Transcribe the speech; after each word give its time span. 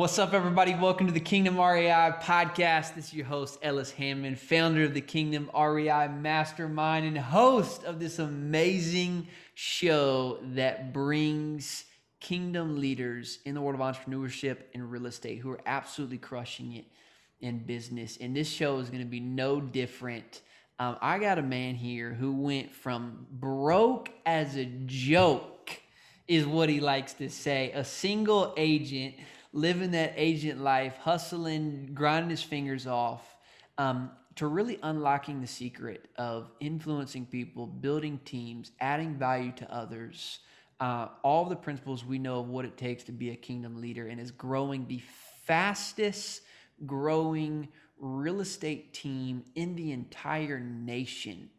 What's 0.00 0.18
up, 0.18 0.32
everybody? 0.32 0.74
Welcome 0.74 1.08
to 1.08 1.12
the 1.12 1.20
Kingdom 1.20 1.60
REI 1.60 2.14
podcast. 2.22 2.94
This 2.94 3.08
is 3.08 3.12
your 3.12 3.26
host, 3.26 3.58
Ellis 3.60 3.90
Hammond, 3.90 4.40
founder 4.40 4.84
of 4.84 4.94
the 4.94 5.02
Kingdom 5.02 5.50
REI 5.54 6.08
Mastermind 6.08 7.04
and 7.04 7.18
host 7.18 7.84
of 7.84 8.00
this 8.00 8.18
amazing 8.18 9.28
show 9.52 10.38
that 10.54 10.94
brings 10.94 11.84
kingdom 12.18 12.80
leaders 12.80 13.40
in 13.44 13.54
the 13.54 13.60
world 13.60 13.78
of 13.78 13.86
entrepreneurship 13.86 14.60
and 14.72 14.90
real 14.90 15.04
estate 15.04 15.40
who 15.40 15.50
are 15.50 15.60
absolutely 15.66 16.16
crushing 16.16 16.76
it 16.76 16.86
in 17.42 17.58
business. 17.58 18.16
And 18.22 18.34
this 18.34 18.48
show 18.48 18.78
is 18.78 18.88
going 18.88 19.02
to 19.02 19.06
be 19.06 19.20
no 19.20 19.60
different. 19.60 20.40
Um, 20.78 20.96
I 21.02 21.18
got 21.18 21.38
a 21.38 21.42
man 21.42 21.74
here 21.74 22.14
who 22.14 22.32
went 22.32 22.72
from 22.72 23.26
broke 23.30 24.08
as 24.24 24.56
a 24.56 24.64
joke, 24.64 25.78
is 26.26 26.46
what 26.46 26.70
he 26.70 26.80
likes 26.80 27.12
to 27.14 27.28
say, 27.28 27.70
a 27.74 27.84
single 27.84 28.54
agent 28.56 29.16
living 29.52 29.90
that 29.92 30.12
agent 30.16 30.60
life, 30.60 30.96
hustling, 30.98 31.90
grinding 31.92 32.30
his 32.30 32.42
fingers 32.42 32.86
off, 32.86 33.36
um, 33.78 34.10
to 34.36 34.46
really 34.46 34.78
unlocking 34.82 35.40
the 35.40 35.46
secret 35.46 36.08
of 36.16 36.50
influencing 36.60 37.26
people, 37.26 37.66
building 37.66 38.20
teams, 38.24 38.72
adding 38.80 39.16
value 39.16 39.52
to 39.52 39.72
others. 39.74 40.38
Uh, 40.78 41.08
all 41.22 41.44
the 41.44 41.56
principles 41.56 42.04
we 42.04 42.18
know 42.18 42.40
of 42.40 42.48
what 42.48 42.64
it 42.64 42.76
takes 42.76 43.04
to 43.04 43.12
be 43.12 43.30
a 43.30 43.36
kingdom 43.36 43.80
leader 43.80 44.06
and 44.08 44.20
is 44.20 44.30
growing 44.30 44.86
the 44.86 45.02
fastest 45.44 46.42
growing 46.86 47.68
real 47.98 48.40
estate 48.40 48.94
team 48.94 49.44
in 49.56 49.76
the 49.76 49.92
entire 49.92 50.58
nation 50.58 51.50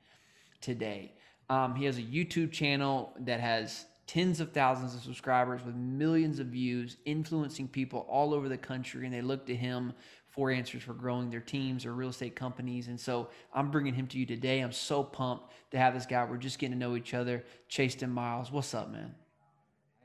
today. 0.60 1.14
Um, 1.50 1.76
he 1.76 1.86
has 1.86 1.98
a 1.98 2.02
YouTube 2.02 2.52
channel 2.52 3.14
that 3.20 3.42
has 3.42 3.86
tens 4.08 4.40
of 4.40 4.52
thousands 4.52 4.96
of 4.96 5.02
subscribers 5.02 5.64
with 5.66 5.76
millions 5.76 6.40
of 6.40 6.48
views, 6.48 6.98
influencing 7.06 7.68
people 7.68 8.06
all 8.10 8.34
over 8.34 8.50
the 8.50 8.58
country, 8.58 9.06
and 9.06 9.14
they 9.14 9.22
look 9.22 9.46
to 9.46 9.56
him 9.56 9.94
for 10.28 10.50
answers 10.50 10.82
for 10.82 10.94
growing 10.94 11.30
their 11.30 11.42
teams 11.42 11.86
or 11.86 11.94
real 11.94 12.10
estate 12.10 12.36
companies. 12.36 12.88
And 12.88 13.00
so 13.00 13.30
I'm 13.54 13.70
bringing 13.70 13.94
him 13.94 14.08
to 14.08 14.18
you 14.18 14.26
today. 14.26 14.60
I'm 14.60 14.72
so 14.72 15.04
pumped 15.04 15.52
to 15.72 15.78
have 15.78 15.94
this 15.94 16.06
guy. 16.06 16.24
We're 16.24 16.38
just 16.38 16.58
getting 16.58 16.74
to 16.74 16.80
know 16.80 16.96
each 16.96 17.14
other. 17.14 17.44
Chasten 17.68 18.10
Miles, 18.10 18.52
what's 18.52 18.74
up, 18.74 18.92
man? 18.92 19.14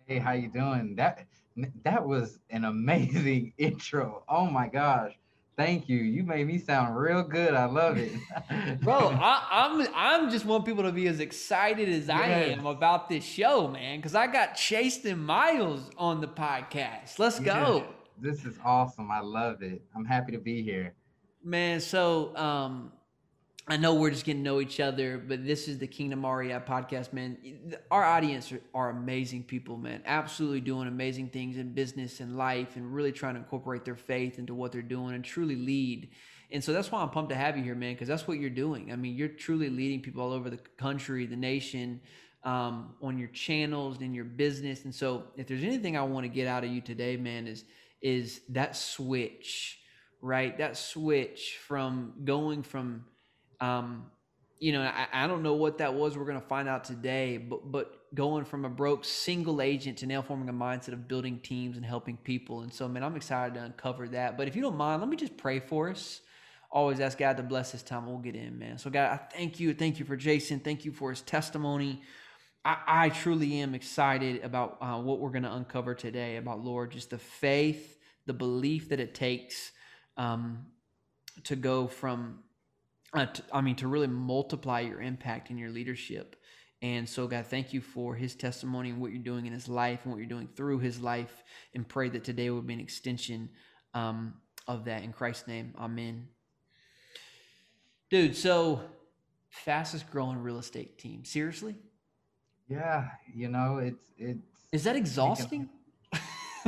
Hey, 0.07 0.19
how 0.19 0.33
you 0.33 0.49
doing? 0.49 0.95
That 0.97 1.27
that 1.85 2.07
was 2.07 2.39
an 2.51 2.65
amazing 2.65 3.53
intro. 3.59 4.25
Oh 4.29 4.47
my 4.47 4.69
gosh. 4.69 5.15
Thank 5.57 5.89
you. 5.89 5.97
You 5.97 6.23
made 6.23 6.47
me 6.47 6.59
sound 6.59 6.97
real 6.97 7.23
good. 7.23 7.55
I 7.55 7.65
love 7.65 7.97
it. 7.97 8.13
Bro, 8.83 9.19
I, 9.21 9.67
am 9.67 9.81
I'm, 9.81 9.89
I'm 9.95 10.31
just 10.31 10.45
want 10.45 10.67
people 10.67 10.83
to 10.83 10.93
be 10.93 11.09
as 11.09 11.21
excited 11.21 11.89
as 11.89 12.11
I 12.11 12.27
am 12.27 12.67
about 12.67 13.09
this 13.09 13.25
show, 13.25 13.67
man, 13.69 13.99
because 13.99 14.15
I 14.15 14.27
got 14.27 14.55
Chasten 14.55 15.19
Miles 15.19 15.91
on 15.97 16.21
the 16.21 16.29
podcast. 16.29 17.19
Let's 17.19 17.41
go. 17.41 17.87
This 18.19 18.45
is 18.45 18.59
awesome. 18.65 19.11
I 19.11 19.21
love 19.21 19.63
it. 19.63 19.83
I'm 19.95 20.05
happy 20.05 20.33
to 20.33 20.39
be 20.39 20.63
here. 20.63 20.95
Man, 21.43 21.81
so 21.81 22.37
um 22.37 22.93
I 23.69 23.77
know 23.77 23.95
we're 23.95 24.11
just 24.11 24.25
getting 24.25 24.45
to 24.45 24.51
know 24.51 24.61
each 24.61 24.79
other, 24.79 25.19
but 25.19 25.45
this 25.45 25.67
is 25.67 25.79
the 25.79 25.89
Kingdom 25.89 26.25
REI 26.25 26.61
podcast, 26.61 27.13
man. 27.13 27.75
Our 27.91 28.05
audience 28.05 28.53
are, 28.53 28.61
are, 28.73 28.91
amazing 28.91 29.43
people, 29.43 29.77
man. 29.77 30.03
Absolutely 30.07 30.61
doing 30.61 30.87
amazing 30.87 31.31
things 31.31 31.57
in 31.57 31.73
business 31.73 32.21
and 32.21 32.37
life 32.37 32.77
and 32.77 32.95
really 32.95 33.11
trying 33.11 33.35
to 33.35 33.41
incorporate 33.41 33.85
their 33.85 33.97
faith 33.97 34.39
into 34.39 34.55
what 34.55 34.71
they're 34.71 34.83
doing 34.83 35.17
and 35.17 35.25
truly 35.25 35.57
lead. 35.57 36.11
And 36.53 36.63
so 36.63 36.73
that's 36.73 36.93
why 36.93 37.03
I'm 37.03 37.11
pumped 37.11 37.31
to 37.31 37.37
have 37.37 37.57
you 37.57 37.65
here, 37.65 37.75
man, 37.75 37.95
because 37.95 38.07
that's 38.07 38.29
what 38.29 38.39
you're 38.39 38.51
doing. 38.51 38.93
I 38.93 38.97
mean, 38.97 39.17
you're 39.17 39.27
truly 39.27 39.69
leading 39.69 40.01
people 40.01 40.23
all 40.23 40.33
over 40.33 40.49
the 40.49 40.61
country, 40.79 41.27
the 41.27 41.35
nation, 41.35 42.01
um, 42.45 42.95
on 43.03 43.19
your 43.19 43.29
channels, 43.29 44.01
in 44.01 44.15
your 44.15 44.27
business. 44.27 44.85
And 44.85 44.95
so 44.95 45.25
if 45.37 45.49
there's 45.49 45.65
anything 45.65 45.97
I 45.97 46.03
want 46.03 46.23
to 46.23 46.29
get 46.29 46.47
out 46.47 46.63
of 46.63 46.71
you 46.71 46.81
today, 46.81 47.17
man, 47.17 47.49
is 47.49 47.65
is 48.01 48.43
that 48.51 48.77
switch, 48.77 49.81
right? 50.21 50.57
That 50.57 50.77
switch 50.77 51.59
from 51.67 52.13
going 52.25 52.63
from 52.63 53.07
um, 53.61 54.07
you 54.59 54.73
know, 54.73 54.83
I, 54.83 55.07
I 55.13 55.27
don't 55.27 55.43
know 55.43 55.55
what 55.55 55.79
that 55.79 55.95
was. 55.95 56.17
We're 56.17 56.25
going 56.25 56.41
to 56.41 56.47
find 56.47 56.69
out 56.69 56.85
today. 56.85 57.37
But 57.37 57.71
but 57.71 58.07
going 58.15 58.45
from 58.45 58.65
a 58.65 58.69
broke 58.69 59.05
single 59.05 59.61
agent 59.61 59.99
to 59.99 60.07
now 60.07 60.23
forming 60.23 60.49
a 60.49 60.53
mindset 60.53 60.93
of 60.93 61.07
building 61.09 61.41
teams 61.41 61.77
and 61.77 61.85
helping 61.85 62.17
people. 62.17 62.63
And 62.63 62.73
so, 62.73 62.89
man, 62.89 63.03
I'm 63.03 63.17
excited 63.17 63.55
to 63.55 63.63
uncover 63.63 64.09
that. 64.09 64.39
But 64.39 64.49
if 64.49 64.57
you 64.57 64.63
don't 64.63 64.77
mind, 64.77 65.03
let 65.03 65.11
me 65.11 65.17
just 65.17 65.37
pray 65.37 65.61
for 65.61 65.91
us. 65.91 66.23
Always 66.71 67.01
ask 67.01 67.19
God 67.19 67.37
to 67.37 67.43
bless 67.43 67.73
this 67.73 67.83
time. 67.83 68.07
We'll 68.07 68.19
get 68.19 68.35
in, 68.35 68.59
man. 68.59 68.79
So, 68.79 68.91
God, 68.91 69.13
I 69.13 69.17
thank 69.17 69.61
you. 69.61 69.75
Thank 69.75 69.99
you 69.99 70.05
for 70.05 70.17
Jason. 70.17 70.61
Thank 70.61 70.85
you 70.85 70.93
for 70.93 71.11
his 71.11 71.21
testimony. 71.21 72.03
I, 72.65 72.79
I 72.87 73.09
truly 73.11 73.61
am 73.61 73.75
excited 73.75 74.43
about 74.43 74.79
uh, 74.81 74.99
what 75.01 75.21
we're 75.21 75.31
going 75.31 75.45
to 75.45 75.53
uncover 75.53 75.95
today 75.95 76.37
about 76.37 76.65
Lord, 76.65 76.91
just 76.91 77.11
the 77.11 77.19
faith, 77.19 77.99
the 78.27 78.33
belief 78.33 78.89
that 78.89 78.99
it 78.99 79.15
takes 79.15 79.71
um, 80.17 80.67
to 81.45 81.55
go 81.55 81.87
from 81.87 82.41
uh, 83.19 83.27
to, 83.27 83.43
I 83.53 83.61
mean, 83.61 83.77
to 83.77 83.89
really 83.89 84.07
multiply 84.07 84.81
your 84.81 85.01
impact 85.01 85.51
in 85.51 85.59
your 85.59 85.71
leadership. 85.71 86.37
And 86.83 87.09
so, 87.09 87.27
God, 87.27 87.47
thank 87.47 87.73
you 87.73 87.81
for 87.81 88.15
his 88.15 88.35
testimony 88.35 88.91
and 88.91 89.01
what 89.01 89.11
you're 89.11 89.23
doing 89.23 89.47
in 89.47 89.53
his 89.53 89.69
life 89.69 90.01
and 90.05 90.13
what 90.13 90.19
you're 90.19 90.29
doing 90.29 90.49
through 90.55 90.81
his 90.81 91.01
life. 91.01 91.43
And 91.75 91.89
pray 91.89 92.09
that 92.11 92.25
today 92.25 92.51
would 92.51 92.67
be 92.67 92.75
an 92.75 92.81
extension 92.81 93.49
um, 93.95 94.35
of 94.69 94.85
that. 94.85 95.03
In 95.03 95.13
Christ's 95.13 95.49
name, 95.49 95.75
amen. 95.79 96.29
Dude, 98.11 98.37
so 98.37 98.83
fastest 99.49 100.11
growing 100.11 100.39
real 100.39 100.59
estate 100.59 100.99
team. 100.99 101.25
Seriously? 101.25 101.77
Yeah, 102.69 103.09
you 103.35 103.49
know, 103.49 103.79
it's 103.79 104.13
it's 104.19 104.41
Is 104.73 104.85
that 104.85 104.97
exhausting? 104.97 105.69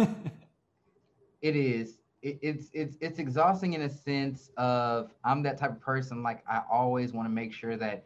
it 1.43 1.57
is 1.57 1.98
it, 2.23 2.39
it's 2.43 2.71
it's 2.73 2.97
it's 3.01 3.19
exhausting 3.19 3.75
in 3.75 3.83
a 3.83 3.89
sense 3.89 4.51
of 4.57 5.13
I'm 5.25 5.43
that 5.45 5.59
type 5.59 5.71
of 5.71 5.81
person 5.81 6.23
like 6.23 6.43
I 6.49 6.63
always 6.71 7.13
want 7.13 7.27
to 7.27 7.31
make 7.33 7.53
sure 7.53 7.77
that 7.77 8.05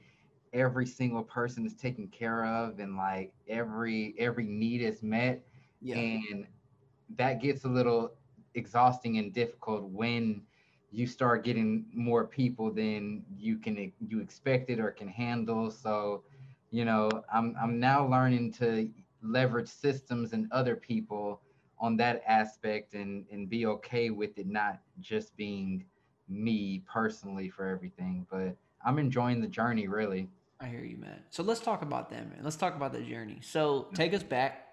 every 0.52 0.86
single 0.86 1.22
person 1.22 1.64
is 1.64 1.74
taken 1.74 2.08
care 2.08 2.44
of 2.44 2.78
and 2.78 2.96
like 2.96 3.32
every 3.48 4.14
every 4.18 4.44
need 4.44 4.82
is 4.82 5.02
met 5.02 5.42
yeah. 5.80 5.96
and 5.96 6.46
that 7.16 7.40
gets 7.40 7.64
a 7.64 7.68
little 7.68 8.12
exhausting 8.54 9.18
and 9.18 9.32
difficult 9.32 9.84
when 9.84 10.42
you 10.90 11.06
start 11.06 11.42
getting 11.42 11.86
more 11.94 12.26
people 12.26 12.70
than 12.70 13.24
you 13.38 13.56
can 13.56 13.90
you 14.06 14.20
expected 14.20 14.78
or 14.78 14.90
can 14.90 15.08
handle 15.08 15.70
so 15.70 16.22
you 16.70 16.84
know 16.84 17.10
i'm 17.32 17.56
i'm 17.60 17.80
now 17.80 18.06
learning 18.06 18.52
to 18.52 18.90
leverage 19.22 19.68
systems 19.68 20.34
and 20.34 20.50
other 20.52 20.76
people 20.76 21.40
on 21.82 21.96
that 21.96 22.22
aspect 22.26 22.94
and 22.94 23.26
and 23.30 23.50
be 23.50 23.66
okay 23.66 24.08
with 24.08 24.38
it 24.38 24.46
not 24.46 24.78
just 25.00 25.36
being 25.36 25.84
me 26.28 26.82
personally 26.90 27.50
for 27.50 27.68
everything 27.68 28.24
but 28.30 28.56
i'm 28.86 28.98
enjoying 28.98 29.42
the 29.42 29.48
journey 29.48 29.88
really. 29.88 30.28
I 30.60 30.66
hear 30.68 30.84
you 30.84 30.96
man. 30.96 31.18
So 31.30 31.42
let's 31.42 31.58
talk 31.58 31.82
about 31.82 32.08
that 32.10 32.30
man. 32.30 32.38
Let's 32.44 32.54
talk 32.54 32.76
about 32.76 32.92
the 32.92 33.00
journey. 33.00 33.40
So 33.42 33.88
take 33.94 34.14
us 34.14 34.22
back. 34.22 34.64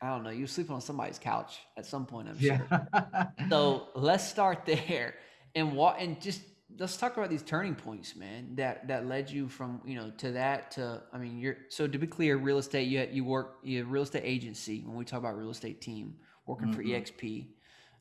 I 0.00 0.08
don't 0.08 0.24
know. 0.24 0.30
You 0.30 0.48
sleep 0.48 0.72
on 0.72 0.80
somebody's 0.80 1.20
couch 1.20 1.60
at 1.76 1.86
some 1.86 2.04
point 2.04 2.28
i'm 2.28 2.38
sure. 2.40 2.66
Yeah. 2.68 3.26
so 3.48 3.86
let's 3.94 4.26
start 4.26 4.66
there 4.66 5.14
and 5.54 5.74
what 5.76 6.00
and 6.00 6.20
just 6.20 6.42
let's 6.78 6.96
talk 6.96 7.16
about 7.16 7.30
these 7.30 7.42
turning 7.42 7.74
points, 7.74 8.16
man. 8.16 8.54
That 8.56 8.88
that 8.88 9.06
led 9.06 9.30
you 9.30 9.48
from 9.48 9.80
you 9.84 9.94
know 9.94 10.10
to 10.18 10.32
that 10.32 10.72
to 10.72 11.02
I 11.12 11.18
mean 11.18 11.38
you're 11.38 11.56
so 11.68 11.86
to 11.86 11.98
be 11.98 12.06
clear, 12.06 12.36
real 12.36 12.58
estate 12.58 12.88
you 12.88 13.06
you 13.10 13.24
work 13.24 13.58
you 13.62 13.78
have 13.78 13.90
real 13.90 14.02
estate 14.02 14.22
agency 14.24 14.82
when 14.84 14.96
we 14.96 15.04
talk 15.04 15.18
about 15.18 15.36
real 15.36 15.50
estate 15.50 15.80
team 15.80 16.16
working 16.46 16.68
mm-hmm. 16.68 16.76
for 16.76 16.82
EXP 16.82 17.46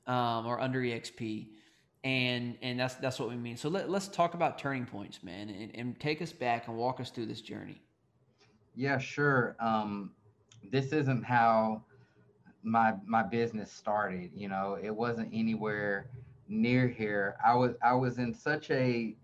um, 0.08 0.46
or 0.46 0.60
under 0.60 0.82
EXP, 0.82 1.48
and 2.04 2.58
and 2.62 2.80
that's 2.80 2.96
that's 2.96 3.20
what 3.20 3.30
we 3.30 3.36
mean. 3.36 3.58
So 3.58 3.70
let 3.70 3.90
let's 3.90 4.08
talk 4.08 4.34
about 4.34 4.58
turning 4.58 4.86
points, 4.86 5.24
man, 5.24 5.50
and, 5.50 5.76
and 5.76 6.00
take 6.00 6.22
us 6.22 6.32
back 6.32 6.68
and 6.68 6.78
walk 6.78 7.00
us 7.00 7.10
through 7.10 7.28
this 7.28 7.42
journey. 7.42 7.82
Yeah, 8.76 8.98
sure. 8.98 9.56
Um, 9.60 10.12
this 10.72 10.94
isn't 10.94 11.24
how 11.24 11.84
my 12.64 12.94
my 13.06 13.24
business 13.24 13.72
started. 13.72 14.32
You 14.36 14.50
know, 14.50 14.78
it 14.82 14.96
wasn't 14.96 15.30
anywhere 15.34 16.10
near 16.52 16.88
here. 16.88 17.38
I 17.44 17.56
was 17.56 17.76
I 17.82 17.94
was 17.94 18.20
in 18.20 18.34
such 18.34 18.70
a 18.70 19.16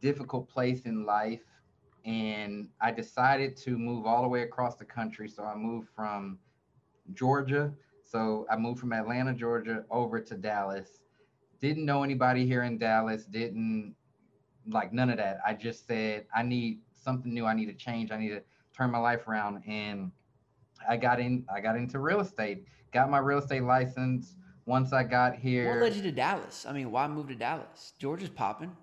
difficult 0.00 0.48
place 0.48 0.82
in 0.82 1.04
life 1.04 1.42
and 2.04 2.68
I 2.80 2.92
decided 2.92 3.56
to 3.58 3.76
move 3.76 4.06
all 4.06 4.22
the 4.22 4.28
way 4.28 4.42
across 4.42 4.76
the 4.76 4.84
country. 4.84 5.28
So 5.28 5.42
I 5.42 5.56
moved 5.56 5.88
from 5.94 6.38
Georgia. 7.12 7.74
So 8.04 8.46
I 8.48 8.56
moved 8.56 8.78
from 8.78 8.92
Atlanta, 8.92 9.34
Georgia 9.34 9.84
over 9.90 10.20
to 10.20 10.36
Dallas. 10.36 11.00
Didn't 11.60 11.84
know 11.84 12.04
anybody 12.04 12.46
here 12.46 12.62
in 12.62 12.78
Dallas, 12.78 13.24
didn't 13.24 13.96
like 14.68 14.92
none 14.92 15.10
of 15.10 15.16
that. 15.16 15.38
I 15.44 15.54
just 15.54 15.86
said 15.88 16.26
I 16.34 16.42
need 16.42 16.80
something 16.92 17.34
new. 17.34 17.46
I 17.46 17.54
need 17.54 17.66
to 17.66 17.74
change. 17.74 18.12
I 18.12 18.18
need 18.18 18.30
to 18.30 18.42
turn 18.76 18.92
my 18.92 18.98
life 18.98 19.26
around 19.26 19.64
and 19.66 20.12
I 20.88 20.96
got 20.96 21.18
in 21.18 21.44
I 21.52 21.60
got 21.60 21.76
into 21.76 21.98
real 21.98 22.20
estate. 22.20 22.64
Got 22.92 23.10
my 23.10 23.18
real 23.18 23.38
estate 23.38 23.64
license 23.64 24.36
once 24.66 24.92
I 24.92 25.04
got 25.04 25.36
here. 25.36 25.68
What 25.70 25.78
led 25.82 25.94
you 25.94 26.02
to 26.02 26.12
Dallas? 26.12 26.66
I 26.68 26.72
mean, 26.72 26.90
why 26.90 27.06
move 27.08 27.28
to 27.28 27.34
Dallas? 27.34 27.94
Georgia's 27.98 28.28
popping. 28.28 28.76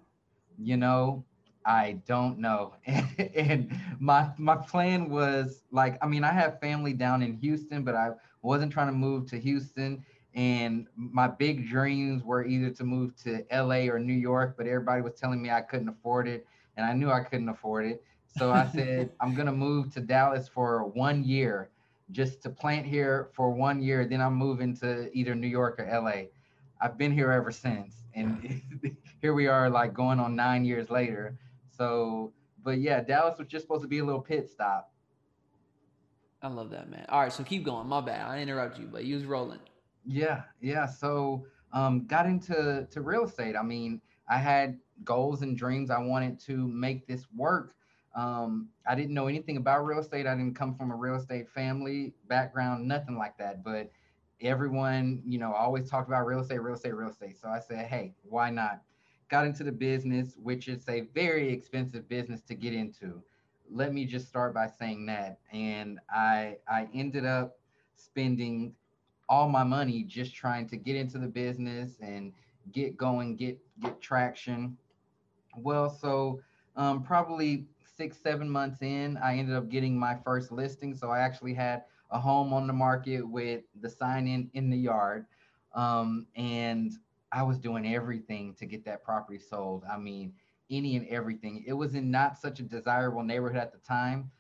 You 0.58 0.78
know, 0.78 1.26
I 1.66 2.00
don't 2.08 2.40
know. 2.40 2.76
and 2.88 3.76
my 4.00 4.30
my 4.38 4.56
plan 4.56 5.10
was 5.10 5.64
like, 5.72 5.98
I 6.02 6.08
mean, 6.08 6.24
I 6.24 6.32
have 6.32 6.60
family 6.60 6.94
down 6.94 7.22
in 7.22 7.36
Houston, 7.38 7.84
but 7.84 7.96
I 7.96 8.12
wasn't 8.42 8.72
trying 8.72 8.88
to 8.88 8.94
move 8.94 9.30
to 9.30 9.40
Houston. 9.40 10.04
And 10.36 10.88
my 10.96 11.28
big 11.28 11.68
dreams 11.68 12.24
were 12.24 12.46
either 12.46 12.72
to 12.72 12.84
move 12.84 13.16
to 13.24 13.46
LA 13.52 13.86
or 13.86 14.00
New 14.00 14.14
York, 14.14 14.56
but 14.58 14.66
everybody 14.66 15.02
was 15.02 15.14
telling 15.14 15.42
me 15.42 15.52
I 15.52 15.62
couldn't 15.62 15.90
afford 15.90 16.28
it. 16.28 16.48
And 16.76 16.86
I 16.86 16.94
knew 16.94 17.12
I 17.12 17.20
couldn't 17.22 17.50
afford 17.50 17.86
it. 17.86 18.04
So 18.36 18.52
I 18.52 18.66
said, 18.76 19.12
I'm 19.22 19.36
going 19.36 19.46
to 19.46 19.52
move 19.52 19.94
to 19.94 20.02
Dallas 20.02 20.48
for 20.48 20.86
one 20.86 21.24
year, 21.24 21.70
just 22.14 22.42
to 22.44 22.50
plant 22.50 22.86
here 22.86 23.30
for 23.34 23.52
one 23.52 23.82
year. 23.82 24.06
Then 24.06 24.22
I'm 24.22 24.36
moving 24.36 24.76
to 24.78 25.10
either 25.14 25.36
New 25.36 25.48
York 25.48 25.80
or 25.80 25.86
LA. 25.86 26.28
I've 26.80 26.98
been 26.98 27.12
here 27.12 27.32
ever 27.32 27.52
since. 27.52 27.96
And 28.16 28.62
here 29.22 29.34
we 29.34 29.48
are, 29.48 29.70
like 29.70 29.94
going 29.94 30.20
on 30.20 30.36
nine 30.36 30.64
years 30.64 30.90
later. 30.90 31.38
So, 31.76 32.32
but 32.64 32.80
yeah, 32.80 33.02
Dallas 33.02 33.38
was 33.38 33.48
just 33.48 33.66
supposed 33.66 33.82
to 33.82 33.88
be 33.88 34.00
a 34.00 34.06
little 34.06 34.22
pit 34.22 34.50
stop. 34.50 34.92
I 36.42 36.48
love 36.48 36.70
that, 36.72 36.90
man. 36.90 37.06
All 37.10 37.22
right, 37.22 37.32
so 37.32 37.44
keep 37.44 37.64
going. 37.64 37.88
My 37.88 38.02
bad. 38.02 38.28
I 38.28 38.40
interrupt 38.40 38.78
you, 38.78 38.88
but 38.92 39.06
you 39.06 39.16
was 39.16 39.26
rolling. 39.26 39.60
Yeah, 40.06 40.44
yeah. 40.62 40.86
So, 40.86 41.46
um, 41.72 42.06
got 42.06 42.26
into 42.26 42.88
to 42.92 43.02
real 43.02 43.24
estate. 43.24 43.56
I 43.56 43.64
mean, 43.64 44.02
I 44.30 44.38
had 44.38 44.78
goals 45.04 45.42
and 45.42 45.58
dreams. 45.58 45.90
I 45.90 46.00
wanted 46.00 46.40
to 46.42 46.68
make 46.68 47.08
this 47.08 47.26
work. 47.36 47.76
Um, 48.16 48.70
I 48.88 48.96
didn't 48.96 49.14
know 49.14 49.28
anything 49.28 49.58
about 49.58 49.86
real 49.86 50.00
estate. 50.00 50.28
I 50.28 50.36
didn't 50.36 50.56
come 50.56 50.76
from 50.76 50.92
a 50.92 50.96
real 50.96 51.16
estate 51.16 51.50
family 51.50 52.14
background, 52.28 52.88
nothing 52.88 53.18
like 53.18 53.38
that. 53.38 53.64
But 53.64 53.92
everyone, 54.42 55.22
you 55.26 55.40
know, 55.40 55.54
always 55.54 55.90
talked 55.90 56.08
about 56.08 56.26
real 56.26 56.40
estate, 56.40 56.60
real 56.62 56.76
estate, 56.76 56.94
real 56.96 57.10
estate. 57.10 57.38
So 57.40 57.48
I 57.50 57.60
said, 57.60 57.88
hey, 57.88 58.14
why 58.24 58.50
not? 58.50 58.82
Got 59.30 59.46
into 59.48 59.64
the 59.64 59.72
business, 59.72 60.36
which 60.42 60.68
is 60.68 60.88
a 60.90 61.02
very 61.16 61.52
expensive 61.52 62.08
business 62.08 62.42
to 62.44 62.56
get 62.56 62.74
into. 62.74 63.24
Let 63.72 63.94
me 63.94 64.06
just 64.06 64.28
start 64.28 64.54
by 64.54 64.68
saying 64.68 65.06
that. 65.08 65.40
And 65.52 66.00
I 66.14 66.58
I 66.68 66.88
ended 66.94 67.26
up 67.26 67.58
spending 67.96 68.76
all 69.30 69.50
my 69.50 69.64
money 69.64 70.04
just 70.04 70.36
trying 70.36 70.68
to 70.70 70.78
get 70.78 70.96
into 70.96 71.18
the 71.18 71.28
business 71.28 71.98
and 72.02 72.34
get 72.72 72.98
going, 72.98 73.36
get 73.36 73.58
get 73.80 74.00
traction. 74.02 74.78
Well, 75.58 75.90
so 75.90 76.42
um, 76.76 77.04
probably 77.04 77.68
six, 77.96 78.18
seven 78.22 78.50
months 78.50 78.82
in, 78.82 79.18
I 79.18 79.38
ended 79.38 79.56
up 79.56 79.70
getting 79.70 79.98
my 79.98 80.18
first 80.24 80.52
listing. 80.52 80.96
So 80.96 81.10
I 81.10 81.20
actually 81.20 81.54
had 81.54 81.84
a 82.12 82.20
home 82.20 82.54
on 82.54 82.68
the 82.68 82.74
market 82.74 83.22
with 83.22 83.64
the 83.82 83.90
sign 83.90 84.28
in 84.28 84.50
in 84.54 84.70
the 84.70 84.78
yard. 84.78 85.26
Um, 85.74 86.28
and 86.36 86.92
I 87.32 87.42
was 87.44 87.58
doing 87.58 87.94
everything 87.94 88.54
to 88.60 88.66
get 88.66 88.86
that 88.86 89.04
property 89.04 89.40
sold. 89.40 89.84
I 89.92 89.98
mean, 89.98 90.34
any 90.70 90.96
and 90.96 91.08
everything. 91.08 91.64
It 91.66 91.74
was 91.74 91.96
in 91.96 92.12
not 92.12 92.38
such 92.38 92.60
a 92.60 92.64
desirable 92.64 93.24
neighborhood 93.24 93.58
at 93.58 93.72
the 93.72 93.80
time. 93.80 94.32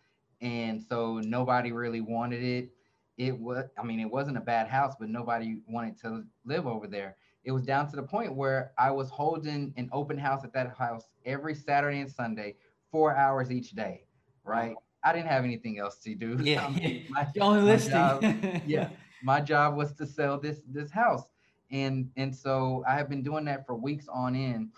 And 0.41 0.81
so 0.81 1.19
nobody 1.19 1.71
really 1.71 2.01
wanted 2.01 2.43
it. 2.43 2.69
It 3.17 3.37
was, 3.37 3.65
I 3.77 3.83
mean, 3.83 3.99
it 3.99 4.09
wasn't 4.09 4.37
a 4.37 4.41
bad 4.41 4.67
house, 4.67 4.95
but 4.99 5.09
nobody 5.09 5.57
wanted 5.67 5.99
to 6.01 6.23
live 6.45 6.67
over 6.67 6.87
there. 6.87 7.15
It 7.43 7.51
was 7.51 7.63
down 7.63 7.89
to 7.89 7.95
the 7.95 8.03
point 8.03 8.35
where 8.35 8.71
I 8.77 8.91
was 8.91 9.09
holding 9.09 9.73
an 9.77 9.89
open 9.91 10.17
house 10.17 10.43
at 10.43 10.53
that 10.53 10.75
house 10.75 11.09
every 11.25 11.55
Saturday 11.55 11.99
and 11.99 12.09
Sunday 12.11 12.55
four 12.93 13.15
hours 13.15 13.51
each 13.51 13.71
day, 13.71 14.03
right? 14.45 14.75
I 15.03 15.11
didn't 15.11 15.27
have 15.27 15.43
anything 15.43 15.79
else 15.79 15.97
to 16.03 16.15
do. 16.15 16.37
Yeah, 16.41 16.69
my, 17.09 17.27
only 17.41 17.61
listing. 17.61 17.91
Job, 17.91 18.23
yeah, 18.65 18.89
my 19.23 19.41
job 19.41 19.75
was 19.75 19.91
to 19.93 20.05
sell 20.05 20.39
this 20.39 20.61
this 20.69 20.91
house, 20.91 21.23
and 21.71 22.09
and 22.15 22.33
so 22.33 22.85
I 22.87 22.95
have 22.95 23.09
been 23.09 23.23
doing 23.23 23.43
that 23.45 23.65
for 23.65 23.75
weeks 23.75 24.07
on 24.07 24.35
end. 24.35 24.69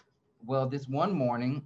Well, 0.43 0.67
this 0.67 0.87
one 0.87 1.13
morning, 1.13 1.61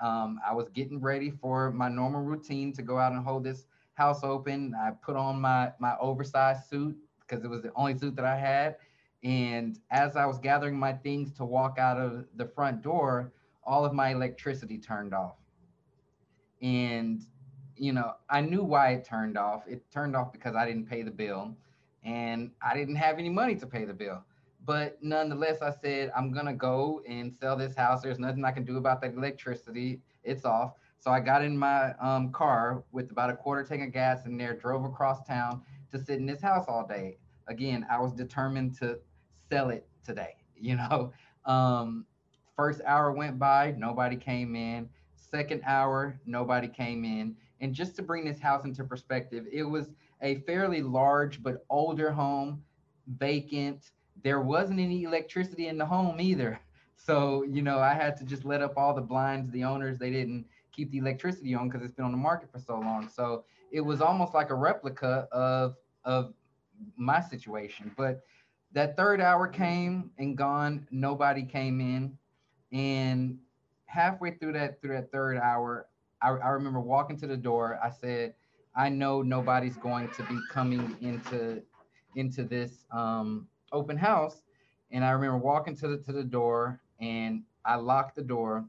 um, 0.00 0.38
I 0.46 0.54
was 0.54 0.68
getting 0.70 1.00
ready 1.00 1.30
for 1.30 1.72
my 1.72 1.88
normal 1.88 2.22
routine 2.22 2.72
to 2.74 2.82
go 2.82 2.98
out 2.98 3.12
and 3.12 3.22
hold 3.22 3.44
this 3.44 3.66
house 3.94 4.22
open. 4.22 4.74
I 4.80 4.92
put 4.92 5.16
on 5.16 5.40
my 5.40 5.72
my 5.80 5.96
oversized 6.00 6.70
suit 6.70 6.96
because 7.20 7.44
it 7.44 7.48
was 7.48 7.62
the 7.62 7.72
only 7.74 7.98
suit 7.98 8.14
that 8.16 8.24
I 8.24 8.38
had. 8.38 8.76
And 9.24 9.80
as 9.90 10.14
I 10.14 10.26
was 10.26 10.38
gathering 10.38 10.78
my 10.78 10.92
things 10.92 11.32
to 11.38 11.44
walk 11.44 11.76
out 11.76 11.98
of 11.98 12.26
the 12.36 12.46
front 12.46 12.82
door, 12.82 13.32
all 13.64 13.84
of 13.84 13.92
my 13.92 14.10
electricity 14.10 14.78
turned 14.78 15.12
off 15.12 15.34
and 16.62 17.22
you 17.76 17.92
know 17.92 18.14
i 18.30 18.40
knew 18.40 18.62
why 18.62 18.90
it 18.90 19.04
turned 19.04 19.38
off. 19.38 19.62
It 19.68 19.90
turned 19.90 20.16
off 20.16 20.32
because 20.32 20.54
i 20.54 20.66
didn't 20.66 20.86
pay 20.86 21.02
the 21.02 21.10
bill 21.10 21.56
and 22.04 22.50
i 22.62 22.74
didn't 22.74 22.96
have 22.96 23.18
any 23.18 23.28
money 23.28 23.56
to 23.56 23.66
pay 23.66 23.84
the 23.84 23.94
bill. 23.94 24.22
But 24.64 24.98
nonetheless 25.02 25.62
i 25.62 25.70
said 25.70 26.12
i'm 26.16 26.32
gonna 26.32 26.54
go 26.54 27.02
and 27.08 27.32
sell 27.32 27.56
this 27.56 27.74
house. 27.76 28.02
There's 28.02 28.18
nothing 28.18 28.44
i 28.44 28.52
can 28.52 28.64
do 28.64 28.76
about 28.76 29.00
that 29.02 29.14
electricity. 29.14 30.00
It's 30.24 30.44
off. 30.44 30.72
So 30.98 31.10
i 31.10 31.20
got 31.20 31.44
in 31.44 31.56
my 31.56 31.92
um, 32.00 32.32
car 32.32 32.84
with 32.92 33.10
about 33.10 33.30
a 33.30 33.36
quarter 33.36 33.62
tank 33.64 33.82
of 33.82 33.92
gas 33.92 34.26
in 34.26 34.36
there 34.36 34.56
drove 34.56 34.84
across 34.84 35.26
town 35.26 35.62
to 35.92 35.98
sit 35.98 36.18
in 36.18 36.26
this 36.26 36.40
house 36.40 36.66
all 36.68 36.86
day. 36.86 37.18
Again 37.46 37.86
i 37.90 37.98
was 37.98 38.12
determined 38.12 38.76
to 38.78 38.98
sell 39.50 39.70
it 39.70 39.86
today 40.04 40.34
you 40.60 40.76
know? 40.76 41.12
Um, 41.44 42.04
first 42.56 42.80
hour 42.84 43.12
went 43.12 43.38
by 43.38 43.74
nobody 43.76 44.16
came 44.16 44.56
in 44.56 44.88
second 45.30 45.62
hour, 45.66 46.20
nobody 46.26 46.68
came 46.68 47.04
in. 47.04 47.36
And 47.60 47.74
just 47.74 47.96
to 47.96 48.02
bring 48.02 48.24
this 48.24 48.38
house 48.38 48.64
into 48.64 48.84
perspective, 48.84 49.46
it 49.52 49.64
was 49.64 49.90
a 50.22 50.36
fairly 50.40 50.82
large 50.82 51.42
but 51.42 51.64
older 51.70 52.10
home, 52.12 52.62
vacant. 53.06 53.90
There 54.22 54.40
wasn't 54.40 54.80
any 54.80 55.04
electricity 55.04 55.68
in 55.68 55.78
the 55.78 55.86
home 55.86 56.20
either. 56.20 56.60
So, 57.00 57.44
you 57.44 57.62
know, 57.62 57.78
I 57.78 57.94
had 57.94 58.16
to 58.18 58.24
just 58.24 58.44
let 58.44 58.60
up 58.60 58.74
all 58.76 58.92
the 58.92 59.00
blinds. 59.00 59.50
The 59.52 59.62
owners, 59.62 59.98
they 59.98 60.10
didn't 60.10 60.44
keep 60.72 60.90
the 60.90 60.98
electricity 60.98 61.54
on 61.54 61.68
because 61.68 61.82
it's 61.82 61.94
been 61.94 62.04
on 62.04 62.10
the 62.10 62.18
market 62.18 62.50
for 62.52 62.58
so 62.58 62.74
long. 62.78 63.08
So 63.08 63.44
it 63.70 63.80
was 63.80 64.02
almost 64.02 64.34
like 64.34 64.50
a 64.50 64.54
replica 64.54 65.28
of 65.32 65.76
of 66.04 66.34
my 66.96 67.20
situation. 67.20 67.92
But 67.96 68.24
that 68.72 68.96
third 68.96 69.20
hour 69.20 69.46
came 69.48 70.10
and 70.18 70.36
gone. 70.36 70.86
Nobody 70.90 71.44
came 71.44 71.80
in. 71.80 72.18
And 72.72 73.38
halfway 73.88 74.32
through 74.32 74.52
that 74.52 74.80
through 74.80 74.94
that 74.94 75.10
third 75.10 75.38
hour, 75.38 75.88
I, 76.22 76.28
I 76.28 76.48
remember 76.50 76.80
walking 76.80 77.18
to 77.18 77.26
the 77.26 77.36
door. 77.36 77.78
I 77.82 77.90
said, 77.90 78.34
I 78.76 78.88
know 78.88 79.22
nobody's 79.22 79.76
going 79.76 80.08
to 80.10 80.22
be 80.24 80.38
coming 80.50 80.96
into 81.00 81.62
into 82.14 82.44
this 82.44 82.84
um, 82.92 83.48
open 83.72 83.96
house. 83.96 84.42
And 84.90 85.04
I 85.04 85.10
remember 85.10 85.38
walking 85.38 85.76
to 85.76 85.88
the 85.88 85.98
to 85.98 86.12
the 86.12 86.24
door 86.24 86.80
and 87.00 87.42
I 87.64 87.76
locked 87.76 88.16
the 88.16 88.22
door. 88.22 88.64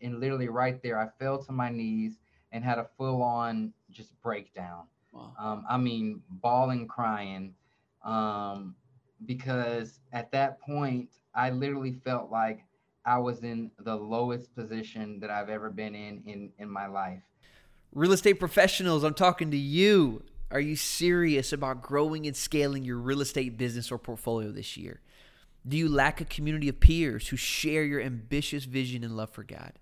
And 0.00 0.20
literally 0.20 0.48
right 0.48 0.82
there, 0.82 0.98
I 0.98 1.08
fell 1.22 1.42
to 1.44 1.52
my 1.52 1.70
knees 1.70 2.18
and 2.50 2.64
had 2.64 2.78
a 2.78 2.88
full 2.98 3.22
on 3.22 3.72
just 3.90 4.20
breakdown. 4.20 4.86
Wow. 5.12 5.32
Um, 5.38 5.64
I 5.68 5.76
mean, 5.76 6.22
bawling, 6.28 6.88
crying, 6.88 7.54
um, 8.04 8.74
because 9.26 10.00
at 10.12 10.32
that 10.32 10.60
point, 10.60 11.10
I 11.34 11.50
literally 11.50 11.92
felt 12.04 12.30
like 12.30 12.64
I 13.04 13.18
was 13.18 13.42
in 13.42 13.70
the 13.78 13.96
lowest 13.96 14.54
position 14.54 15.20
that 15.20 15.30
I've 15.30 15.48
ever 15.48 15.70
been 15.70 15.94
in 15.94 16.22
in, 16.26 16.50
in 16.58 16.70
my 16.70 16.86
life. 16.86 17.22
Real 17.94 18.12
estate 18.12 18.34
professionals, 18.34 19.04
I'm 19.04 19.14
talking 19.14 19.50
to 19.50 19.56
you. 19.56 20.22
Are 20.50 20.60
you 20.60 20.76
serious 20.76 21.52
about 21.52 21.82
growing 21.82 22.26
and 22.26 22.36
scaling 22.36 22.84
your 22.84 22.98
real 22.98 23.22
estate 23.22 23.56
business 23.56 23.90
or 23.90 23.98
portfolio 23.98 24.50
this 24.50 24.76
year? 24.76 25.00
Do 25.66 25.76
you 25.76 25.88
lack 25.88 26.20
a 26.20 26.24
community 26.24 26.68
of 26.68 26.80
peers 26.80 27.28
who 27.28 27.36
share 27.36 27.84
your 27.84 28.00
ambitious 28.00 28.64
vision 28.64 29.04
and 29.04 29.16
love 29.16 29.30
for 29.30 29.44
God? 29.44 29.72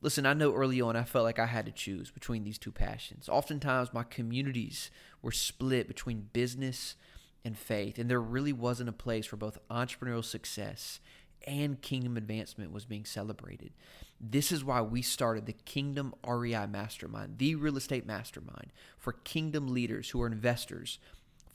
Listen, 0.00 0.26
I 0.26 0.34
know 0.34 0.54
early 0.54 0.80
on 0.80 0.94
I 0.94 1.02
felt 1.02 1.24
like 1.24 1.40
I 1.40 1.46
had 1.46 1.66
to 1.66 1.72
choose 1.72 2.10
between 2.10 2.44
these 2.44 2.58
two 2.58 2.70
passions. 2.70 3.28
Oftentimes, 3.28 3.92
my 3.92 4.04
communities 4.04 4.90
were 5.22 5.32
split 5.32 5.88
between 5.88 6.28
business 6.32 6.94
and 7.44 7.58
faith, 7.58 7.98
and 7.98 8.08
there 8.08 8.20
really 8.20 8.52
wasn't 8.52 8.88
a 8.88 8.92
place 8.92 9.26
for 9.26 9.36
both 9.36 9.58
entrepreneurial 9.68 10.24
success 10.24 11.00
and 11.46 11.80
kingdom 11.80 12.16
advancement 12.16 12.72
was 12.72 12.84
being 12.84 13.04
celebrated. 13.04 13.72
This 14.20 14.50
is 14.50 14.64
why 14.64 14.80
we 14.80 15.02
started 15.02 15.46
the 15.46 15.52
Kingdom 15.52 16.14
REI 16.26 16.66
Mastermind, 16.66 17.38
the 17.38 17.54
real 17.54 17.76
estate 17.76 18.06
mastermind 18.06 18.72
for 18.98 19.12
kingdom 19.12 19.68
leaders 19.68 20.10
who 20.10 20.20
are 20.20 20.26
investors, 20.26 20.98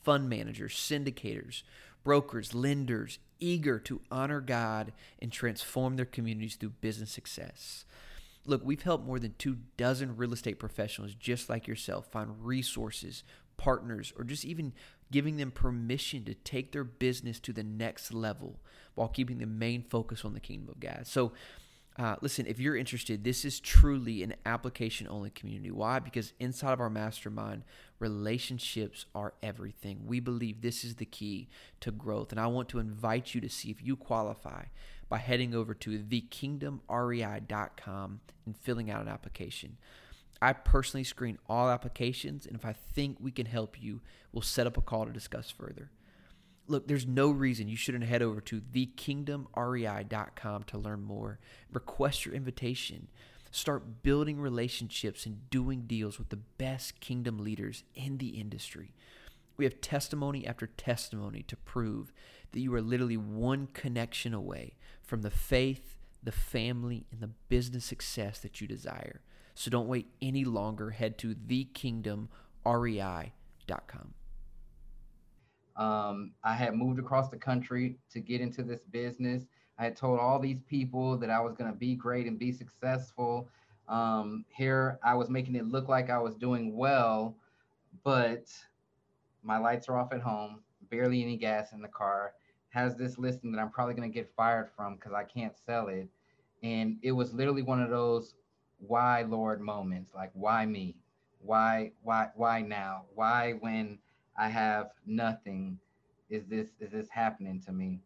fund 0.02 0.28
managers, 0.28 0.74
syndicators, 0.74 1.62
brokers, 2.04 2.54
lenders, 2.54 3.18
eager 3.40 3.78
to 3.80 4.00
honor 4.10 4.40
God 4.40 4.92
and 5.20 5.30
transform 5.32 5.96
their 5.96 6.04
communities 6.04 6.56
through 6.56 6.70
business 6.80 7.10
success. 7.10 7.84
Look, 8.46 8.62
we've 8.64 8.82
helped 8.82 9.06
more 9.06 9.18
than 9.18 9.34
two 9.38 9.58
dozen 9.76 10.16
real 10.16 10.32
estate 10.32 10.58
professionals 10.58 11.14
just 11.14 11.48
like 11.48 11.66
yourself 11.66 12.06
find 12.10 12.44
resources, 12.44 13.24
partners, 13.56 14.12
or 14.16 14.24
just 14.24 14.44
even 14.44 14.72
giving 15.14 15.36
them 15.36 15.52
permission 15.52 16.24
to 16.24 16.34
take 16.34 16.72
their 16.72 16.82
business 16.82 17.38
to 17.38 17.52
the 17.52 17.62
next 17.62 18.12
level 18.12 18.58
while 18.96 19.06
keeping 19.06 19.38
the 19.38 19.46
main 19.46 19.80
focus 19.80 20.24
on 20.24 20.34
the 20.34 20.40
kingdom 20.40 20.68
of 20.68 20.80
God. 20.80 21.06
So, 21.06 21.30
uh, 21.96 22.16
listen, 22.20 22.48
if 22.48 22.58
you're 22.58 22.74
interested, 22.74 23.22
this 23.22 23.44
is 23.44 23.60
truly 23.60 24.24
an 24.24 24.34
application 24.44 25.06
only 25.06 25.30
community. 25.30 25.70
Why? 25.70 26.00
Because 26.00 26.32
inside 26.40 26.72
of 26.72 26.80
our 26.80 26.90
mastermind, 26.90 27.62
relationships 28.00 29.06
are 29.14 29.34
everything. 29.40 30.00
We 30.04 30.18
believe 30.18 30.62
this 30.62 30.82
is 30.82 30.96
the 30.96 31.04
key 31.04 31.48
to 31.78 31.92
growth. 31.92 32.32
And 32.32 32.40
I 32.40 32.48
want 32.48 32.68
to 32.70 32.80
invite 32.80 33.36
you 33.36 33.40
to 33.40 33.48
see 33.48 33.70
if 33.70 33.80
you 33.80 33.94
qualify 33.94 34.64
by 35.08 35.18
heading 35.18 35.54
over 35.54 35.74
to 35.74 35.96
thekingdomrei.com 35.96 38.20
and 38.46 38.56
filling 38.56 38.90
out 38.90 39.02
an 39.02 39.08
application. 39.08 39.76
I 40.42 40.52
personally 40.52 41.04
screen 41.04 41.38
all 41.48 41.68
applications, 41.68 42.46
and 42.46 42.56
if 42.56 42.64
I 42.64 42.72
think 42.72 43.18
we 43.20 43.30
can 43.30 43.46
help 43.46 43.80
you, 43.80 44.00
we'll 44.32 44.42
set 44.42 44.66
up 44.66 44.76
a 44.76 44.82
call 44.82 45.06
to 45.06 45.12
discuss 45.12 45.50
further. 45.50 45.90
Look, 46.66 46.88
there's 46.88 47.06
no 47.06 47.30
reason 47.30 47.68
you 47.68 47.76
shouldn't 47.76 48.04
head 48.04 48.22
over 48.22 48.40
to 48.42 48.60
thekingdomrei.com 48.60 50.62
to 50.64 50.78
learn 50.78 51.02
more. 51.02 51.38
Request 51.72 52.24
your 52.24 52.34
invitation. 52.34 53.08
Start 53.50 54.02
building 54.02 54.40
relationships 54.40 55.26
and 55.26 55.48
doing 55.50 55.82
deals 55.82 56.18
with 56.18 56.30
the 56.30 56.36
best 56.36 57.00
kingdom 57.00 57.38
leaders 57.38 57.84
in 57.94 58.18
the 58.18 58.40
industry. 58.40 58.94
We 59.56 59.64
have 59.64 59.80
testimony 59.80 60.46
after 60.46 60.66
testimony 60.66 61.42
to 61.44 61.56
prove 61.56 62.12
that 62.52 62.60
you 62.60 62.74
are 62.74 62.82
literally 62.82 63.16
one 63.16 63.68
connection 63.72 64.34
away 64.34 64.74
from 65.02 65.22
the 65.22 65.30
faith, 65.30 65.98
the 66.22 66.32
family, 66.32 67.06
and 67.12 67.20
the 67.20 67.30
business 67.48 67.84
success 67.84 68.40
that 68.40 68.60
you 68.60 68.66
desire. 68.66 69.20
So 69.54 69.70
don't 69.70 69.88
wait 69.88 70.08
any 70.20 70.44
longer. 70.44 70.90
Head 70.90 71.16
to 71.18 71.34
thekingdomrei.com. 71.34 74.14
Um, 75.76 76.32
I 76.44 76.54
had 76.54 76.76
moved 76.76 76.98
across 76.98 77.30
the 77.30 77.36
country 77.36 77.96
to 78.10 78.20
get 78.20 78.40
into 78.40 78.62
this 78.62 78.84
business. 78.84 79.44
I 79.78 79.84
had 79.84 79.96
told 79.96 80.20
all 80.20 80.38
these 80.38 80.60
people 80.68 81.16
that 81.18 81.30
I 81.30 81.40
was 81.40 81.54
going 81.54 81.70
to 81.70 81.76
be 81.76 81.94
great 81.94 82.26
and 82.26 82.38
be 82.38 82.52
successful. 82.52 83.48
Um, 83.88 84.44
here 84.48 84.98
I 85.02 85.14
was 85.14 85.28
making 85.28 85.56
it 85.56 85.66
look 85.66 85.88
like 85.88 86.10
I 86.10 86.18
was 86.18 86.36
doing 86.36 86.76
well, 86.76 87.34
but 88.04 88.46
my 89.42 89.58
lights 89.58 89.88
are 89.88 89.98
off 89.98 90.12
at 90.12 90.20
home, 90.20 90.60
barely 90.90 91.22
any 91.22 91.36
gas 91.36 91.72
in 91.72 91.82
the 91.82 91.88
car, 91.88 92.34
has 92.70 92.96
this 92.96 93.18
listing 93.18 93.52
that 93.52 93.60
I'm 93.60 93.70
probably 93.70 93.94
going 93.94 94.10
to 94.10 94.14
get 94.14 94.30
fired 94.36 94.70
from 94.76 94.94
because 94.94 95.12
I 95.12 95.24
can't 95.24 95.54
sell 95.66 95.88
it. 95.88 96.08
And 96.62 96.96
it 97.02 97.12
was 97.12 97.34
literally 97.34 97.62
one 97.62 97.82
of 97.82 97.90
those 97.90 98.34
why 98.78 99.22
Lord 99.22 99.60
moments, 99.60 100.12
like 100.14 100.30
why 100.34 100.66
me? 100.66 100.96
Why, 101.40 101.92
why, 102.02 102.28
why 102.34 102.62
now? 102.62 103.04
Why 103.14 103.52
when 103.52 103.98
I 104.36 104.48
have 104.48 104.90
nothing 105.06 105.78
is 106.30 106.46
this 106.46 106.68
is 106.80 106.90
this 106.90 107.08
happening 107.08 107.60
to 107.62 107.72
me? 107.72 108.00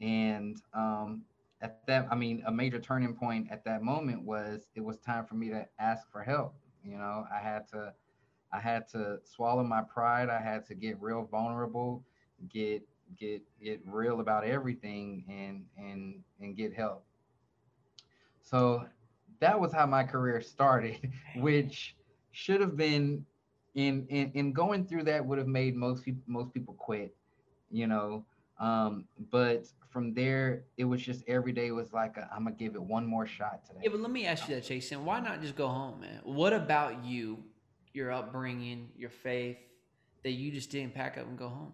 And 0.00 0.60
um 0.74 1.22
at 1.62 1.86
that, 1.86 2.06
I 2.10 2.14
mean, 2.14 2.42
a 2.46 2.52
major 2.52 2.78
turning 2.78 3.14
point 3.14 3.48
at 3.50 3.64
that 3.64 3.82
moment 3.82 4.22
was 4.22 4.68
it 4.74 4.80
was 4.84 4.98
time 4.98 5.24
for 5.26 5.34
me 5.34 5.48
to 5.50 5.66
ask 5.78 6.10
for 6.10 6.22
help. 6.22 6.54
You 6.84 6.98
know, 6.98 7.26
I 7.34 7.40
had 7.40 7.66
to 7.68 7.92
I 8.52 8.60
had 8.60 8.88
to 8.88 9.18
swallow 9.24 9.64
my 9.64 9.82
pride. 9.82 10.28
I 10.28 10.40
had 10.40 10.64
to 10.66 10.74
get 10.74 11.00
real 11.00 11.24
vulnerable, 11.24 12.04
get 12.48 12.82
get 13.18 13.42
get 13.62 13.80
real 13.84 14.20
about 14.20 14.44
everything 14.44 15.24
and 15.28 15.64
and 15.76 16.22
and 16.40 16.56
get 16.56 16.74
help. 16.74 17.04
So 18.42 18.86
that 19.40 19.58
was 19.58 19.72
how 19.72 19.86
my 19.86 20.04
career 20.04 20.40
started, 20.40 21.10
which 21.36 21.94
should 22.32 22.60
have 22.60 22.76
been 22.76 23.24
in 23.74 24.06
in, 24.08 24.30
in 24.34 24.52
going 24.52 24.86
through 24.86 25.04
that 25.04 25.24
would 25.24 25.38
have 25.38 25.46
made 25.46 25.76
most 25.76 26.04
people 26.04 26.22
most 26.26 26.52
people 26.52 26.74
quit, 26.74 27.14
you 27.70 27.86
know. 27.86 28.24
Um, 28.58 29.04
but 29.30 29.66
from 29.90 30.14
there, 30.14 30.64
it 30.78 30.84
was 30.84 31.02
just 31.02 31.22
every 31.28 31.52
day 31.52 31.70
was 31.70 31.92
like 31.92 32.16
i 32.18 32.36
am 32.36 32.44
gonna 32.44 32.56
give 32.56 32.74
it 32.74 32.82
one 32.82 33.06
more 33.06 33.26
shot 33.26 33.64
today. 33.66 33.80
Yeah, 33.84 33.90
but 33.90 34.00
let 34.00 34.10
me 34.10 34.26
ask 34.26 34.48
you 34.48 34.54
that, 34.54 34.64
Jason. 34.64 35.04
Why 35.04 35.20
not 35.20 35.42
just 35.42 35.56
go 35.56 35.68
home, 35.68 36.00
man? 36.00 36.20
What 36.24 36.52
about 36.52 37.04
you, 37.04 37.38
your 37.92 38.12
upbringing, 38.12 38.88
your 38.96 39.10
faith, 39.10 39.58
that 40.22 40.32
you 40.32 40.50
just 40.50 40.70
didn't 40.70 40.94
pack 40.94 41.18
up 41.18 41.26
and 41.26 41.38
go 41.38 41.48
home? 41.48 41.72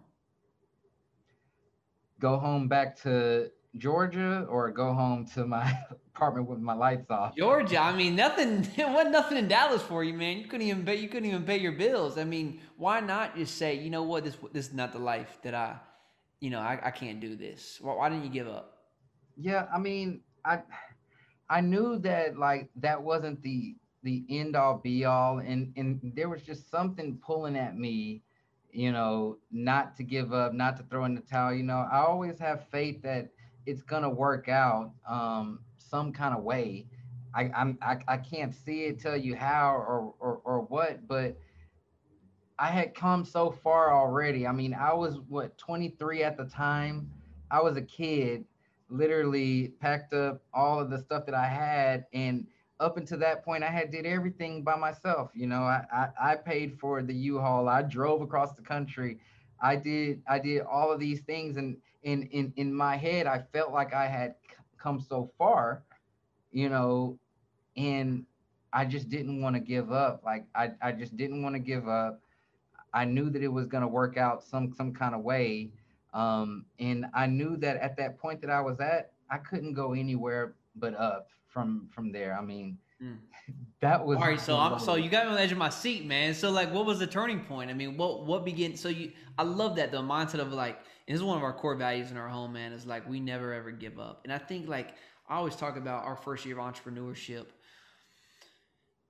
Go 2.19 2.37
home 2.37 2.67
back 2.67 3.01
to 3.01 3.49
Georgia 3.77 4.45
or 4.49 4.71
go 4.71 4.93
home 4.93 5.25
to 5.33 5.45
my 5.45 5.77
apartment 6.15 6.47
with 6.47 6.59
my 6.59 6.73
lights 6.73 7.09
off. 7.09 7.35
Georgia, 7.35 7.79
I 7.79 7.95
mean, 7.95 8.15
nothing. 8.15 8.67
It 8.77 8.87
wasn't 8.87 9.11
nothing 9.11 9.37
in 9.37 9.47
Dallas 9.47 9.81
for 9.81 10.03
you, 10.03 10.13
man. 10.13 10.37
You 10.37 10.45
couldn't 10.45 10.67
even 10.67 10.85
pay. 10.85 10.95
You 10.95 11.09
couldn't 11.09 11.29
even 11.29 11.43
pay 11.43 11.57
your 11.57 11.71
bills. 11.71 12.17
I 12.17 12.23
mean, 12.23 12.61
why 12.77 12.99
not 12.99 13.35
just 13.35 13.57
say, 13.57 13.75
you 13.75 13.89
know 13.89 14.03
what, 14.03 14.23
this 14.23 14.37
this 14.51 14.67
is 14.67 14.73
not 14.73 14.91
the 14.91 14.99
life 14.99 15.39
that 15.43 15.55
I, 15.55 15.77
you 16.39 16.49
know, 16.49 16.59
I, 16.59 16.79
I 16.83 16.91
can't 16.91 17.19
do 17.19 17.35
this. 17.35 17.79
Why, 17.81 17.95
why 17.95 18.09
didn't 18.09 18.25
you 18.25 18.29
give 18.29 18.47
up? 18.47 18.77
Yeah, 19.37 19.65
I 19.73 19.79
mean, 19.79 20.21
I 20.45 20.59
I 21.49 21.61
knew 21.61 21.97
that 21.99 22.37
like 22.37 22.69
that 22.75 23.01
wasn't 23.01 23.41
the 23.41 23.75
the 24.03 24.23
end 24.29 24.55
all 24.55 24.77
be 24.77 25.05
all, 25.05 25.39
and 25.39 25.73
and 25.75 25.99
there 26.15 26.29
was 26.29 26.43
just 26.43 26.69
something 26.69 27.19
pulling 27.25 27.55
at 27.55 27.77
me 27.77 28.21
you 28.73 28.91
know, 28.91 29.37
not 29.51 29.95
to 29.95 30.03
give 30.03 30.33
up, 30.33 30.51
not 30.51 30.75
to 30.77 30.83
throw 30.89 31.05
in 31.05 31.13
the 31.13 31.21
towel. 31.21 31.53
You 31.53 31.61
know, 31.61 31.87
I 31.91 31.99
always 31.99 32.39
have 32.39 32.67
faith 32.71 33.03
that 33.03 33.29
it's 33.65 33.81
gonna 33.81 34.09
work 34.09 34.49
out 34.49 34.91
um, 35.07 35.59
some 35.77 36.11
kind 36.11 36.35
of 36.35 36.43
way. 36.43 36.85
I, 37.35 37.49
I'm 37.55 37.77
I, 37.81 37.97
I 38.07 38.17
can't 38.17 38.53
see 38.53 38.83
it, 38.85 38.99
tell 38.99 39.17
you 39.17 39.35
how 39.35 39.75
or, 39.75 40.13
or 40.19 40.41
or 40.43 40.61
what, 40.61 41.07
but 41.07 41.37
I 42.59 42.67
had 42.67 42.93
come 42.93 43.25
so 43.25 43.51
far 43.51 43.93
already. 43.93 44.45
I 44.45 44.51
mean, 44.51 44.73
I 44.73 44.93
was 44.93 45.19
what 45.27 45.57
23 45.57 46.23
at 46.23 46.37
the 46.37 46.45
time. 46.45 47.09
I 47.49 47.61
was 47.61 47.77
a 47.77 47.81
kid, 47.81 48.45
literally 48.89 49.69
packed 49.79 50.13
up 50.13 50.43
all 50.53 50.79
of 50.79 50.89
the 50.89 50.99
stuff 50.99 51.25
that 51.25 51.35
I 51.35 51.47
had, 51.47 52.05
and 52.13 52.45
up 52.79 52.97
until 52.97 53.19
that 53.19 53.43
point, 53.43 53.63
I 53.63 53.69
had 53.69 53.91
did 53.91 54.05
everything 54.05 54.63
by 54.63 54.75
myself. 54.75 55.31
You 55.33 55.47
know, 55.47 55.63
I 55.63 55.85
I, 55.91 56.31
I 56.31 56.35
paid 56.35 56.79
for 56.79 57.01
the 57.01 57.13
U-Haul. 57.13 57.67
I 57.67 57.81
drove 57.81 58.21
across 58.21 58.53
the 58.53 58.61
country. 58.61 59.19
I 59.61 59.75
did 59.75 60.21
I 60.27 60.39
did 60.39 60.61
all 60.61 60.91
of 60.91 60.99
these 60.99 61.21
things, 61.21 61.57
and 61.57 61.77
in 62.03 62.23
in 62.23 62.53
in 62.57 62.73
my 62.73 62.95
head 62.95 63.27
i 63.27 63.41
felt 63.51 63.71
like 63.71 63.93
i 63.93 64.07
had 64.07 64.35
come 64.77 64.99
so 64.99 65.31
far 65.37 65.83
you 66.51 66.69
know 66.69 67.17
and 67.77 68.25
i 68.73 68.83
just 68.83 69.09
didn't 69.09 69.41
want 69.41 69.55
to 69.55 69.59
give 69.59 69.91
up. 69.91 70.21
Like 70.25 70.45
i 70.55 70.71
i 70.81 70.91
just 70.91 71.15
didn't 71.15 71.43
want 71.43 71.55
to 71.55 71.59
give 71.59 71.87
up. 71.87 72.21
I 72.93 73.05
knew 73.05 73.29
that 73.29 73.41
it 73.41 73.47
was 73.47 73.67
going 73.67 73.81
to 73.81 73.87
work 73.87 74.17
out 74.17 74.43
some 74.43 74.73
some 74.75 74.93
kind 74.93 75.15
of 75.15 75.21
way 75.21 75.71
um 76.13 76.65
and 76.79 77.07
i 77.15 77.25
knew 77.25 77.57
that 77.57 77.77
at 77.77 77.97
that 77.97 78.19
point 78.19 78.39
that 78.39 78.51
i 78.51 78.61
was 78.61 78.79
at 78.79 79.13
i 79.31 79.37
couldn't 79.37 79.73
go 79.73 79.93
anywhere 79.93 80.53
but 80.75 80.95
up 80.95 81.29
from 81.47 81.87
from 81.93 82.11
there. 82.11 82.35
I 82.37 82.41
mean 82.41 82.77
mm. 83.01 83.17
that 83.81 84.03
was 84.03 84.17
all 84.17 84.23
right 84.23 84.39
so 84.39 84.57
i'm 84.57 84.79
so 84.79 84.95
you 84.95 85.09
got 85.09 85.25
me 85.25 85.29
on 85.31 85.35
the 85.35 85.41
edge 85.41 85.51
of 85.51 85.57
my 85.57 85.69
seat 85.69 86.05
man. 86.05 86.33
So 86.33 86.49
like 86.51 86.73
what 86.73 86.85
was 86.85 86.99
the 86.99 87.07
turning 87.07 87.41
point? 87.41 87.69
I 87.69 87.73
mean 87.73 87.97
what 87.97 88.25
what 88.25 88.45
began 88.45 88.75
so 88.75 88.89
you 88.89 89.11
i 89.37 89.43
love 89.43 89.75
that 89.77 89.91
the 89.91 89.97
mindset 89.97 90.39
of 90.39 90.51
like 90.51 90.79
and 91.07 91.15
this 91.15 91.21
is 91.21 91.25
one 91.25 91.37
of 91.37 91.43
our 91.43 91.53
core 91.53 91.75
values 91.75 92.11
in 92.11 92.17
our 92.17 92.27
home, 92.27 92.53
man, 92.53 92.73
is 92.73 92.85
like 92.85 93.07
we 93.09 93.19
never 93.19 93.53
ever 93.53 93.71
give 93.71 93.99
up. 93.99 94.21
And 94.23 94.31
I 94.31 94.37
think 94.37 94.67
like 94.67 94.95
I 95.27 95.35
always 95.35 95.55
talk 95.55 95.77
about 95.77 96.05
our 96.05 96.15
first 96.15 96.45
year 96.45 96.59
of 96.59 96.65
entrepreneurship. 96.65 97.45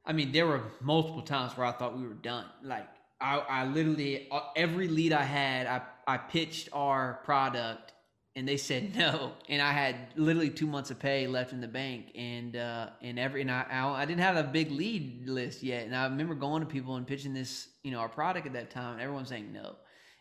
I 0.06 0.14
mean, 0.14 0.32
there 0.32 0.48
were 0.48 0.62
multiple 0.82 1.22
times 1.22 1.56
where 1.58 1.66
I 1.66 1.72
thought 1.72 1.98
we 1.98 2.08
were 2.08 2.14
done. 2.14 2.46
Like 2.64 2.88
I, 3.22 3.38
I 3.38 3.66
literally 3.66 4.28
uh, 4.32 4.42
every 4.56 4.88
lead 4.88 5.14
I 5.14 5.24
had, 5.24 5.68
I, 5.68 5.82
I 6.08 6.18
pitched 6.18 6.70
our 6.74 7.22
product 7.24 7.94
and 8.36 8.48
they 8.48 8.58
said 8.58 8.96
no. 8.98 9.34
And 9.50 9.62
I 9.62 9.72
had 9.72 9.96
literally 10.16 10.50
two 10.50 10.68
months 10.68 10.92
of 10.92 11.00
pay 11.00 11.28
left 11.28 11.54
in 11.54 11.62
the 11.62 11.68
bank, 11.68 12.08
and 12.16 12.56
uh, 12.56 12.90
and 13.02 13.20
every 13.20 13.42
and 13.42 13.52
I, 13.52 13.66
I, 13.70 13.88
I 14.02 14.06
didn't 14.06 14.22
have 14.22 14.36
a 14.36 14.44
big 14.44 14.72
lead 14.72 15.28
list 15.28 15.64
yet. 15.64 15.86
And 15.86 15.96
I 15.96 16.06
remember 16.06 16.36
going 16.36 16.62
to 16.62 16.68
people 16.68 16.96
and 16.96 17.06
pitching 17.06 17.34
this, 17.34 17.70
you 17.84 17.92
know, 17.92 18.00
our 18.00 18.10
product 18.10 18.48
at 18.48 18.54
that 18.54 18.72
time, 18.72 18.94
and 18.94 19.02
everyone 19.02 19.26
saying 19.26 19.52
no. 19.54 19.76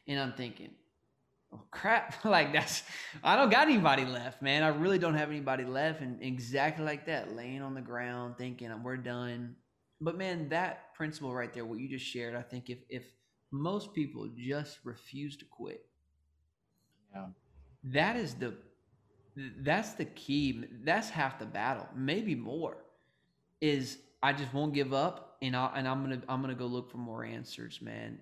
And 0.07 0.19
I'm 0.19 0.33
thinking, 0.33 0.71
oh, 1.53 1.63
crap. 1.71 2.25
Like 2.25 2.53
that's 2.53 2.83
i 3.23 3.37
don't 3.37 3.51
got 3.51 3.69
anybody 3.69 4.05
left 4.05 4.43
man. 4.43 4.63
I 4.63 4.69
really 4.69 4.99
don't 4.99 5.15
have 5.15 5.31
anybody 5.31 5.65
left 5.65 6.01
and 6.01 6.23
exactly 6.23 6.85
like 6.85 7.07
that 7.07 7.37
laying 7.37 7.63
on 7.63 7.75
the 7.75 7.81
ground 7.81 8.37
thinking 8.39 8.71
we're 8.83 8.97
done. 8.97 9.57
But 10.01 10.19
man 10.19 10.49
that 10.49 10.93
principle 10.95 11.35
right 11.35 11.53
there 11.53 11.65
what 11.65 11.81
you 11.81 11.89
just 11.89 12.05
shared 12.05 12.35
i 12.35 12.43
think 12.43 12.71
if 12.71 12.79
if 12.89 13.03
most 13.51 13.93
people 13.93 14.29
just 14.37 14.79
refuse 14.85 15.37
to 15.37 15.45
quit 15.45 15.85
yeah. 17.13 17.27
that 17.83 18.15
is 18.15 18.35
the 18.35 18.55
that's 19.63 19.95
the 19.95 20.05
key 20.05 20.65
that's 20.85 21.11
half 21.11 21.39
the 21.39 21.45
battle 21.45 21.89
maybe 21.97 22.35
more 22.37 22.77
is 23.61 23.99
i 24.23 24.33
just 24.33 24.55
won't 24.55 24.73
give 24.73 24.93
up 24.93 25.39
and 25.43 25.57
i 25.57 25.73
and 25.75 25.89
i'm 25.89 26.03
gonna 26.03 26.23
i'm 26.29 26.41
gonna 26.41 26.55
go 26.55 26.67
look 26.67 26.89
for 26.89 26.99
more 26.99 27.25
answers 27.25 27.81
man 27.83 28.19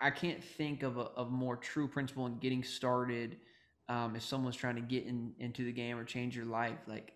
I 0.00 0.10
can't 0.10 0.42
think 0.42 0.82
of 0.82 0.98
a, 0.98 1.08
a 1.16 1.24
more 1.24 1.56
true 1.56 1.88
principle 1.88 2.26
in 2.26 2.38
getting 2.38 2.62
started. 2.62 3.36
Um, 3.88 4.16
if 4.16 4.22
someone's 4.22 4.56
trying 4.56 4.76
to 4.76 4.82
get 4.82 5.06
in, 5.06 5.32
into 5.38 5.64
the 5.64 5.72
game 5.72 5.96
or 5.96 6.04
change 6.04 6.36
your 6.36 6.44
life, 6.44 6.76
like 6.86 7.12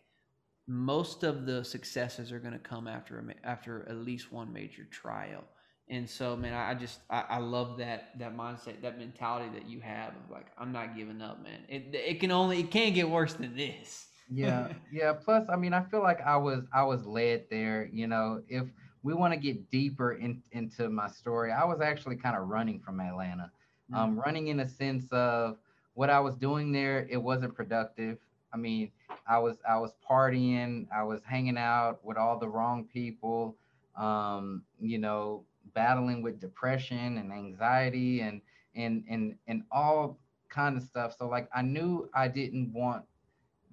most 0.67 1.23
of 1.23 1.45
the 1.45 1.65
successes 1.65 2.33
are 2.33 2.39
going 2.39 2.53
to 2.53 2.59
come 2.59 2.87
after 2.87 3.19
a, 3.19 3.47
after 3.47 3.87
at 3.89 3.97
least 3.97 4.33
one 4.33 4.53
major 4.53 4.85
trial. 4.85 5.45
And 5.89 6.09
so, 6.09 6.37
man, 6.37 6.55
I, 6.55 6.71
I 6.71 6.75
just 6.75 7.01
I, 7.11 7.25
I, 7.29 7.39
love 7.39 7.77
that 7.79 8.19
that 8.19 8.37
mindset, 8.37 8.81
that 8.83 8.99
mentality 8.99 9.51
that 9.59 9.69
you 9.69 9.81
have 9.81 10.11
of 10.11 10.31
like 10.31 10.47
I'm 10.57 10.73
not 10.73 10.97
giving 10.97 11.21
up, 11.21 11.43
man. 11.43 11.61
It 11.69 11.89
it 11.93 12.21
can 12.21 12.31
only 12.31 12.61
it 12.61 12.71
can't 12.71 12.95
get 12.95 13.11
worse 13.11 13.35
than 13.35 13.55
this. 13.57 14.07
yeah, 14.31 14.69
yeah. 14.93 15.13
Plus, 15.13 15.45
I 15.53 15.57
mean, 15.57 15.75
I 15.75 15.83
feel 15.83 16.01
like 16.01 16.21
I 16.25 16.37
was 16.37 16.63
I 16.73 16.85
was 16.85 17.05
led 17.05 17.47
there. 17.51 17.91
You 17.93 18.07
know, 18.07 18.43
if 18.49 18.65
we 19.03 19.15
want 19.15 19.33
to 19.33 19.39
get 19.39 19.71
deeper 19.71 20.13
in, 20.13 20.43
into 20.53 20.89
my 20.89 21.09
story. 21.09 21.53
I 21.53 21.65
was 21.65 21.81
actually 21.81 22.17
kind 22.17 22.37
of 22.37 22.49
running 22.49 22.81
from 22.81 23.01
Atlanta, 23.01 23.51
mm-hmm. 23.91 23.95
um, 23.95 24.19
running 24.19 24.49
in 24.49 24.61
a 24.61 24.69
sense 24.69 25.07
of 25.11 25.57
what 25.95 26.11
I 26.11 26.21
was 26.21 26.37
doing 26.37 26.73
there. 26.73 27.07
It 27.11 27.17
wasn't 27.17 27.55
productive. 27.55 28.19
I 28.53 28.57
mean, 28.57 28.91
I 29.27 29.39
was 29.39 29.57
I 29.69 29.79
was 29.79 29.93
partying, 30.09 30.87
I 30.95 31.03
was 31.03 31.21
hanging 31.25 31.57
out 31.57 32.05
with 32.05 32.17
all 32.17 32.39
the 32.39 32.49
wrong 32.49 32.85
people, 32.93 33.57
um, 33.97 34.63
you 34.81 34.99
know, 34.99 35.45
battling 35.75 36.23
with 36.23 36.41
depression 36.41 37.17
and 37.19 37.33
anxiety 37.33 38.21
and 38.21 38.41
and 38.75 39.05
and 39.09 39.37
and 39.49 39.63
all 39.71 40.19
kind 40.49 40.77
of 40.77 40.83
stuff. 40.83 41.17
So 41.19 41.29
like 41.29 41.49
I 41.55 41.63
knew 41.63 42.09
I 42.15 42.29
didn't 42.29 42.73
want 42.73 43.05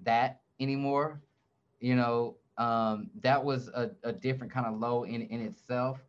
that 0.04 0.40
anymore. 0.58 1.20
You 1.80 1.96
know, 1.96 2.36
um, 2.60 3.10
that 3.22 3.44
was 3.44 3.68
a, 3.70 3.92
a 4.04 4.12
different 4.12 4.52
kind 4.52 4.66
of 4.66 4.78
low 4.78 5.04
in, 5.04 5.22
in 5.22 5.42
itself. 5.42 6.04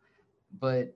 But, 0.60 0.94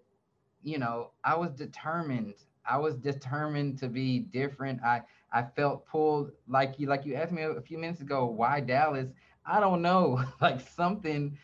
you 0.64 0.80
know, 0.80 1.12
I 1.24 1.36
was 1.38 1.52
determined. 1.54 2.36
I 2.70 2.78
was 2.78 2.96
determined 2.98 3.80
to 3.80 3.88
be 3.90 4.20
different. 4.20 4.82
I, 4.84 5.04
I 5.34 5.44
felt 5.44 5.88
pulled 5.88 6.32
like 6.48 6.80
you 6.80 6.88
like 6.88 7.06
you 7.06 7.16
asked 7.16 7.34
me 7.34 7.44
a 7.44 7.62
few 7.62 7.78
minutes 7.80 8.02
ago, 8.02 8.26
why 8.26 8.62
Dallas? 8.62 9.10
I 9.46 9.60
don't 9.62 9.82
know. 9.82 10.24
like 10.42 10.62
something 10.62 11.38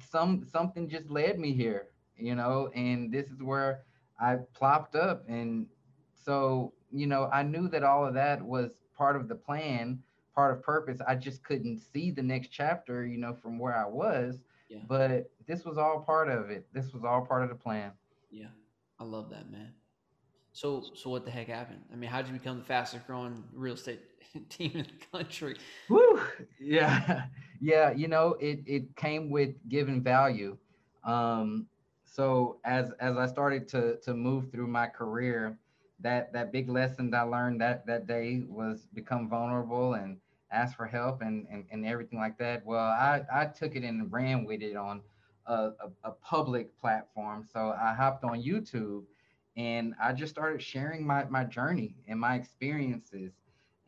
some 0.00 0.44
something 0.46 0.88
just 0.88 1.10
led 1.10 1.38
me 1.38 1.52
here, 1.52 1.88
you 2.16 2.34
know, 2.34 2.70
and 2.74 3.12
this 3.12 3.28
is 3.30 3.42
where 3.42 3.82
I 4.20 4.36
plopped 4.54 4.96
up 4.96 5.24
and 5.28 5.66
so, 6.14 6.72
you 6.92 7.06
know, 7.06 7.28
I 7.32 7.42
knew 7.42 7.68
that 7.68 7.82
all 7.84 8.06
of 8.06 8.14
that 8.14 8.42
was 8.42 8.78
part 8.96 9.16
of 9.16 9.28
the 9.28 9.34
plan, 9.36 10.02
part 10.36 10.56
of 10.56 10.62
purpose. 10.62 11.00
I 11.08 11.16
just 11.16 11.42
couldn't 11.42 11.78
see 11.78 12.12
the 12.12 12.22
next 12.22 12.48
chapter, 12.48 13.04
you 13.04 13.18
know, 13.18 13.34
from 13.34 13.58
where 13.58 13.74
I 13.74 13.86
was. 13.88 14.42
Yeah. 14.68 14.80
But 14.86 15.30
this 15.46 15.64
was 15.64 15.78
all 15.78 16.00
part 16.00 16.28
of 16.28 16.50
it. 16.50 16.66
This 16.72 16.92
was 16.92 17.04
all 17.04 17.22
part 17.22 17.42
of 17.42 17.48
the 17.48 17.54
plan. 17.54 17.92
Yeah. 18.30 18.48
I 19.00 19.04
love 19.04 19.30
that, 19.30 19.50
man. 19.50 19.72
So, 20.52 20.84
so 20.94 21.10
what 21.10 21.24
the 21.24 21.30
heck 21.30 21.48
happened? 21.48 21.80
I 21.92 21.96
mean, 21.96 22.08
how 22.10 22.22
did 22.22 22.28
you 22.28 22.38
become 22.38 22.58
the 22.58 22.64
fastest 22.64 23.06
growing 23.06 23.44
real 23.52 23.74
estate 23.74 24.00
team 24.48 24.72
in 24.74 24.86
the 24.86 25.18
country? 25.18 25.56
Woo! 25.88 26.20
Yeah, 26.58 27.24
yeah. 27.60 27.92
You 27.92 28.08
know, 28.08 28.36
it 28.40 28.60
it 28.66 28.96
came 28.96 29.28
with 29.28 29.50
giving 29.68 30.02
value. 30.02 30.56
Um, 31.04 31.66
so 32.06 32.58
as 32.64 32.90
as 33.00 33.18
I 33.18 33.26
started 33.26 33.68
to 33.68 33.96
to 33.98 34.14
move 34.14 34.50
through 34.50 34.68
my 34.68 34.86
career, 34.86 35.58
that 36.00 36.32
that 36.32 36.52
big 36.52 36.70
lesson 36.70 37.10
that 37.10 37.18
I 37.18 37.22
learned 37.24 37.60
that 37.60 37.86
that 37.86 38.06
day 38.06 38.42
was 38.48 38.86
become 38.94 39.28
vulnerable 39.28 39.92
and 39.94 40.16
ask 40.56 40.76
for 40.76 40.86
help 40.86 41.22
and 41.22 41.46
and, 41.50 41.64
and 41.70 41.86
everything 41.86 42.18
like 42.18 42.38
that. 42.38 42.64
Well, 42.64 42.84
I 42.84 43.22
I 43.32 43.46
took 43.46 43.76
it 43.76 43.84
and 43.84 44.12
ran 44.12 44.44
with 44.44 44.62
it 44.62 44.76
on 44.76 45.02
a, 45.46 45.54
a, 45.54 45.90
a 46.04 46.10
public 46.12 46.76
platform. 46.78 47.44
So 47.44 47.74
I 47.80 47.94
hopped 47.94 48.24
on 48.24 48.42
YouTube 48.42 49.04
and 49.56 49.94
I 50.02 50.12
just 50.12 50.32
started 50.32 50.62
sharing 50.62 51.06
my 51.06 51.24
my 51.24 51.44
journey 51.44 51.96
and 52.08 52.20
my 52.20 52.34
experiences 52.36 53.32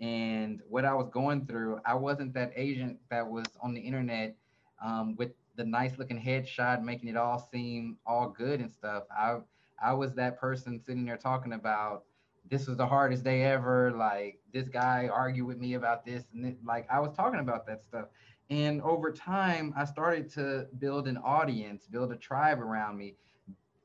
and 0.00 0.60
what 0.68 0.84
I 0.84 0.94
was 0.94 1.08
going 1.10 1.46
through. 1.46 1.80
I 1.84 1.94
wasn't 1.94 2.34
that 2.34 2.52
agent 2.56 2.98
that 3.10 3.28
was 3.28 3.46
on 3.62 3.74
the 3.74 3.80
internet 3.80 4.36
um, 4.84 5.16
with 5.16 5.32
the 5.56 5.64
nice 5.64 5.98
looking 5.98 6.20
headshot, 6.20 6.82
making 6.82 7.08
it 7.08 7.16
all 7.16 7.38
seem 7.52 7.98
all 8.06 8.28
good 8.30 8.60
and 8.60 8.70
stuff. 8.70 9.04
I 9.16 9.38
I 9.82 9.92
was 9.92 10.14
that 10.14 10.38
person 10.38 10.80
sitting 10.80 11.04
there 11.04 11.16
talking 11.16 11.52
about 11.52 12.04
this 12.50 12.66
was 12.66 12.76
the 12.76 12.86
hardest 12.86 13.24
day 13.24 13.42
ever. 13.42 13.92
Like 13.92 14.38
this 14.52 14.68
guy 14.68 15.08
argued 15.12 15.46
with 15.46 15.58
me 15.58 15.74
about 15.74 16.04
this, 16.04 16.24
and 16.32 16.46
it, 16.46 16.58
like 16.64 16.86
I 16.90 17.00
was 17.00 17.14
talking 17.14 17.40
about 17.40 17.66
that 17.66 17.82
stuff. 17.84 18.06
And 18.50 18.80
over 18.82 19.12
time, 19.12 19.74
I 19.76 19.84
started 19.84 20.32
to 20.34 20.66
build 20.78 21.06
an 21.06 21.18
audience, 21.18 21.86
build 21.86 22.12
a 22.12 22.16
tribe 22.16 22.60
around 22.60 22.96
me, 22.96 23.14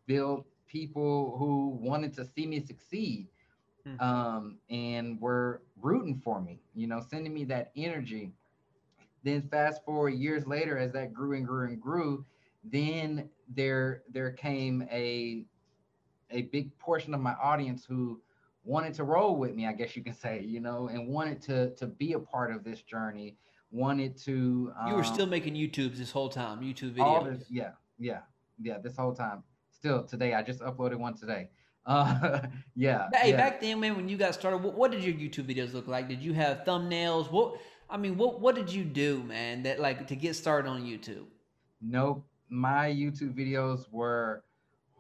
build 0.07 0.45
people 0.67 1.35
who 1.37 1.77
wanted 1.81 2.13
to 2.13 2.25
see 2.25 2.47
me 2.47 2.61
succeed, 2.61 3.27
hmm. 3.85 3.99
um, 3.99 4.57
and 4.69 5.19
were 5.19 5.61
rooting 5.81 6.21
for 6.23 6.41
me. 6.41 6.61
You 6.75 6.87
know, 6.87 7.01
sending 7.01 7.33
me 7.33 7.43
that 7.45 7.71
energy. 7.75 8.31
Then 9.23 9.41
fast 9.49 9.83
forward 9.85 10.11
years 10.11 10.45
later, 10.45 10.77
as 10.77 10.91
that 10.93 11.13
grew 11.13 11.37
and 11.37 11.45
grew 11.45 11.67
and 11.67 11.81
grew, 11.81 12.25
then 12.63 13.29
there 13.53 14.03
there 14.11 14.31
came 14.31 14.87
a 14.91 15.43
a 16.31 16.43
big 16.43 16.77
portion 16.79 17.13
of 17.13 17.21
my 17.21 17.33
audience 17.35 17.85
who 17.85 18.19
wanted 18.63 18.93
to 18.95 19.03
roll 19.03 19.35
with 19.35 19.55
me, 19.55 19.67
I 19.67 19.73
guess 19.73 19.95
you 19.95 20.03
can 20.03 20.13
say, 20.13 20.41
you 20.41 20.59
know, 20.59 20.87
and 20.87 21.07
wanted 21.07 21.41
to 21.43 21.75
to 21.75 21.87
be 21.87 22.13
a 22.13 22.19
part 22.19 22.51
of 22.53 22.63
this 22.63 22.81
journey, 22.81 23.37
wanted 23.71 24.17
to. 24.23 24.71
Um, 24.79 24.87
you 24.89 24.95
were 24.95 25.03
still 25.03 25.25
um, 25.25 25.29
making 25.29 25.55
YouTubes 25.55 25.97
this 25.97 26.11
whole 26.11 26.29
time, 26.29 26.61
YouTube 26.61 26.95
videos. 26.95 27.39
This, 27.39 27.47
yeah, 27.49 27.71
yeah, 27.99 28.19
yeah. 28.61 28.77
This 28.77 28.95
whole 28.95 29.13
time, 29.13 29.43
still 29.71 30.03
today. 30.03 30.33
I 30.33 30.41
just 30.41 30.61
uploaded 30.61 30.97
one 30.97 31.15
today. 31.15 31.49
Uh, 31.85 32.39
yeah. 32.77 33.09
Hey, 33.13 33.31
yeah. 33.31 33.35
back 33.35 33.59
then, 33.59 33.77
man, 33.81 33.97
when 33.97 34.07
you 34.07 34.15
got 34.15 34.33
started, 34.33 34.63
what, 34.63 34.73
what 34.73 34.89
did 34.89 35.03
your 35.03 35.13
YouTube 35.13 35.53
videos 35.53 35.73
look 35.73 35.85
like? 35.85 36.07
Did 36.07 36.23
you 36.23 36.31
have 36.31 36.63
thumbnails? 36.63 37.29
What 37.29 37.57
I 37.89 37.97
mean, 37.97 38.15
what 38.15 38.39
what 38.39 38.55
did 38.55 38.71
you 38.71 38.85
do, 38.85 39.21
man? 39.23 39.63
That 39.63 39.81
like 39.81 40.07
to 40.07 40.15
get 40.15 40.37
started 40.37 40.69
on 40.69 40.83
YouTube? 40.83 41.25
Nope. 41.81 42.23
My 42.47 42.89
YouTube 42.89 43.33
videos 43.33 43.91
were 43.91 44.45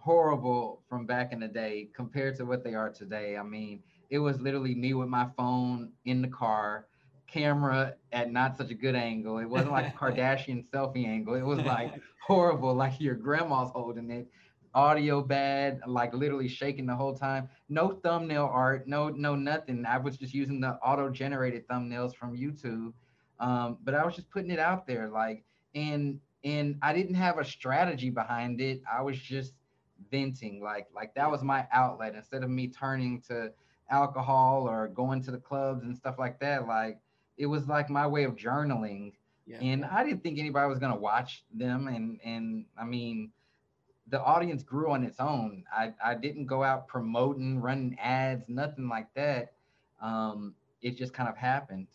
horrible 0.03 0.81
from 0.89 1.05
back 1.05 1.31
in 1.31 1.39
the 1.39 1.47
day 1.47 1.87
compared 1.95 2.35
to 2.35 2.43
what 2.43 2.61
they 2.61 2.73
are 2.73 2.89
today. 2.89 3.37
I 3.37 3.43
mean, 3.43 3.81
it 4.09 4.19
was 4.19 4.39
literally 4.41 4.75
me 4.75 4.93
with 4.93 5.07
my 5.07 5.27
phone 5.37 5.93
in 6.03 6.21
the 6.21 6.27
car, 6.27 6.87
camera 7.25 7.93
at 8.11 8.29
not 8.29 8.57
such 8.57 8.69
a 8.69 8.73
good 8.73 8.95
angle. 8.95 9.37
It 9.37 9.45
wasn't 9.45 9.71
like 9.71 9.87
a 9.87 9.97
Kardashian 9.97 10.69
selfie 10.73 11.07
angle. 11.07 11.35
It 11.35 11.45
was 11.45 11.59
like 11.59 11.93
horrible, 12.27 12.73
like 12.73 12.99
your 12.99 13.15
grandma's 13.15 13.71
holding 13.71 14.11
it. 14.11 14.27
Audio 14.75 15.21
bad, 15.21 15.79
like 15.87 16.13
literally 16.13 16.49
shaking 16.49 16.85
the 16.85 16.95
whole 16.95 17.15
time. 17.15 17.47
No 17.69 17.99
thumbnail 18.03 18.49
art, 18.51 18.87
no 18.87 19.07
no 19.07 19.35
nothing. 19.35 19.85
I 19.85 19.99
was 19.99 20.17
just 20.17 20.33
using 20.33 20.59
the 20.59 20.71
auto-generated 20.83 21.65
thumbnails 21.67 22.13
from 22.13 22.35
YouTube. 22.35 22.91
Um, 23.39 23.77
but 23.83 23.93
I 23.93 24.03
was 24.03 24.15
just 24.15 24.29
putting 24.31 24.51
it 24.51 24.59
out 24.59 24.85
there, 24.85 25.09
like, 25.09 25.45
and 25.75 26.19
and 26.43 26.75
I 26.81 26.91
didn't 26.91 27.15
have 27.15 27.37
a 27.37 27.45
strategy 27.45 28.09
behind 28.09 28.59
it. 28.59 28.81
I 28.91 29.01
was 29.01 29.17
just 29.17 29.53
venting 30.13 30.61
like 30.61 30.87
like 30.99 31.11
that 31.15 31.29
was 31.29 31.43
my 31.43 31.67
outlet. 31.71 32.13
Instead 32.15 32.43
of 32.43 32.49
me 32.49 32.67
turning 32.67 33.21
to 33.29 33.51
alcohol 33.89 34.69
or 34.69 34.87
going 34.89 35.21
to 35.23 35.31
the 35.31 35.37
clubs 35.49 35.83
and 35.83 35.95
stuff 35.95 36.15
like 36.17 36.39
that 36.39 36.67
like 36.67 36.99
it 37.37 37.47
was 37.47 37.67
like 37.67 37.89
my 37.89 38.05
way 38.07 38.23
of 38.23 38.35
journaling. 38.35 39.13
Yeah. 39.45 39.59
and 39.59 39.83
i 39.83 40.05
didn't 40.05 40.23
think 40.23 40.39
anybody 40.39 40.69
was 40.69 40.79
going 40.79 40.93
to 40.93 41.03
watch 41.11 41.43
them 41.53 41.89
and 41.89 42.17
and 42.23 42.63
i 42.77 42.85
mean 42.85 43.29
the 44.07 44.21
audience 44.21 44.63
grew 44.63 44.91
on 44.91 45.03
its 45.03 45.19
own. 45.19 45.63
I 45.81 45.93
i 46.03 46.13
didn't 46.15 46.45
go 46.45 46.63
out 46.63 46.87
promoting 46.87 47.59
running 47.59 47.97
ads 47.99 48.47
nothing 48.47 48.87
like 48.87 49.07
that. 49.15 49.53
Um 50.01 50.53
it 50.81 50.97
just 50.97 51.13
kind 51.13 51.29
of 51.29 51.37
happened. 51.37 51.87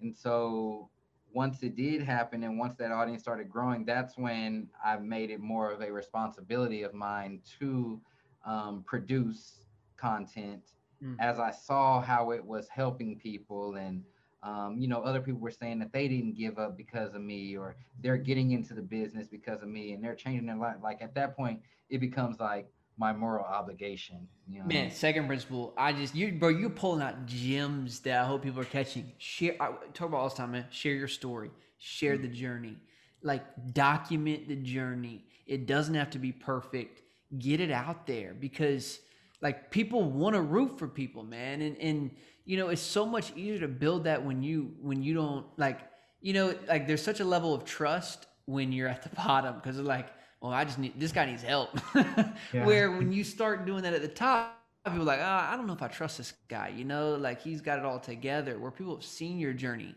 And 0.00 0.16
so 0.16 0.88
once 1.32 1.62
it 1.62 1.76
did 1.76 2.02
happen 2.02 2.42
and 2.42 2.58
once 2.58 2.74
that 2.76 2.90
audience 2.90 3.22
started 3.22 3.48
growing, 3.48 3.84
that's 3.84 4.16
when 4.16 4.68
I 4.84 4.96
made 4.96 5.30
it 5.30 5.40
more 5.40 5.70
of 5.70 5.80
a 5.80 5.92
responsibility 5.92 6.82
of 6.82 6.94
mine 6.94 7.40
to 7.58 8.00
um, 8.44 8.82
produce 8.86 9.60
content 9.96 10.72
mm. 11.02 11.16
as 11.20 11.38
I 11.38 11.50
saw 11.50 12.00
how 12.00 12.30
it 12.30 12.44
was 12.44 12.68
helping 12.68 13.18
people 13.18 13.74
and 13.76 14.02
um, 14.42 14.76
you 14.78 14.88
know 14.88 15.02
other 15.02 15.20
people 15.20 15.40
were 15.40 15.50
saying 15.50 15.78
that 15.80 15.92
they 15.92 16.08
didn't 16.08 16.34
give 16.34 16.58
up 16.58 16.76
because 16.76 17.14
of 17.14 17.20
me 17.20 17.56
or 17.56 17.76
they're 18.00 18.16
getting 18.16 18.52
into 18.52 18.72
the 18.72 18.82
business 18.82 19.26
because 19.28 19.62
of 19.62 19.68
me 19.68 19.92
and 19.92 20.02
they're 20.02 20.14
changing 20.14 20.46
their 20.46 20.56
life 20.56 20.76
like 20.82 21.02
at 21.02 21.14
that 21.14 21.36
point 21.36 21.60
it 21.90 21.98
becomes 21.98 22.40
like 22.40 22.70
my 23.00 23.14
moral 23.14 23.46
obligation. 23.46 24.28
You 24.46 24.60
know? 24.60 24.66
Man, 24.66 24.90
second 24.90 25.26
principle. 25.26 25.72
I 25.76 25.94
just 25.94 26.14
you 26.14 26.32
bro, 26.32 26.50
you're 26.50 26.68
pulling 26.68 27.00
out 27.00 27.24
gems 27.24 28.00
that 28.00 28.20
I 28.20 28.26
hope 28.26 28.42
people 28.42 28.60
are 28.60 28.66
catching. 28.66 29.10
Share 29.16 29.56
I 29.58 29.72
talk 29.94 30.08
about 30.08 30.18
all 30.18 30.28
this 30.28 30.36
time, 30.36 30.52
man. 30.52 30.66
Share 30.70 30.92
your 30.92 31.08
story. 31.08 31.50
Share 31.78 32.18
the 32.18 32.28
mm. 32.28 32.34
journey. 32.34 32.76
Like 33.22 33.42
document 33.72 34.48
the 34.48 34.56
journey. 34.56 35.24
It 35.46 35.66
doesn't 35.66 35.94
have 35.94 36.10
to 36.10 36.18
be 36.18 36.30
perfect. 36.30 37.00
Get 37.38 37.60
it 37.60 37.70
out 37.70 38.06
there 38.06 38.34
because 38.38 39.00
like 39.40 39.70
people 39.70 40.02
want 40.02 40.34
to 40.34 40.42
root 40.42 40.78
for 40.78 40.86
people, 40.86 41.22
man. 41.22 41.62
And 41.62 41.78
and 41.78 42.10
you 42.44 42.58
know, 42.58 42.68
it's 42.68 42.82
so 42.82 43.06
much 43.06 43.32
easier 43.34 43.60
to 43.60 43.68
build 43.68 44.04
that 44.04 44.22
when 44.22 44.42
you 44.42 44.74
when 44.82 45.02
you 45.02 45.14
don't 45.14 45.46
like 45.56 45.80
you 46.20 46.34
know, 46.34 46.54
like 46.68 46.86
there's 46.86 47.02
such 47.02 47.20
a 47.20 47.24
level 47.24 47.54
of 47.54 47.64
trust 47.64 48.26
when 48.44 48.72
you're 48.72 48.88
at 48.88 49.02
the 49.02 49.08
bottom 49.16 49.54
because 49.54 49.78
like 49.78 50.08
well, 50.40 50.52
I 50.52 50.64
just 50.64 50.78
need 50.78 50.98
this 50.98 51.12
guy 51.12 51.26
needs 51.26 51.42
help. 51.42 51.70
yeah. 51.94 52.64
Where 52.64 52.90
when 52.90 53.12
you 53.12 53.24
start 53.24 53.66
doing 53.66 53.82
that 53.82 53.92
at 53.92 54.00
the 54.00 54.08
top, 54.08 54.56
people 54.86 55.02
are 55.02 55.04
like, 55.04 55.20
oh, 55.20 55.22
I 55.22 55.54
don't 55.56 55.66
know 55.66 55.74
if 55.74 55.82
I 55.82 55.88
trust 55.88 56.16
this 56.16 56.32
guy. 56.48 56.72
You 56.74 56.84
know, 56.84 57.14
like 57.14 57.42
he's 57.42 57.60
got 57.60 57.78
it 57.78 57.84
all 57.84 57.98
together. 58.00 58.58
Where 58.58 58.70
people 58.70 58.94
have 58.94 59.04
seen 59.04 59.38
your 59.38 59.52
journey, 59.52 59.94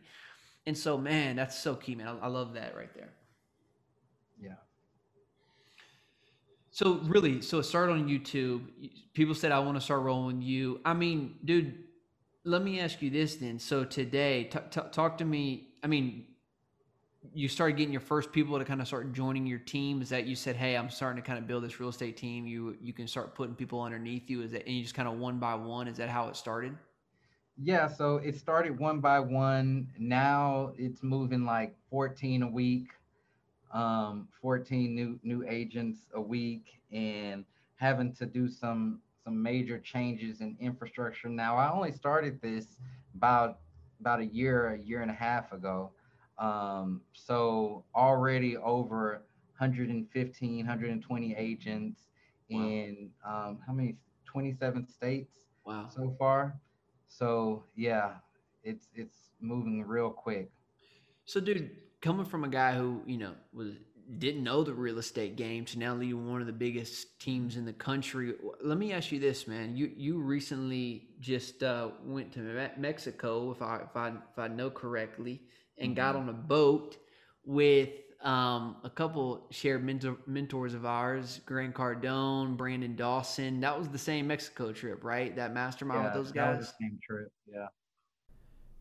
and 0.65 0.77
so 0.77 0.97
man, 0.97 1.37
that's 1.37 1.57
so 1.57 1.75
key, 1.75 1.95
man. 1.95 2.07
I, 2.07 2.25
I 2.25 2.27
love 2.27 2.55
that 2.55 2.75
right 2.75 2.93
there. 2.93 3.13
Yeah. 4.41 4.55
So 6.71 6.99
really, 7.05 7.41
so 7.41 7.59
it 7.59 7.63
started 7.63 7.93
on 7.93 8.09
YouTube. 8.09 8.63
People 9.13 9.35
said 9.35 9.53
I 9.53 9.59
want 9.59 9.77
to 9.77 9.81
start 9.81 10.01
rolling 10.01 10.41
you. 10.41 10.81
I 10.83 10.93
mean, 10.93 11.35
dude, 11.45 11.83
let 12.43 12.61
me 12.61 12.81
ask 12.81 13.01
you 13.01 13.09
this 13.09 13.35
then. 13.35 13.59
So 13.59 13.85
today, 13.85 14.45
t- 14.45 14.59
t- 14.71 14.81
talk 14.91 15.19
to 15.19 15.25
me. 15.25 15.69
I 15.81 15.87
mean, 15.87 16.25
you 17.33 17.47
started 17.47 17.77
getting 17.77 17.93
your 17.93 18.01
first 18.01 18.31
people 18.31 18.57
to 18.59 18.65
kind 18.65 18.81
of 18.81 18.87
start 18.87 19.13
joining 19.13 19.45
your 19.45 19.59
team? 19.59 20.01
Is 20.01 20.09
that 20.09 20.25
you 20.25 20.35
said 20.35 20.55
hey 20.55 20.75
i'm 20.75 20.89
starting 20.89 21.21
to 21.21 21.25
kind 21.25 21.39
of 21.39 21.47
build 21.47 21.63
this 21.63 21.79
real 21.79 21.89
estate 21.89 22.17
team. 22.17 22.45
You 22.45 22.77
you 22.81 22.93
can 22.93 23.07
start 23.07 23.35
putting 23.35 23.55
people 23.55 23.81
underneath 23.81 24.29
you. 24.29 24.41
Is 24.41 24.51
that 24.51 24.65
and 24.65 24.75
you 24.75 24.83
just 24.83 24.95
kind 24.95 25.07
of 25.07 25.17
one 25.17 25.39
by 25.39 25.55
one 25.55 25.87
is 25.87 25.97
that 25.97 26.09
how 26.09 26.27
it 26.27 26.35
started? 26.35 26.75
Yeah 27.57 27.87
so 27.87 28.17
it 28.17 28.35
started 28.35 28.79
one 28.79 28.99
by 28.99 29.19
one. 29.19 29.87
Now 29.97 30.73
it's 30.77 31.03
moving 31.03 31.45
like 31.45 31.75
14 31.89 32.43
a 32.43 32.47
week 32.47 32.87
um 33.71 34.27
14 34.41 34.93
new 34.93 35.19
new 35.23 35.43
agents 35.47 36.01
a 36.13 36.21
week 36.21 36.79
and 36.91 37.43
having 37.75 38.13
to 38.13 38.25
do 38.25 38.47
some 38.47 38.99
some 39.23 39.41
major 39.41 39.79
changes 39.79 40.41
in 40.41 40.57
infrastructure. 40.59 41.29
Now, 41.29 41.55
I 41.55 41.71
only 41.71 41.91
started 41.91 42.41
this 42.41 42.67
about 43.15 43.59
about 43.99 44.19
a 44.19 44.25
year, 44.25 44.69
a 44.69 44.79
year 44.79 45.01
and 45.01 45.09
a 45.09 45.13
half 45.13 45.51
ago. 45.53 45.91
Um, 46.37 47.01
so 47.13 47.85
already 47.95 48.57
over 48.57 49.23
115, 49.57 50.57
120 50.57 51.35
agents 51.35 52.01
wow. 52.49 52.61
in 52.61 53.09
um, 53.25 53.59
how 53.65 53.73
many 53.73 53.95
27 54.25 54.87
states 54.87 55.37
wow. 55.65 55.87
so 55.89 56.15
far. 56.17 56.55
So 57.07 57.63
yeah, 57.75 58.13
it's 58.63 58.87
it's 58.95 59.29
moving 59.39 59.83
real 59.85 60.09
quick. 60.09 60.51
So 61.25 61.39
dude, 61.39 61.71
coming 62.01 62.25
from 62.25 62.43
a 62.43 62.49
guy 62.49 62.73
who, 62.73 63.01
you 63.05 63.17
know, 63.17 63.33
was 63.53 63.75
didn't 64.17 64.43
know 64.43 64.63
the 64.63 64.73
real 64.73 64.97
estate 64.97 65.35
game 65.37 65.63
to 65.63 65.79
now 65.79 65.95
leading 65.95 66.29
one 66.29 66.41
of 66.41 66.47
the 66.47 66.53
biggest 66.53 67.19
teams 67.19 67.55
in 67.55 67.65
the 67.65 67.73
country. 67.73 68.33
Let 68.61 68.77
me 68.77 68.91
ask 68.91 69.11
you 69.11 69.19
this, 69.19 69.47
man. 69.47 69.75
You 69.77 69.91
you 69.95 70.19
recently 70.19 71.07
just 71.19 71.63
uh, 71.63 71.89
went 72.03 72.33
to 72.33 72.69
Mexico, 72.77 73.51
if 73.51 73.61
I 73.61 73.77
if 73.77 73.95
I 73.95 74.09
if 74.09 74.37
I 74.37 74.47
know 74.47 74.69
correctly, 74.69 75.41
and 75.77 75.89
mm-hmm. 75.89 75.95
got 75.95 76.15
on 76.15 76.29
a 76.29 76.33
boat 76.33 76.97
with 77.45 77.89
um, 78.21 78.77
a 78.83 78.89
couple 78.89 79.47
shared 79.51 79.83
mentor, 79.83 80.17
mentors 80.25 80.73
of 80.73 80.85
ours, 80.85 81.41
Grant 81.45 81.75
Cardone, 81.75 82.55
Brandon 82.55 82.95
Dawson. 82.95 83.59
That 83.59 83.77
was 83.77 83.89
the 83.89 83.97
same 83.97 84.27
Mexico 84.27 84.71
trip, 84.71 85.03
right? 85.03 85.35
That 85.35 85.53
mastermind 85.53 86.01
yeah, 86.01 86.05
with 86.05 86.13
those 86.13 86.31
guys. 86.31 86.53
That 86.53 86.57
was 86.59 86.67
the 86.67 86.73
same 86.79 86.99
trip. 87.05 87.31
Yeah. 87.45 87.67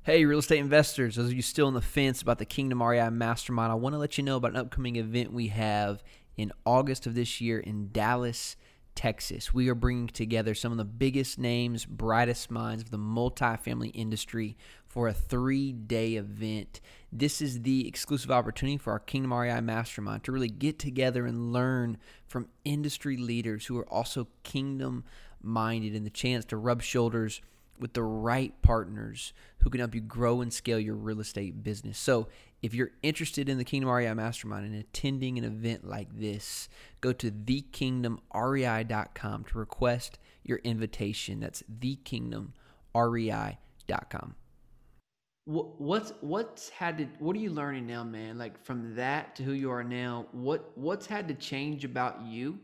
Hey, 0.04 0.24
real 0.24 0.40
estate 0.40 0.58
investors, 0.58 1.14
those 1.14 1.26
of 1.26 1.32
you 1.32 1.42
still 1.42 1.68
on 1.68 1.74
the 1.74 1.80
fence 1.80 2.22
about 2.22 2.38
the 2.38 2.44
Kingdom 2.44 2.82
REI 2.82 3.10
Mastermind, 3.10 3.70
I 3.70 3.76
want 3.76 3.94
to 3.94 3.98
let 3.98 4.18
you 4.18 4.24
know 4.24 4.36
about 4.36 4.50
an 4.50 4.56
upcoming 4.56 4.96
event 4.96 5.32
we 5.32 5.48
have 5.48 6.02
in 6.36 6.50
August 6.64 7.06
of 7.06 7.14
this 7.14 7.40
year 7.40 7.60
in 7.60 7.90
Dallas, 7.92 8.56
Texas. 8.94 9.54
We 9.54 9.68
are 9.68 9.74
bringing 9.74 10.08
together 10.08 10.54
some 10.54 10.72
of 10.72 10.78
the 10.78 10.84
biggest 10.84 11.38
names, 11.38 11.84
brightest 11.84 12.50
minds 12.50 12.82
of 12.82 12.90
the 12.90 12.98
multifamily 12.98 13.90
industry 13.94 14.56
for 14.86 15.08
a 15.08 15.12
three 15.12 15.72
day 15.72 16.14
event. 16.14 16.80
This 17.10 17.40
is 17.40 17.62
the 17.62 17.88
exclusive 17.88 18.30
opportunity 18.30 18.78
for 18.78 18.92
our 18.92 18.98
Kingdom 18.98 19.32
REI 19.32 19.60
Mastermind 19.60 20.24
to 20.24 20.32
really 20.32 20.48
get 20.48 20.78
together 20.78 21.26
and 21.26 21.52
learn 21.52 21.98
from 22.26 22.48
industry 22.64 23.16
leaders 23.16 23.66
who 23.66 23.78
are 23.78 23.88
also 23.88 24.28
kingdom 24.42 25.04
minded 25.42 25.94
and 25.94 26.06
the 26.06 26.10
chance 26.10 26.44
to 26.46 26.56
rub 26.56 26.82
shoulders 26.82 27.40
with 27.78 27.94
the 27.94 28.02
right 28.02 28.54
partners 28.62 29.32
who 29.58 29.70
can 29.70 29.80
help 29.80 29.94
you 29.94 30.00
grow 30.00 30.40
and 30.40 30.52
scale 30.52 30.78
your 30.78 30.94
real 30.94 31.20
estate 31.20 31.62
business. 31.62 31.98
So, 31.98 32.28
if 32.62 32.74
you're 32.74 32.92
interested 33.02 33.48
in 33.48 33.58
the 33.58 33.64
Kingdom 33.64 33.90
REI 33.90 34.14
Mastermind 34.14 34.66
and 34.66 34.76
attending 34.76 35.36
an 35.36 35.42
event 35.44 35.84
like 35.86 36.16
this, 36.16 36.68
go 37.00 37.12
to 37.12 37.28
thekingdomrei.com 37.30 39.44
to 39.44 39.58
request 39.58 40.18
your 40.44 40.58
invitation. 40.58 41.40
That's 41.40 41.64
thekingdomrei.com. 41.80 44.36
What's 45.44 46.12
what's 46.20 46.68
had 46.68 46.98
to 46.98 47.08
what 47.18 47.34
are 47.34 47.40
you 47.40 47.50
learning 47.50 47.88
now, 47.88 48.04
man? 48.04 48.38
Like 48.38 48.64
from 48.64 48.94
that 48.94 49.34
to 49.36 49.42
who 49.42 49.54
you 49.54 49.72
are 49.72 49.82
now, 49.82 50.28
what 50.30 50.70
what's 50.78 51.06
had 51.06 51.26
to 51.28 51.34
change 51.34 51.84
about 51.84 52.24
you 52.24 52.60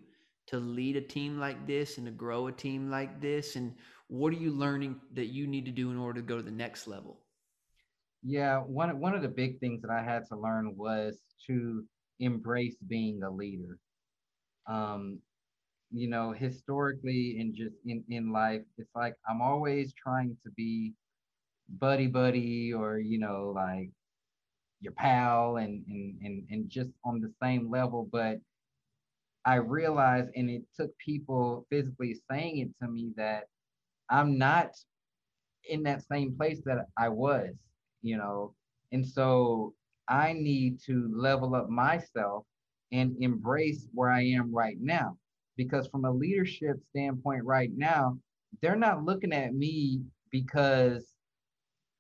to 0.47 0.59
lead 0.59 0.95
a 0.95 1.01
team 1.01 1.41
like 1.41 1.67
this 1.67 1.99
and 1.99 2.07
to 2.07 2.13
grow 2.13 2.47
a 2.47 2.53
team 2.53 2.89
like 2.89 3.21
this 3.21 3.57
and 3.57 3.75
what 4.07 4.33
are 4.33 4.37
you 4.37 4.53
learning 4.53 5.01
that 5.15 5.27
you 5.27 5.49
need 5.49 5.65
to 5.67 5.73
do 5.73 5.91
in 5.91 5.99
order 5.99 6.21
to 6.21 6.27
go 6.27 6.37
to 6.37 6.43
the 6.43 6.53
next 6.53 6.87
level? 6.87 7.19
Yeah, 8.23 8.59
one 8.61 8.99
one 9.01 9.15
of 9.15 9.23
the 9.23 9.29
big 9.29 9.61
things 9.61 9.83
that 9.83 9.91
I 9.91 10.03
had 10.03 10.27
to 10.29 10.37
learn 10.37 10.77
was 10.77 11.21
to 11.47 11.85
embrace 12.21 12.77
being 12.87 13.23
a 13.23 13.31
leader. 13.31 13.79
Um, 14.67 15.21
you 15.93 16.09
know, 16.09 16.33
historically 16.33 17.39
and 17.41 17.55
just 17.55 17.77
in, 17.87 18.05
in 18.11 18.33
life, 18.33 18.63
it's 18.77 18.91
like 18.95 19.15
I'm 19.29 19.41
always 19.41 19.95
trying 19.95 20.37
to 20.45 20.51
be 20.53 20.93
buddy 21.69 22.07
buddy 22.09 22.73
or, 22.73 22.99
you 22.99 23.19
know, 23.19 23.53
like 23.55 23.91
your 24.81 24.93
pal 24.93 25.57
and 25.59 25.85
and 25.89 26.17
and, 26.23 26.47
and 26.51 26.69
just 26.71 26.91
on 27.05 27.21
the 27.21 27.33
same 27.43 27.71
level. 27.71 28.09
But 28.11 28.39
I 29.45 29.57
realized 29.57 30.31
and 30.37 30.51
it 30.51 30.65
took 30.77 30.97
people 30.99 31.67
physically 31.71 32.17
saying 32.31 32.59
it 32.59 32.71
to 32.83 32.91
me 32.91 33.13
that 33.17 33.45
I'm 34.11 34.39
not 34.39 34.71
in 35.69 35.83
that 35.85 36.03
same 36.07 36.37
place 36.37 36.61
that 36.67 36.87
I 36.99 37.09
was, 37.09 37.55
you 38.03 38.17
know. 38.17 38.55
And 38.93 39.07
so 39.07 39.75
I 40.09 40.33
need 40.33 40.81
to 40.87 41.11
level 41.15 41.55
up 41.55 41.69
myself 41.69 42.45
and 42.93 43.17
embrace 43.21 43.87
where 43.93 44.11
I 44.11 44.23
am 44.23 44.55
right 44.55 44.77
now. 44.81 45.17
Because 45.57 45.89
from 45.89 46.05
a 46.05 46.11
leadership 46.11 46.77
standpoint, 46.91 47.45
right 47.45 47.71
now, 47.77 48.17
they're 48.63 48.77
not 48.77 49.05
looking 49.05 49.33
at 49.33 49.55
me 49.55 50.01
because 50.31 51.07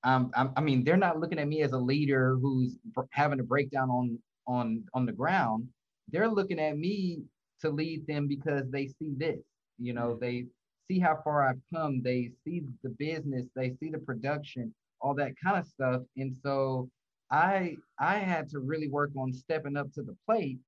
um, 0.05 0.31
I'm, 0.35 0.53
I 0.57 0.61
mean, 0.61 0.85
they're 0.85 0.97
not 0.97 1.19
looking 1.19 1.39
at 1.39 1.49
me 1.49 1.63
as 1.63 1.73
a 1.73 1.79
leader 1.79 2.37
who's 2.41 2.77
having 3.11 3.41
a 3.41 3.45
breakdown 3.45 3.91
on 3.91 4.19
on 4.47 4.85
on 4.95 5.07
the 5.07 5.13
ground. 5.13 5.69
They're 6.11 6.29
looking 6.29 6.61
at 6.61 6.79
me 6.79 7.23
to 7.61 7.71
lead 7.71 8.07
them 8.07 8.29
because 8.29 8.71
they 8.71 8.87
see 8.87 9.13
this. 9.17 9.41
You 9.79 9.93
know, 9.93 10.17
they 10.19 10.47
see 10.89 10.99
how 10.99 11.19
far 11.23 11.49
I've 11.49 11.61
come. 11.75 12.03
They 12.03 12.31
see 12.45 12.63
the 12.83 12.91
business, 12.91 13.47
they 13.55 13.75
see 13.81 13.91
the 13.91 13.99
production, 13.99 14.75
all 15.01 15.15
that 15.15 15.33
kind 15.43 15.59
of 15.59 15.67
stuff. 15.67 16.03
And 16.17 16.35
so 16.35 16.89
I 17.31 17.77
I 17.99 18.19
had 18.19 18.49
to 18.51 18.61
really 18.61 18.89
work 18.89 19.11
on 19.17 19.33
stepping 19.33 19.77
up 19.77 19.93
to 19.95 20.03
the 20.03 20.17
plate 20.27 20.59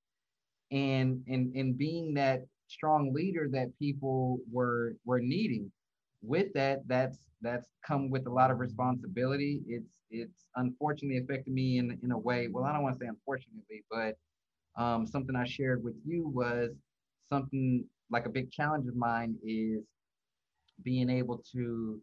and 0.71 1.23
and 1.27 1.55
and 1.55 1.77
being 1.77 2.13
that 2.15 2.41
strong 2.67 3.13
leader 3.13 3.47
that 3.51 3.77
people 3.79 4.39
were 4.51 4.95
were 5.05 5.19
needing. 5.19 5.71
With 6.23 6.53
that, 6.53 6.87
that's 6.87 7.17
that's 7.41 7.67
come 7.85 8.09
with 8.11 8.27
a 8.27 8.29
lot 8.31 8.51
of 8.51 8.59
responsibility. 8.59 9.61
It's 9.67 10.03
it's 10.11 10.47
unfortunately 10.55 11.17
affected 11.17 11.53
me 11.53 11.79
in 11.79 11.97
in 12.03 12.11
a 12.11 12.17
way. 12.17 12.47
Well, 12.47 12.63
I 12.63 12.73
don't 12.73 12.83
want 12.83 12.95
to 12.95 12.99
say 12.99 13.07
unfortunately, 13.07 13.83
but 13.89 14.15
um, 14.77 15.05
something 15.05 15.35
I 15.35 15.45
shared 15.45 15.83
with 15.83 15.95
you 16.05 16.27
was 16.27 16.71
something 17.29 17.85
like 18.09 18.25
a 18.25 18.29
big 18.29 18.51
challenge 18.51 18.87
of 18.87 18.95
mine 18.95 19.35
is 19.43 19.83
being 20.83 21.09
able 21.09 21.43
to 21.53 21.99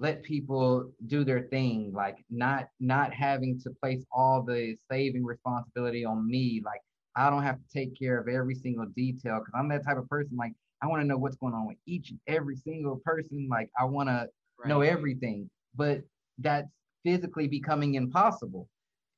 let 0.00 0.22
people 0.22 0.90
do 1.06 1.24
their 1.24 1.42
thing 1.42 1.92
like 1.94 2.24
not 2.30 2.68
not 2.80 3.12
having 3.12 3.60
to 3.60 3.70
place 3.82 4.04
all 4.10 4.42
the 4.42 4.74
saving 4.90 5.24
responsibility 5.24 6.04
on 6.04 6.26
me 6.26 6.60
like 6.64 6.80
i 7.16 7.30
don't 7.30 7.42
have 7.42 7.56
to 7.56 7.68
take 7.72 7.96
care 7.98 8.18
of 8.18 8.26
every 8.26 8.54
single 8.54 8.86
detail 8.96 9.38
because 9.38 9.52
i'm 9.54 9.68
that 9.68 9.84
type 9.84 9.98
of 9.98 10.08
person 10.08 10.36
like 10.36 10.52
i 10.82 10.86
want 10.86 11.00
to 11.00 11.06
know 11.06 11.18
what's 11.18 11.36
going 11.36 11.54
on 11.54 11.66
with 11.66 11.76
each 11.86 12.10
and 12.10 12.18
every 12.26 12.56
single 12.56 13.00
person 13.04 13.46
like 13.50 13.70
i 13.78 13.84
want 13.84 14.08
to 14.08 14.26
know 14.66 14.80
everything 14.80 15.48
but 15.76 16.00
that's 16.38 16.70
physically 17.04 17.46
becoming 17.46 17.94
impossible 17.94 18.68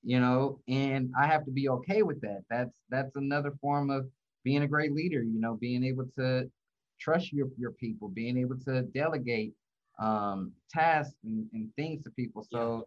you 0.02 0.18
know 0.20 0.58
and 0.68 1.10
i 1.18 1.26
have 1.26 1.44
to 1.44 1.50
be 1.52 1.68
okay 1.68 2.02
with 2.02 2.20
that. 2.20 2.40
That's 2.50 2.76
that's 2.90 3.16
another 3.16 3.52
form 3.60 3.90
of 3.90 4.06
being 4.44 4.62
a 4.62 4.68
great 4.68 4.92
leader 4.92 5.22
you 5.22 5.40
know 5.40 5.54
being 5.54 5.84
able 5.84 6.06
to 6.18 6.50
trust 7.00 7.32
your, 7.32 7.48
your 7.58 7.72
people, 7.72 8.08
being 8.08 8.38
able 8.38 8.56
to 8.60 8.82
delegate 8.82 9.52
um, 10.02 10.52
tasks 10.70 11.14
and, 11.24 11.46
and 11.52 11.70
things 11.76 12.02
to 12.04 12.10
people. 12.10 12.46
So 12.50 12.86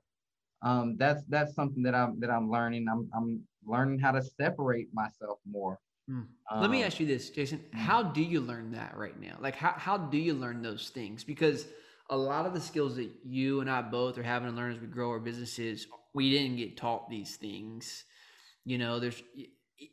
um, 0.62 0.98
that's 0.98 1.24
that's 1.30 1.56
something 1.56 1.82
that 1.84 1.96
I'm 1.96 2.20
that 2.20 2.30
I'm 2.30 2.52
learning. 2.52 2.88
I'm 2.92 3.10
I'm 3.16 3.42
learning 3.66 4.00
how 4.00 4.12
to 4.12 4.22
separate 4.22 4.90
myself 4.94 5.40
more. 5.50 5.80
Mm. 6.10 6.28
Um, 6.52 6.62
Let 6.62 6.70
me 6.70 6.84
ask 6.84 7.00
you 7.00 7.08
this, 7.08 7.30
Jason. 7.30 7.64
Hmm. 7.72 7.78
How 7.78 8.04
do 8.04 8.22
you 8.22 8.40
learn 8.42 8.72
that 8.74 8.96
right 8.96 9.20
now? 9.20 9.38
Like 9.40 9.56
how 9.56 9.74
how 9.78 9.98
do 9.98 10.18
you 10.18 10.34
learn 10.34 10.62
those 10.62 10.90
things? 10.90 11.24
Because 11.24 11.66
a 12.10 12.18
lot 12.18 12.46
of 12.46 12.54
the 12.54 12.62
skills 12.62 12.98
that 12.98 13.10
you 13.24 13.62
and 13.62 13.70
I 13.70 13.82
both 13.82 14.18
are 14.18 14.24
having 14.24 14.50
to 14.50 14.56
learn 14.56 14.74
as 14.74 14.80
we 14.80 14.88
grow 14.88 15.10
our 15.10 15.20
businesses, 15.20 15.88
we 16.14 16.30
didn't 16.30 16.58
get 16.58 16.78
taught 16.78 17.10
these 17.10 17.38
things. 17.38 18.04
You 18.66 18.78
know, 18.78 19.00
there's 19.00 19.22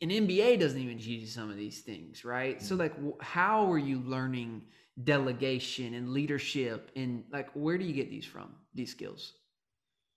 an 0.00 0.11
MBA 0.11 0.61
doesn't 0.61 0.78
even 0.78 0.98
teach 0.98 1.22
you 1.22 1.26
some 1.26 1.50
of 1.50 1.56
these 1.56 1.80
things, 1.80 2.24
right? 2.24 2.56
Mm-hmm. 2.56 2.66
So 2.66 2.74
like 2.74 2.94
how 3.20 3.70
are 3.70 3.78
you 3.78 4.00
learning 4.00 4.62
delegation 5.02 5.94
and 5.94 6.11
leadership 6.11 6.90
and 6.96 7.24
like 7.33 7.50
where 7.55 7.78
do 7.78 7.85
you 7.85 7.92
get 7.92 8.11
these 8.11 8.26
from, 8.26 8.55
these 8.74 8.90
skills? 8.90 9.35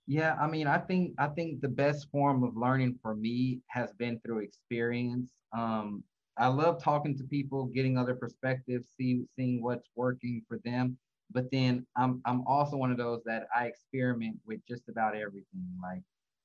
Yeah, 0.08 0.36
I 0.40 0.48
mean, 0.48 0.68
I 0.68 0.78
think 0.78 1.16
I 1.18 1.28
think 1.28 1.62
the 1.62 1.70
best 1.70 2.10
form 2.12 2.44
of 2.44 2.56
learning 2.56 3.00
for 3.02 3.16
me 3.16 3.62
has 3.68 3.92
been 3.94 4.20
through 4.20 4.40
experience. 4.40 5.32
Um, 5.58 6.04
I 6.38 6.48
love 6.48 6.84
talking 6.84 7.18
to 7.18 7.24
people, 7.24 7.66
getting 7.68 7.98
other 7.98 8.16
perspectives, 8.16 8.90
see, 8.98 9.26
seeing 9.36 9.64
what's 9.64 9.90
working 9.96 10.44
for 10.48 10.60
them. 10.64 10.98
But 11.32 11.50
then 11.52 11.88
I'm 11.98 12.22
I'm 12.26 12.46
also 12.46 12.78
one 12.78 12.92
of 12.92 12.98
those 12.98 13.22
that 13.26 13.48
I 13.56 13.66
experiment 13.66 14.38
with 14.46 14.60
just 14.68 14.90
about 14.90 15.16
everything. 15.16 15.68
Like 15.82 16.04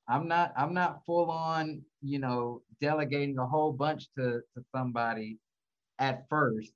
I'm 0.08 0.26
not 0.26 0.52
I'm 0.56 0.72
not 0.72 1.04
full 1.04 1.30
on, 1.30 1.82
you 2.00 2.18
know, 2.18 2.62
delegating 2.80 3.38
a 3.38 3.46
whole 3.46 3.72
bunch 3.72 4.06
to 4.16 4.40
to 4.54 4.64
somebody 4.74 5.38
at 5.98 6.28
first, 6.30 6.72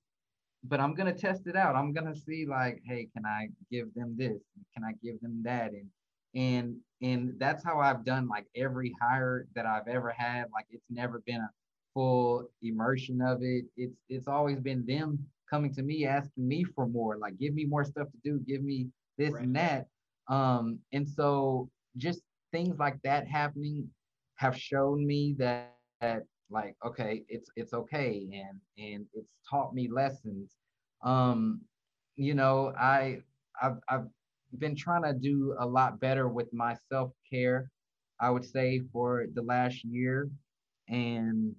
but 0.67 0.81
I'm 0.81 0.95
gonna 0.95 1.15
test 1.15 1.47
it 1.47 1.57
out. 1.57 1.77
I'm 1.77 1.93
gonna 1.93 2.15
see 2.15 2.47
like, 2.47 2.81
hey, 2.87 3.09
can 3.15 3.25
I 3.27 3.49
give 3.71 3.93
them 3.95 4.15
this? 4.17 4.41
Can 4.75 4.85
I 4.85 4.93
give 5.03 5.21
them 5.21 5.43
that? 5.45 5.73
And 5.73 5.89
and 6.35 6.77
and 7.03 7.35
that's 7.39 7.65
how 7.65 7.81
I've 7.81 8.05
done 8.05 8.29
like 8.29 8.47
every 8.57 8.95
hire 9.01 9.47
that 9.55 9.67
I've 9.67 9.89
ever 9.89 10.11
had. 10.17 10.47
Like 10.53 10.67
it's 10.71 10.87
never 10.91 11.23
been 11.27 11.41
a 11.41 11.51
full 11.93 12.49
immersion 12.63 13.21
of 13.21 13.43
it. 13.43 13.67
It's 13.77 13.97
it's 14.09 14.29
always 14.29 14.61
been 14.61 14.85
them 14.87 15.27
coming 15.55 15.73
to 15.75 15.83
me 15.83 16.07
asking 16.07 16.49
me 16.49 16.65
for 16.65 16.87
more, 16.87 17.17
like 17.17 17.39
give 17.39 17.55
me 17.55 17.65
more 17.65 17.85
stuff 17.85 18.09
to 18.11 18.19
do, 18.25 18.41
give 18.47 18.63
me 18.63 18.89
this 19.19 19.33
right. 19.33 19.43
and 19.45 19.57
that. 19.57 19.87
Um, 20.29 20.79
and 20.93 21.09
so 21.09 21.69
just 21.97 22.23
things 22.53 22.79
like 22.79 22.99
that 23.05 23.29
happening 23.29 23.89
have 24.37 24.59
shown 24.59 25.07
me 25.07 25.37
that, 25.39 25.77
that 26.01 26.23
like 26.51 26.77
okay, 26.85 27.25
it's 27.29 27.51
it's 27.57 27.73
okay 27.73 28.29
and 28.33 28.61
and 28.79 29.07
it's 29.15 29.31
taught 29.49 29.75
me 29.75 29.89
lessons. 29.91 30.57
Um, 31.03 31.63
you 32.17 32.35
know, 32.35 32.73
I 32.79 33.23
I've 33.63 33.79
I've 33.89 34.07
been 34.59 34.77
trying 34.77 35.03
to 35.05 35.13
do 35.13 35.57
a 35.59 35.67
lot 35.67 36.01
better 36.01 36.29
with 36.29 36.53
my 36.53 36.77
self-care, 36.89 37.71
I 38.21 38.31
would 38.31 38.45
say, 38.45 38.83
for 38.93 39.27
the 39.35 39.43
last 39.43 39.85
year. 39.85 40.31
And 40.89 41.55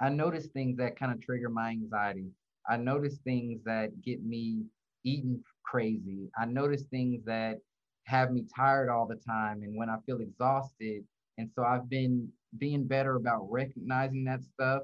I 0.00 0.08
notice 0.10 0.46
things 0.48 0.76
that 0.78 0.98
kind 0.98 1.12
of 1.12 1.20
trigger 1.22 1.48
my 1.48 1.70
anxiety. 1.70 2.30
I 2.68 2.76
notice 2.76 3.18
things 3.24 3.62
that 3.64 4.02
get 4.02 4.24
me 4.24 4.64
eating 5.04 5.42
crazy. 5.64 6.28
I 6.38 6.46
notice 6.46 6.84
things 6.90 7.24
that 7.26 7.58
have 8.04 8.32
me 8.32 8.44
tired 8.54 8.88
all 8.88 9.06
the 9.06 9.16
time 9.16 9.62
and 9.62 9.76
when 9.76 9.88
I 9.90 9.96
feel 10.06 10.20
exhausted. 10.20 11.04
And 11.38 11.50
so 11.54 11.64
I've 11.64 11.88
been 11.88 12.30
being 12.58 12.86
better 12.86 13.16
about 13.16 13.50
recognizing 13.50 14.24
that 14.24 14.42
stuff 14.42 14.82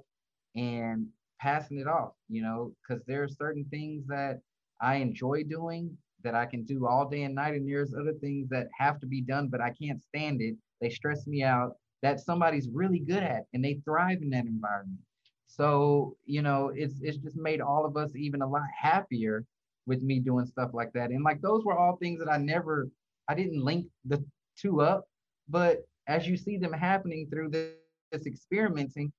and 0.57 1.07
passing 1.41 1.79
it 1.79 1.87
off, 1.87 2.13
you 2.29 2.43
know, 2.43 2.73
because 2.83 3.03
there 3.07 3.23
are 3.23 3.29
certain 3.29 3.65
things 3.71 4.07
that 4.07 4.41
I 4.81 4.97
enjoy 4.97 5.45
doing 5.45 5.97
that 6.25 6.35
I 6.35 6.47
can 6.47 6.65
do 6.65 6.87
all 6.87 7.09
day 7.09 7.23
and 7.23 7.35
night. 7.35 7.55
And 7.55 7.69
there's 7.69 7.95
other 7.95 8.15
things 8.15 8.49
that 8.51 8.69
have 8.79 9.01
to 9.01 9.07
be 9.07 9.21
done, 9.21 9.49
but 9.49 9.61
I 9.61 9.71
can't 9.71 10.03
stand 10.03 10.41
it. 10.41 10.55
They 10.81 10.91
stress 10.91 11.27
me 11.27 11.43
out 11.43 11.77
that 12.03 12.21
somebody's 12.21 12.69
really 12.73 12.99
good 12.99 13.23
at 13.23 13.45
and 13.55 13.65
they 13.65 13.81
thrive 13.85 14.23
in 14.23 14.31
that 14.31 14.45
environment. 14.45 15.01
So, 15.47 16.17
you 16.25 16.43
know, 16.43 16.73
it's 16.75 17.01
it's 17.03 17.19
just 17.19 17.37
made 17.37 17.61
all 17.61 17.85
of 17.85 17.97
us 17.97 18.11
even 18.17 18.43
a 18.43 18.49
lot 18.49 18.63
happier 18.81 19.45
with 19.87 20.03
me 20.03 20.19
doing 20.19 20.47
stuff 20.47 20.71
like 20.73 20.93
that. 20.95 21.11
And 21.11 21.23
like 21.25 21.41
those 21.41 21.65
were 21.65 21.77
all 21.77 21.97
things 21.97 22.19
that 22.21 22.31
I 22.31 22.39
never 22.39 22.89
I 23.29 23.35
didn't 23.35 23.63
link 23.63 23.87
the 24.05 24.25
two 24.57 24.81
up, 24.81 25.05
but 25.49 25.79
as 26.07 26.27
you 26.27 26.37
see 26.37 26.57
them 26.57 26.73
happening 26.73 27.29
through 27.31 27.51
this, 27.51 27.73
this 28.11 28.27
experimenting, 28.27 29.13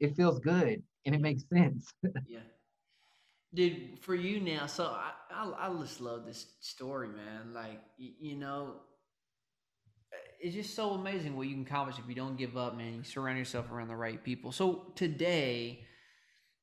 it 0.00 0.16
feels 0.16 0.38
good 0.40 0.82
and 1.06 1.14
it 1.14 1.20
makes 1.20 1.44
sense. 1.52 1.92
yeah. 2.28 2.40
Dude, 3.54 4.00
for 4.00 4.14
you 4.14 4.40
now, 4.40 4.66
so 4.66 4.86
I, 4.86 5.12
I, 5.32 5.68
I 5.68 5.80
just 5.80 6.00
love 6.00 6.26
this 6.26 6.46
story, 6.60 7.08
man. 7.08 7.54
Like, 7.54 7.80
you, 7.96 8.10
you 8.20 8.36
know, 8.36 8.80
it's 10.40 10.54
just 10.54 10.74
so 10.74 10.90
amazing 10.90 11.36
what 11.36 11.46
you 11.46 11.54
can 11.54 11.62
accomplish 11.62 11.98
if 11.98 12.08
you 12.08 12.14
don't 12.14 12.36
give 12.36 12.56
up, 12.56 12.76
man. 12.76 12.94
You 12.94 13.02
surround 13.04 13.38
yourself 13.38 13.70
around 13.70 13.88
the 13.88 13.96
right 13.96 14.22
people. 14.22 14.52
So 14.52 14.92
today, 14.96 15.84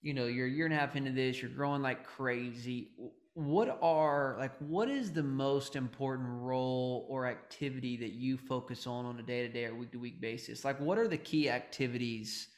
you 0.02 0.14
know, 0.14 0.26
you're 0.26 0.48
a 0.48 0.50
year 0.50 0.66
and 0.66 0.74
a 0.74 0.78
half 0.78 0.96
into 0.96 1.12
this, 1.12 1.42
you're 1.42 1.52
growing 1.52 1.82
like 1.82 2.06
crazy. 2.06 2.92
What 3.34 3.80
are 3.82 4.36
like 4.38 4.52
what 4.60 4.90
is 4.90 5.14
the 5.14 5.24
most 5.24 5.78
important 5.78 6.28
role 6.30 7.06
or 7.10 7.28
activity 7.28 7.96
that 7.98 8.12
you 8.12 8.38
focus 8.38 8.86
on 8.86 9.06
on 9.06 9.20
a 9.20 9.24
day 9.24 9.48
to 9.48 9.54
day 9.54 9.66
or 9.66 9.76
week 9.76 9.92
to 9.94 10.00
week 10.00 10.20
basis? 10.20 10.66
Like 10.66 10.80
what 10.82 10.98
are 10.98 11.08
the 11.08 11.18
key 11.18 11.50
activities 11.50 12.50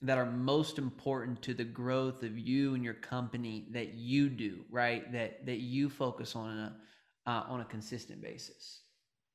that 0.00 0.16
are 0.16 0.26
most 0.26 0.78
important 0.78 1.42
to 1.42 1.54
the 1.54 1.64
growth 1.64 2.22
of 2.22 2.38
you 2.38 2.74
and 2.74 2.82
your 2.82 2.94
company 2.94 3.66
that 3.72 3.94
you 3.94 4.30
do, 4.30 4.64
right? 4.70 5.10
That 5.12 5.44
that 5.44 5.58
you 5.58 5.90
focus 5.90 6.34
on 6.34 6.58
a 6.58 6.76
uh, 7.30 7.44
on 7.48 7.60
a 7.60 7.64
consistent 7.66 8.22
basis? 8.22 8.84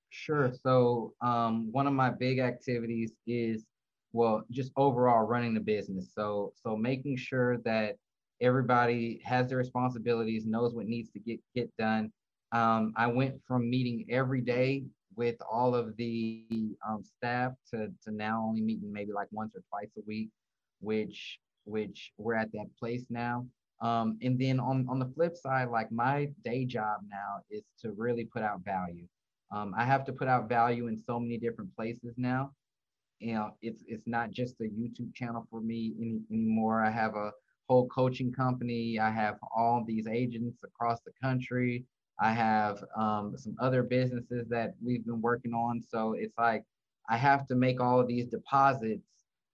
Sure. 0.10 0.52
So 0.64 1.14
um, 1.22 1.72
one 1.72 1.88
of 1.88 1.94
my 1.94 2.10
big 2.10 2.40
activities 2.40 3.14
is 3.28 3.66
well, 4.14 4.44
just 4.52 4.72
overall 4.76 5.26
running 5.26 5.54
the 5.54 5.60
business. 5.60 6.12
So 6.16 6.54
so 6.64 6.76
making 6.76 7.18
sure 7.18 7.58
that 7.60 7.98
everybody 8.42 9.22
has 9.24 9.48
their 9.48 9.58
responsibilities, 9.58 10.46
knows 10.46 10.74
what 10.74 10.88
needs 10.88 11.10
to 11.12 11.20
get 11.20 11.40
get 11.56 11.76
done. 11.78 12.12
Um, 12.52 12.94
I 12.98 13.08
went 13.08 13.36
from 13.48 13.70
meeting 13.70 14.06
every 14.10 14.42
day 14.42 14.84
with 15.16 15.36
all 15.50 15.76
of 15.76 15.96
the 15.98 16.46
um, 16.88 17.04
staff 17.04 17.54
to 17.72 17.88
to 18.04 18.12
now 18.12 18.44
only 18.46 18.62
meeting 18.62 18.92
maybe 18.92 19.14
like 19.14 19.28
once 19.32 19.56
or 19.56 19.62
twice 19.70 19.92
a 19.98 20.02
week, 20.06 20.30
which 20.80 21.40
which 21.66 22.12
we're 22.18 22.36
at 22.36 22.52
that 22.54 22.68
place 22.80 23.06
now. 23.10 23.46
Um, 23.82 24.18
and 24.22 24.40
then 24.40 24.60
on 24.60 24.88
on 24.90 25.00
the 25.00 25.12
flip 25.16 25.36
side, 25.36 25.70
like 25.70 25.92
my 25.92 26.30
day 26.44 26.66
job 26.66 27.02
now 27.10 27.42
is 27.50 27.64
to 27.82 27.92
really 27.92 28.26
put 28.26 28.44
out 28.44 28.64
value. 28.64 29.08
Um, 29.52 29.74
I 29.78 29.84
have 29.86 30.06
to 30.06 30.14
put 30.14 30.28
out 30.28 30.48
value 30.48 30.88
in 30.88 30.98
so 30.98 31.20
many 31.20 31.38
different 31.38 31.76
places 31.76 32.14
now. 32.18 32.52
You 33.20 33.34
know, 33.36 33.52
it's 33.62 33.84
it's 33.88 34.08
not 34.08 34.32
just 34.32 34.56
a 34.62 34.64
YouTube 34.64 35.14
channel 35.14 35.46
for 35.50 35.62
me 35.62 35.94
any, 36.00 36.22
anymore. 36.32 36.84
I 36.84 36.90
have 36.90 37.16
a 37.16 37.32
whole 37.72 37.88
coaching 37.88 38.34
company. 38.34 39.00
I 39.00 39.10
have 39.10 39.38
all 39.56 39.82
these 39.88 40.06
agents 40.06 40.58
across 40.62 41.00
the 41.06 41.14
country. 41.24 41.86
I 42.20 42.34
have 42.34 42.84
um, 42.98 43.34
some 43.38 43.56
other 43.62 43.82
businesses 43.82 44.46
that 44.50 44.74
we've 44.84 45.06
been 45.06 45.22
working 45.22 45.54
on. 45.54 45.82
So 45.82 46.12
it's 46.12 46.38
like 46.38 46.66
I 47.10 47.16
have 47.16 47.48
to 47.48 47.56
make 47.56 47.80
all 47.80 47.98
of 48.02 48.10
these 48.10 48.26
deposits 48.26 49.08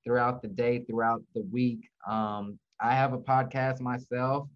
throughout 0.03 0.41
the 0.41 0.47
day, 0.47 0.79
throughout 0.79 1.21
the 1.35 1.43
week. 1.51 1.87
Um, 2.07 2.57
I 2.81 2.95
have 2.95 3.13
a 3.13 3.19
podcast 3.19 3.81
myself, 3.81 4.49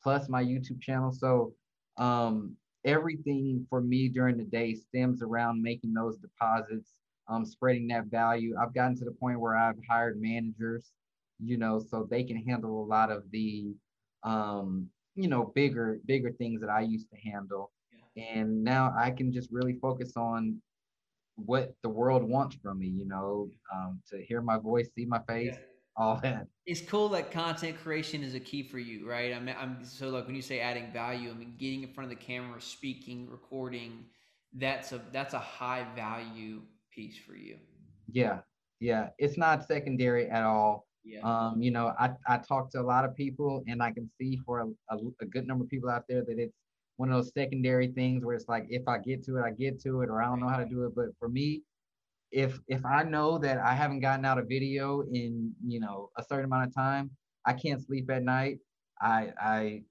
plus 0.00 0.28
my 0.28 0.44
YouTube 0.44 0.80
channel. 0.80 1.10
So 1.10 1.54
um, 1.96 2.54
everything 2.84 3.66
for 3.68 3.80
me 3.80 4.08
during 4.08 4.36
the 4.36 4.44
day 4.44 4.76
stems 4.76 5.22
around 5.22 5.60
making 5.60 5.92
those 5.92 6.18
deposits, 6.18 6.92
um, 7.26 7.44
spreading 7.44 7.88
that 7.88 8.06
value. 8.06 8.54
I've 8.62 8.74
gotten 8.74 8.96
to 8.98 9.04
the 9.04 9.10
point 9.10 9.40
where 9.40 9.56
I've 9.56 9.80
hired 9.90 10.22
managers, 10.22 10.92
you 11.42 11.56
know, 11.56 11.78
so 11.78 12.06
they 12.10 12.24
can 12.24 12.36
handle 12.36 12.82
a 12.82 12.86
lot 12.86 13.10
of 13.10 13.24
the, 13.30 13.74
um, 14.24 14.88
you 15.14 15.28
know, 15.28 15.52
bigger, 15.54 16.00
bigger 16.06 16.30
things 16.32 16.60
that 16.60 16.70
I 16.70 16.80
used 16.80 17.08
to 17.10 17.30
handle. 17.30 17.72
Yeah. 18.14 18.40
And 18.40 18.64
now 18.64 18.94
I 18.98 19.10
can 19.10 19.32
just 19.32 19.50
really 19.50 19.78
focus 19.80 20.12
on 20.16 20.60
what 21.36 21.74
the 21.82 21.88
world 21.88 22.22
wants 22.22 22.56
from 22.62 22.80
me, 22.80 22.88
you 22.88 23.06
know, 23.06 23.48
um, 23.74 24.00
to 24.10 24.24
hear 24.24 24.42
my 24.42 24.58
voice, 24.58 24.88
see 24.94 25.04
my 25.04 25.20
face. 25.28 25.54
Yeah 25.54 25.58
all 25.98 26.20
that. 26.22 26.46
It's 26.64 26.80
cool 26.80 27.08
that 27.10 27.30
content 27.30 27.76
creation 27.82 28.22
is 28.22 28.34
a 28.34 28.40
key 28.40 28.62
for 28.62 28.78
you, 28.78 29.08
right? 29.08 29.34
I 29.34 29.40
mean, 29.40 29.56
I'm 29.58 29.84
so 29.84 30.08
like 30.08 30.26
when 30.26 30.36
you 30.36 30.42
say 30.42 30.60
adding 30.60 30.92
value, 30.92 31.30
I 31.30 31.34
mean 31.34 31.54
getting 31.58 31.82
in 31.82 31.92
front 31.92 32.10
of 32.10 32.16
the 32.16 32.24
camera, 32.24 32.60
speaking, 32.60 33.28
recording. 33.28 34.04
That's 34.54 34.92
a 34.92 35.02
that's 35.12 35.34
a 35.34 35.38
high 35.38 35.86
value 35.94 36.62
piece 36.92 37.18
for 37.18 37.34
you. 37.34 37.56
Yeah, 38.10 38.38
yeah, 38.80 39.08
it's 39.18 39.36
not 39.36 39.66
secondary 39.66 40.30
at 40.30 40.44
all. 40.44 40.86
Yeah. 41.04 41.20
Um, 41.22 41.62
you 41.62 41.70
know, 41.70 41.92
I 41.98 42.10
I 42.26 42.38
talk 42.38 42.70
to 42.72 42.80
a 42.80 42.82
lot 42.82 43.04
of 43.04 43.14
people, 43.16 43.62
and 43.66 43.82
I 43.82 43.92
can 43.92 44.10
see 44.18 44.36
for 44.44 44.60
a, 44.60 44.94
a, 44.94 44.98
a 45.22 45.26
good 45.26 45.46
number 45.46 45.64
of 45.64 45.70
people 45.70 45.90
out 45.90 46.04
there 46.08 46.22
that 46.24 46.38
it's 46.38 46.54
one 46.96 47.10
of 47.10 47.16
those 47.16 47.32
secondary 47.32 47.88
things 47.88 48.24
where 48.24 48.34
it's 48.34 48.48
like 48.48 48.66
if 48.68 48.86
I 48.88 48.98
get 48.98 49.24
to 49.24 49.36
it, 49.38 49.42
I 49.42 49.50
get 49.50 49.80
to 49.82 50.02
it, 50.02 50.10
or 50.10 50.22
I 50.22 50.26
don't 50.26 50.40
know 50.40 50.48
how 50.48 50.58
to 50.58 50.66
do 50.66 50.84
it. 50.84 50.94
But 50.94 51.06
for 51.18 51.28
me, 51.28 51.62
if 52.32 52.60
if 52.68 52.84
I 52.84 53.02
know 53.04 53.38
that 53.38 53.58
I 53.58 53.74
haven't 53.74 54.00
gotten 54.00 54.24
out 54.24 54.38
a 54.38 54.44
video 54.44 55.02
in 55.02 55.54
you 55.66 55.80
know 55.80 56.10
a 56.18 56.22
certain 56.24 56.46
amount 56.46 56.68
of 56.68 56.74
time, 56.74 57.10
I 57.46 57.54
can't 57.54 57.80
sleep 57.82 58.10
at 58.10 58.22
night. 58.22 58.58
I 59.00 59.32
I 59.40 59.82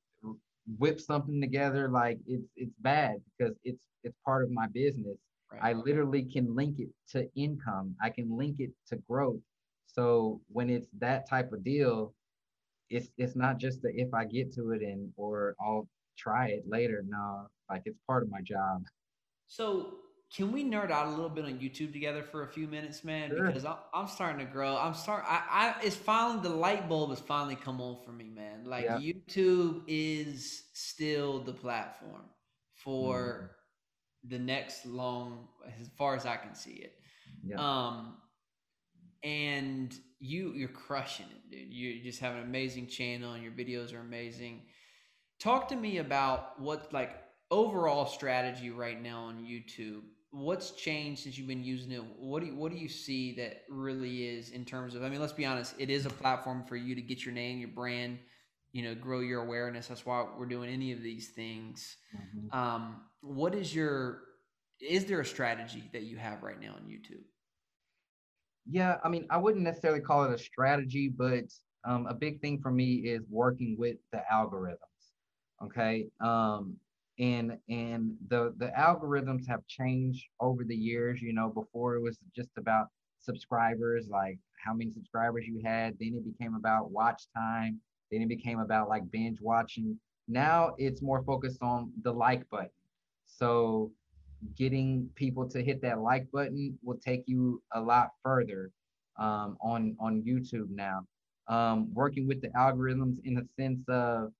whip 0.80 1.00
something 1.00 1.39
together 1.41 1.89
like 1.89 2.20
it's 2.28 2.48
it's 2.56 2.74
bad 2.80 3.17
because 3.38 3.56
it's 3.63 3.88
it's 4.04 4.15
part 4.26 4.43
of 4.43 4.52
my 4.52 4.67
business. 4.67 5.17
Right. 5.52 5.62
I 5.63 5.74
literally 5.74 6.24
can 6.24 6.56
link 6.56 6.80
it 6.80 6.89
to 7.12 7.30
income. 7.36 7.96
I 8.02 8.10
can 8.10 8.36
link 8.38 8.58
it 8.60 8.72
to 8.89 8.98
growth. 9.10 9.39
So 9.88 10.41
when 10.50 10.69
it's 10.69 10.88
that 11.00 11.30
type 11.30 11.52
of 11.52 11.63
deal, 11.63 12.13
it's 12.89 13.10
it's 13.17 13.36
not 13.36 13.58
just 13.58 13.82
the 13.82 13.89
if 13.93 14.13
I 14.13 14.26
get 14.26 14.54
to 14.54 14.71
it 14.71 14.82
and 14.82 15.12
or 15.17 15.56
I'll 15.60 15.88
try 16.17 16.50
it 16.50 16.63
later. 16.67 17.04
No, 17.08 17.47
like 17.69 17.84
it's 17.86 18.00
part 18.06 18.23
of 18.23 18.30
my 18.30 18.41
job. 18.41 18.84
So 19.47 19.95
can 20.36 20.52
we 20.52 20.63
nerd 20.63 20.91
out 20.91 21.08
a 21.08 21.10
little 21.10 21.30
bit 21.30 21.45
on 21.45 21.54
YouTube 21.54 21.93
together 21.93 22.21
for 22.21 22.43
a 22.43 22.47
few 22.47 22.67
minutes, 22.67 23.04
man? 23.04 23.30
Sure. 23.30 23.47
Because 23.47 23.63
I'm, 23.63 23.78
I'm 23.93 24.08
starting 24.08 24.45
to 24.45 24.52
grow. 24.52 24.76
I'm 24.78 24.93
start. 24.93 25.23
I, 25.26 25.41
I 25.50 25.86
it's 25.86 25.95
finally 25.95 26.41
the 26.41 26.54
light 26.54 26.89
bulb 26.89 27.12
has 27.12 27.19
finally 27.19 27.56
come 27.56 27.80
on 27.80 27.97
for 28.06 28.12
me, 28.12 28.30
man. 28.30 28.65
Like 28.65 28.86
yeah. 28.86 29.00
YouTube 29.00 29.84
is 29.88 30.65
still 30.73 31.39
the 31.39 31.54
platform 31.54 32.26
for 32.76 33.52
mm. 34.26 34.30
the 34.32 34.39
next 34.39 34.86
long, 34.86 35.47
as 35.80 35.89
far 35.97 36.15
as 36.15 36.26
I 36.26 36.36
can 36.36 36.54
see 36.54 36.73
it. 36.73 36.93
Yeah. 37.45 37.56
Um, 37.58 38.17
and 39.24 39.98
you 40.20 40.52
you're 40.54 40.70
crushing 40.70 41.28
it, 41.28 41.52
dude. 41.52 41.74
You 41.74 42.02
just 42.04 42.20
have 42.20 42.36
an 42.36 42.44
amazing 42.44 42.88
channel, 42.88 43.34
and 43.34 43.44
your 43.44 43.52
videos 43.52 43.94
are 43.94 44.00
amazing. 44.00 44.64
Talk 45.40 45.68
to 45.70 45.76
me 45.76 45.98
about 45.98 46.60
what 46.60 46.92
like 46.94 47.16
overall 47.52 48.06
strategy 48.06 48.72
right 48.72 49.02
now 49.02 49.24
on 49.24 49.38
YouTube 49.38 50.02
what's 50.32 50.72
changed 50.72 51.24
since 51.24 51.38
you've 51.38 51.48
been 51.48 51.64
using 51.64 51.92
it? 51.92 52.04
What 52.18 52.42
do 52.42 52.48
you, 52.48 52.56
what 52.56 52.72
do 52.72 52.78
you 52.78 52.90
see 52.90 53.34
that 53.36 53.64
really 53.70 54.28
is 54.28 54.52
in 54.52 54.66
terms 54.66 54.96
of? 54.96 55.04
I 55.04 55.10
mean, 55.10 55.20
let's 55.20 55.34
be 55.34 55.46
honest. 55.46 55.76
It 55.78 55.90
is 55.90 56.06
a 56.06 56.10
platform 56.10 56.64
for 56.64 56.76
you 56.76 56.96
to 56.96 57.02
get 57.02 57.26
your 57.26 57.34
name, 57.34 57.60
your 57.60 57.70
brand, 57.70 58.20
you 58.72 58.84
know, 58.84 58.96
grow 58.96 59.22
your 59.22 59.42
awareness. 59.42 59.88
That's 59.88 60.06
why 60.06 60.26
we're 60.38 60.46
doing 60.46 60.70
any 60.70 60.92
of 60.92 61.02
these 61.02 61.30
things. 61.30 61.98
Mm-hmm. 62.16 62.58
Um, 62.58 63.02
what 63.22 63.56
is 63.56 63.74
your? 63.74 64.22
Is 64.80 65.06
there 65.06 65.22
a 65.22 65.26
strategy 65.26 65.84
that 65.94 66.04
you 66.04 66.18
have 66.18 66.44
right 66.44 66.60
now 66.62 66.74
on 66.76 66.84
YouTube? 66.88 67.24
Yeah, 68.70 68.98
I 69.04 69.10
mean, 69.10 69.26
I 69.30 69.38
wouldn't 69.38 69.64
necessarily 69.64 70.02
call 70.02 70.26
it 70.26 70.34
a 70.34 70.38
strategy, 70.38 71.08
but 71.10 71.46
um, 71.86 72.06
a 72.08 72.14
big 72.14 72.42
thing 72.42 72.60
for 72.62 72.72
me 72.72 72.96
is 72.96 73.22
working 73.30 73.76
with 73.78 73.98
the 74.12 74.22
algorithms. 74.32 74.78
Okay, 75.64 76.08
um, 76.22 76.76
and 77.20 77.58
and 77.70 78.16
the 78.30 78.54
the 78.58 78.72
algorithms 78.78 79.48
have 79.48 79.66
changed 79.68 80.26
over 80.40 80.64
the 80.64 80.76
years. 80.76 81.22
You 81.22 81.34
know, 81.34 81.50
before 81.50 81.96
it 81.96 82.02
was 82.02 82.20
just 82.36 82.50
about 82.58 82.88
subscribers, 83.20 84.08
like 84.10 84.38
how 84.64 84.74
many 84.74 84.92
subscribers 84.92 85.46
you 85.48 85.62
had. 85.64 85.96
Then 86.00 86.14
it 86.16 86.26
became 86.26 86.56
about 86.56 86.92
watch 86.92 87.24
time. 87.36 87.80
Then 88.12 88.22
it 88.22 88.30
became 88.30 88.60
about 88.60 88.90
like 88.90 89.10
binge 89.12 89.40
watching. 89.42 89.98
Now 90.28 90.76
it's 90.78 91.02
more 91.02 91.24
focused 91.24 91.62
on 91.62 91.92
the 92.04 92.12
like 92.12 92.48
button. 92.50 92.70
So 93.26 93.92
getting 94.56 95.10
people 95.15 95.47
to 95.50 95.63
hit 95.63 95.82
that 95.82 96.00
like 96.00 96.30
button 96.32 96.78
will 96.84 96.97
take 96.97 97.23
you 97.26 97.62
a 97.73 97.82
lot 97.82 98.10
further 98.23 98.71
um, 99.17 99.58
on 99.62 99.95
on 100.00 100.21
YouTube 100.21 100.69
now. 100.69 101.06
Um, 101.47 101.93
working 101.93 102.28
with 102.28 102.41
the 102.41 102.50
algorithms 102.50 103.17
in 103.23 103.36
the 103.36 103.47
sense 103.58 103.82
of 103.88 104.32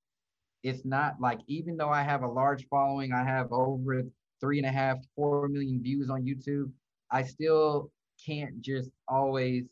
it's 0.64 0.84
not 0.86 1.16
like 1.20 1.40
even 1.48 1.78
though 1.78 1.90
I 1.90 2.04
have 2.04 2.24
a 2.24 2.28
large 2.28 2.68
following, 2.68 3.14
I 3.14 3.24
have 3.24 3.52
over 3.52 4.04
three 4.40 4.58
and 4.58 4.68
a 4.68 4.72
half, 4.72 4.98
four 5.16 5.48
million 5.48 5.82
views 5.82 6.10
on 6.10 6.24
YouTube. 6.24 6.72
I 7.12 7.24
still 7.24 7.90
can't 8.26 8.62
just 8.62 8.90
always, 9.08 9.64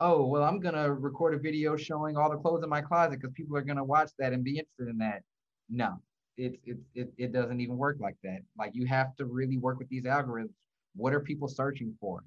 oh 0.00 0.26
well, 0.26 0.42
I'm 0.44 0.60
gonna 0.60 0.92
record 0.92 1.34
a 1.34 1.38
video 1.38 1.76
showing 1.76 2.16
all 2.16 2.30
the 2.30 2.36
clothes 2.36 2.62
in 2.62 2.68
my 2.68 2.82
closet 2.82 3.20
because 3.20 3.32
people 3.34 3.56
are 3.56 3.62
gonna 3.62 3.84
watch 3.84 4.10
that 4.18 4.32
and 4.32 4.44
be 4.44 4.58
interested 4.58 4.88
in 4.88 4.98
that. 4.98 5.22
No, 5.68 6.00
it, 6.36 6.60
it, 6.64 6.78
it, 6.94 7.12
it 7.18 7.32
doesn't 7.32 7.60
even 7.60 7.76
work 7.76 7.98
like 8.00 8.16
that. 8.22 8.40
Like 8.58 8.72
you 8.74 8.86
have 8.86 9.14
to 9.16 9.24
really 9.26 9.58
work 9.58 9.78
with 9.78 9.88
these 9.88 10.04
algorithms. 10.04 10.54
What 10.96 11.12
are 11.12 11.20
people 11.20 11.48
searching 11.48 11.94
for? 12.00 12.24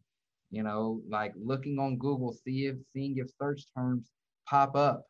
You 0.51 0.63
know, 0.63 1.01
like 1.09 1.33
looking 1.35 1.79
on 1.79 1.97
Google, 1.97 2.33
see 2.33 2.67
if 2.67 2.75
seeing 2.93 3.17
if 3.17 3.27
search 3.41 3.63
terms 3.75 4.11
pop 4.47 4.75
up. 4.75 5.03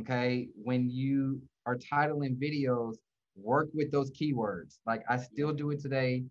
Okay. 0.00 0.48
When 0.62 0.90
you 0.90 1.40
are 1.66 1.76
titling 1.76 2.36
videos, 2.36 2.96
work 3.36 3.68
with 3.74 3.90
those 3.90 4.10
keywords. 4.10 4.78
Like 4.86 5.02
I 5.08 5.16
still 5.16 5.52
do 5.52 5.70
it 5.70 5.80
today. 5.80 6.24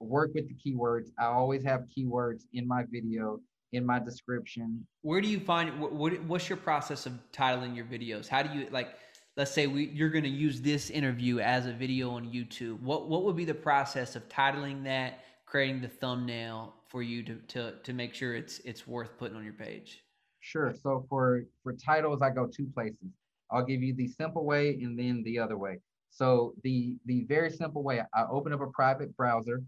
Work 0.00 0.32
with 0.34 0.48
the 0.48 0.54
keywords. 0.54 1.08
I 1.18 1.26
always 1.26 1.62
have 1.64 1.84
keywords 1.96 2.42
in 2.52 2.66
my 2.66 2.84
video, 2.90 3.40
in 3.72 3.86
my 3.86 3.98
description. 3.98 4.84
Where 5.02 5.20
do 5.20 5.28
you 5.28 5.38
find 5.38 5.80
what, 5.80 5.92
what 5.92 6.22
what's 6.24 6.48
your 6.48 6.58
process 6.58 7.06
of 7.06 7.12
titling 7.32 7.76
your 7.76 7.84
videos? 7.84 8.26
How 8.26 8.42
do 8.42 8.58
you 8.58 8.66
like 8.70 8.88
let's 9.36 9.50
say 9.50 9.66
we, 9.66 9.86
you're 9.86 10.10
going 10.10 10.24
to 10.24 10.30
use 10.30 10.60
this 10.60 10.90
interview 10.90 11.38
as 11.38 11.66
a 11.66 11.72
video 11.72 12.10
on 12.10 12.26
YouTube, 12.26 12.80
what 12.80 13.08
what 13.08 13.24
would 13.24 13.36
be 13.36 13.44
the 13.44 13.54
process 13.54 14.16
of 14.16 14.28
titling 14.28 14.84
that, 14.84 15.20
creating 15.46 15.80
the 15.80 15.88
thumbnail 15.88 16.74
for 16.88 17.02
you 17.02 17.22
to 17.22 17.36
to 17.48 17.74
to 17.82 17.92
make 17.92 18.14
sure 18.14 18.34
it's 18.34 18.58
it's 18.60 18.86
worth 18.86 19.18
putting 19.18 19.36
on 19.36 19.44
your 19.44 19.54
page? 19.54 20.02
Sure. 20.40 20.74
So 20.82 21.06
for 21.08 21.44
for 21.62 21.72
titles, 21.72 22.20
I 22.22 22.30
go 22.30 22.46
two 22.46 22.68
places. 22.74 23.08
I'll 23.50 23.64
give 23.64 23.82
you 23.82 23.94
the 23.94 24.08
simple 24.08 24.44
way 24.44 24.78
and 24.82 24.98
then 24.98 25.22
the 25.24 25.38
other 25.38 25.58
way. 25.58 25.78
So 26.10 26.54
the 26.62 26.96
the 27.06 27.24
very 27.24 27.50
simple 27.50 27.82
way, 27.82 28.02
I 28.14 28.24
open 28.30 28.52
up 28.52 28.60
a 28.60 28.66
private 28.66 29.16
browser, 29.16 29.62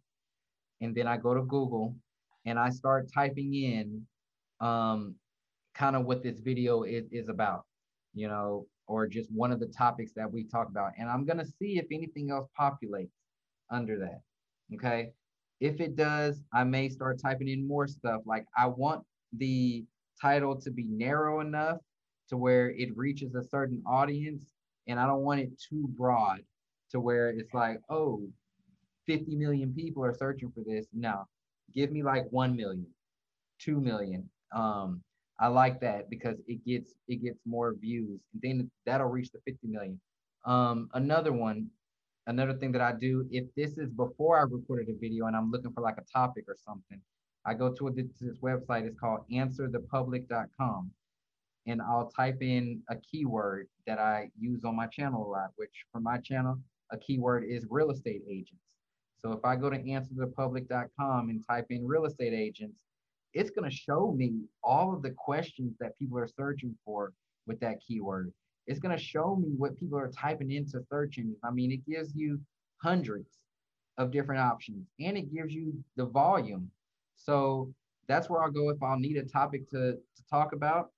and 0.80 0.94
then 0.94 1.06
I 1.06 1.16
go 1.16 1.34
to 1.34 1.42
Google, 1.42 1.96
and 2.44 2.58
I 2.58 2.70
start 2.70 3.10
typing 3.12 3.54
in, 3.54 4.06
um, 4.60 5.14
kind 5.74 5.96
of 5.96 6.04
what 6.04 6.22
this 6.22 6.40
video 6.40 6.82
is 6.82 7.04
is 7.12 7.28
about. 7.28 7.64
You 8.14 8.28
know, 8.28 8.66
or 8.86 9.06
just 9.06 9.30
one 9.32 9.52
of 9.52 9.60
the 9.60 9.66
topics 9.66 10.12
that 10.14 10.30
we 10.30 10.44
talk 10.44 10.68
about. 10.68 10.92
And 10.98 11.08
I'm 11.08 11.24
going 11.24 11.38
to 11.38 11.46
see 11.46 11.78
if 11.78 11.86
anything 11.90 12.30
else 12.30 12.48
populates 12.58 13.10
under 13.70 13.98
that. 13.98 14.20
Okay. 14.74 15.10
If 15.60 15.80
it 15.80 15.96
does, 15.96 16.42
I 16.52 16.64
may 16.64 16.88
start 16.88 17.20
typing 17.20 17.48
in 17.48 17.66
more 17.66 17.86
stuff. 17.86 18.22
Like 18.26 18.46
I 18.56 18.66
want 18.66 19.04
the 19.36 19.84
title 20.20 20.60
to 20.60 20.70
be 20.70 20.84
narrow 20.84 21.40
enough 21.40 21.78
to 22.28 22.36
where 22.36 22.70
it 22.70 22.96
reaches 22.96 23.34
a 23.34 23.42
certain 23.42 23.82
audience. 23.86 24.46
And 24.86 25.00
I 25.00 25.06
don't 25.06 25.22
want 25.22 25.40
it 25.40 25.50
too 25.58 25.86
broad 25.96 26.40
to 26.90 27.00
where 27.00 27.30
it's 27.30 27.54
like, 27.54 27.80
oh, 27.88 28.28
50 29.06 29.36
million 29.36 29.72
people 29.74 30.04
are 30.04 30.14
searching 30.14 30.50
for 30.52 30.62
this. 30.66 30.86
No, 30.92 31.24
give 31.74 31.90
me 31.90 32.02
like 32.02 32.24
1 32.30 32.56
million, 32.56 32.86
2 33.60 33.80
million. 33.80 34.28
Um, 34.54 35.02
I 35.40 35.48
like 35.48 35.80
that 35.80 36.08
because 36.10 36.36
it 36.46 36.64
gets 36.64 36.92
it 37.08 37.16
gets 37.22 37.40
more 37.44 37.74
views, 37.74 38.20
and 38.32 38.42
then 38.42 38.70
that'll 38.86 39.08
reach 39.08 39.30
the 39.30 39.40
50 39.44 39.66
million. 39.66 40.00
Um, 40.44 40.88
another 40.94 41.32
one, 41.32 41.68
another 42.26 42.54
thing 42.54 42.72
that 42.72 42.82
I 42.82 42.92
do, 42.92 43.26
if 43.30 43.44
this 43.56 43.78
is 43.78 43.90
before 43.90 44.38
I 44.38 44.42
recorded 44.42 44.88
a 44.88 44.98
video 44.98 45.26
and 45.26 45.36
I'm 45.36 45.50
looking 45.50 45.72
for 45.72 45.80
like 45.80 45.96
a 45.98 46.04
topic 46.12 46.44
or 46.46 46.56
something, 46.64 47.00
I 47.44 47.54
go 47.54 47.72
to, 47.72 47.88
a, 47.88 47.92
to 47.92 48.04
this 48.20 48.38
website. 48.38 48.86
It's 48.86 48.98
called 48.98 49.20
answerthepublic.com, 49.32 50.90
and 51.66 51.82
I'll 51.82 52.10
type 52.10 52.38
in 52.40 52.82
a 52.88 52.96
keyword 52.96 53.66
that 53.86 53.98
I 53.98 54.30
use 54.38 54.64
on 54.64 54.76
my 54.76 54.86
channel 54.86 55.26
a 55.26 55.30
lot. 55.30 55.50
Which 55.56 55.84
for 55.92 56.00
my 56.00 56.18
channel, 56.18 56.60
a 56.92 56.98
keyword 56.98 57.44
is 57.44 57.66
real 57.68 57.90
estate 57.90 58.22
agents. 58.28 58.60
So 59.18 59.32
if 59.32 59.44
I 59.44 59.56
go 59.56 59.70
to 59.70 59.78
answerthepublic.com 59.78 61.30
and 61.30 61.42
type 61.48 61.66
in 61.70 61.86
real 61.86 62.04
estate 62.04 62.34
agents, 62.34 62.83
it's 63.34 63.50
going 63.50 63.68
to 63.68 63.76
show 63.76 64.12
me 64.16 64.32
all 64.62 64.94
of 64.94 65.02
the 65.02 65.10
questions 65.10 65.74
that 65.80 65.98
people 65.98 66.18
are 66.18 66.28
searching 66.28 66.76
for 66.84 67.12
with 67.46 67.60
that 67.60 67.80
keyword. 67.86 68.32
It's 68.66 68.78
going 68.78 68.96
to 68.96 69.02
show 69.02 69.36
me 69.36 69.48
what 69.58 69.78
people 69.78 69.98
are 69.98 70.10
typing 70.10 70.52
into 70.52 70.80
search 70.88 71.18
engines. 71.18 71.38
I 71.44 71.50
mean, 71.50 71.70
it 71.72 71.84
gives 71.86 72.14
you 72.14 72.40
hundreds 72.78 73.38
of 73.98 74.10
different 74.10 74.40
options 74.40 74.86
and 75.00 75.16
it 75.16 75.32
gives 75.34 75.52
you 75.52 75.74
the 75.96 76.06
volume. 76.06 76.70
So 77.16 77.72
that's 78.08 78.30
where 78.30 78.42
I'll 78.42 78.50
go 78.50 78.70
if 78.70 78.82
I'll 78.82 78.98
need 78.98 79.16
a 79.16 79.24
topic 79.24 79.68
to, 79.70 79.92
to 79.92 80.22
talk 80.30 80.52
about. 80.52 80.90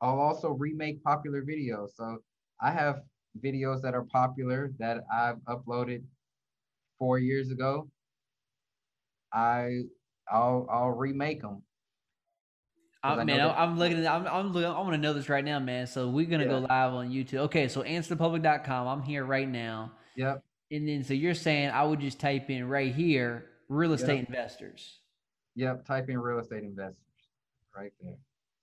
I'll 0.00 0.20
also 0.20 0.50
remake 0.50 1.02
popular 1.04 1.42
videos. 1.42 1.90
So 1.96 2.18
I 2.60 2.70
have 2.70 3.00
videos 3.42 3.82
that 3.82 3.94
are 3.94 4.04
popular 4.04 4.72
that 4.78 5.04
I've 5.12 5.36
uploaded 5.48 6.02
four 6.98 7.18
years 7.18 7.50
ago. 7.50 7.88
I 9.32 9.82
I'll 10.30 10.66
I'll 10.70 10.90
remake 10.90 11.42
them. 11.42 11.62
Uh, 13.02 13.24
man, 13.24 13.40
I'm 13.40 13.78
looking 13.78 14.04
at 14.04 14.06
I'm 14.06 14.26
I'm 14.26 14.52
looking 14.52 14.68
I 14.68 14.80
want 14.80 14.92
to 14.92 14.98
know 14.98 15.12
this 15.12 15.28
right 15.28 15.44
now, 15.44 15.58
man. 15.58 15.86
So 15.86 16.08
we're 16.08 16.26
gonna 16.26 16.44
yeah. 16.44 16.50
go 16.50 16.58
live 16.58 16.92
on 16.92 17.10
YouTube. 17.10 17.38
Okay, 17.38 17.68
so 17.68 17.82
answerthepublic.com. 17.82 18.88
I'm 18.88 19.02
here 19.02 19.24
right 19.24 19.48
now. 19.48 19.92
Yep. 20.16 20.42
And 20.72 20.88
then 20.88 21.04
so 21.04 21.14
you're 21.14 21.34
saying 21.34 21.70
I 21.70 21.84
would 21.84 22.00
just 22.00 22.18
type 22.18 22.50
in 22.50 22.68
right 22.68 22.92
here 22.92 23.46
real 23.68 23.92
estate 23.92 24.18
yep. 24.18 24.28
investors. 24.28 25.00
Yep, 25.54 25.86
type 25.86 26.08
in 26.08 26.18
real 26.18 26.40
estate 26.40 26.64
investors 26.64 26.96
right 27.76 27.92
there. 28.02 28.16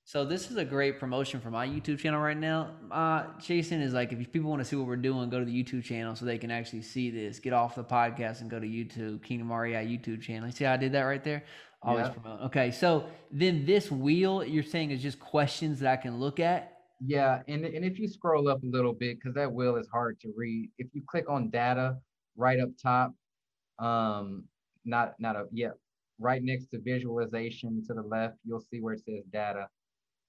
So 0.05 0.25
this 0.25 0.51
is 0.51 0.57
a 0.57 0.65
great 0.65 0.99
promotion 0.99 1.39
for 1.39 1.49
my 1.49 1.65
YouTube 1.65 1.97
channel 1.97 2.19
right 2.19 2.37
now. 2.37 2.71
Uh, 2.91 3.23
Jason 3.41 3.81
is 3.81 3.93
like, 3.93 4.11
if 4.11 4.31
people 4.31 4.49
want 4.49 4.59
to 4.59 4.65
see 4.65 4.75
what 4.75 4.85
we're 4.85 4.97
doing, 4.97 5.29
go 5.29 5.39
to 5.39 5.45
the 5.45 5.63
YouTube 5.63 5.83
channel 5.83 6.13
so 6.13 6.25
they 6.25 6.37
can 6.37 6.51
actually 6.51 6.81
see 6.81 7.09
this. 7.09 7.39
Get 7.39 7.53
off 7.53 7.75
the 7.75 7.85
podcast 7.85 8.41
and 8.41 8.49
go 8.49 8.59
to 8.59 8.67
YouTube, 8.67 9.23
Kingdom 9.23 9.51
REI 9.51 9.85
YouTube 9.85 10.21
channel. 10.21 10.47
You 10.47 10.51
see 10.51 10.65
how 10.65 10.73
I 10.73 10.77
did 10.77 10.91
that 10.91 11.03
right 11.03 11.23
there? 11.23 11.43
Always 11.81 12.07
yeah. 12.07 12.11
promote. 12.11 12.41
Okay, 12.41 12.71
so 12.71 13.05
then 13.31 13.65
this 13.65 13.89
wheel 13.89 14.43
you're 14.43 14.63
saying 14.63 14.91
is 14.91 15.01
just 15.01 15.19
questions 15.19 15.79
that 15.79 15.91
I 15.91 15.95
can 15.95 16.19
look 16.19 16.39
at. 16.39 16.71
Yeah, 17.05 17.41
and 17.47 17.65
and 17.65 17.83
if 17.83 17.99
you 17.99 18.07
scroll 18.07 18.47
up 18.47 18.63
a 18.63 18.65
little 18.65 18.93
bit, 18.93 19.17
because 19.19 19.35
that 19.35 19.51
wheel 19.51 19.75
is 19.75 19.87
hard 19.91 20.19
to 20.21 20.31
read. 20.35 20.69
If 20.77 20.87
you 20.93 21.01
click 21.05 21.29
on 21.29 21.49
data 21.49 21.97
right 22.37 22.59
up 22.59 22.69
top, 22.81 23.13
um, 23.79 24.45
not 24.85 25.15
not 25.19 25.35
a 25.35 25.45
yeah, 25.51 25.71
right 26.19 26.41
next 26.41 26.67
to 26.67 26.79
visualization 26.79 27.83
to 27.87 27.93
the 27.93 28.03
left, 28.03 28.35
you'll 28.45 28.63
see 28.71 28.79
where 28.79 28.93
it 28.93 29.01
says 29.05 29.23
data 29.31 29.67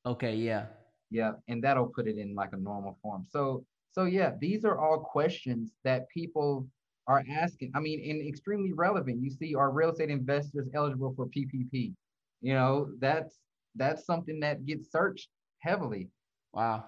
Okay, 0.06 0.34
yeah. 0.36 0.66
Yeah, 1.10 1.32
and 1.48 1.62
that'll 1.62 1.86
put 1.86 2.06
it 2.06 2.18
in 2.18 2.34
like 2.34 2.50
a 2.52 2.56
normal 2.56 2.98
form. 3.02 3.24
So 3.30 3.64
so 3.94 4.04
yeah, 4.04 4.32
these 4.40 4.64
are 4.64 4.78
all 4.78 4.98
questions 4.98 5.72
that 5.84 6.08
people 6.08 6.66
are 7.06 7.22
asking. 7.30 7.70
I 7.74 7.80
mean, 7.80 8.02
and 8.10 8.26
extremely 8.26 8.72
relevant. 8.72 9.22
You 9.22 9.30
see, 9.30 9.54
are 9.54 9.70
real 9.70 9.90
estate 9.90 10.10
investors 10.10 10.68
eligible 10.74 11.14
for 11.14 11.26
PPP? 11.26 11.94
You 12.40 12.54
know, 12.54 12.88
that's 12.98 13.38
that's 13.76 14.04
something 14.04 14.40
that 14.40 14.66
gets 14.66 14.90
searched 14.90 15.28
heavily. 15.60 16.08
Wow. 16.52 16.86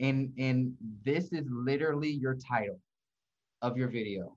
And 0.00 0.32
and 0.38 0.74
this 1.04 1.32
is 1.32 1.46
literally 1.50 2.10
your 2.10 2.36
title 2.36 2.80
of 3.60 3.76
your 3.76 3.88
video. 3.88 4.36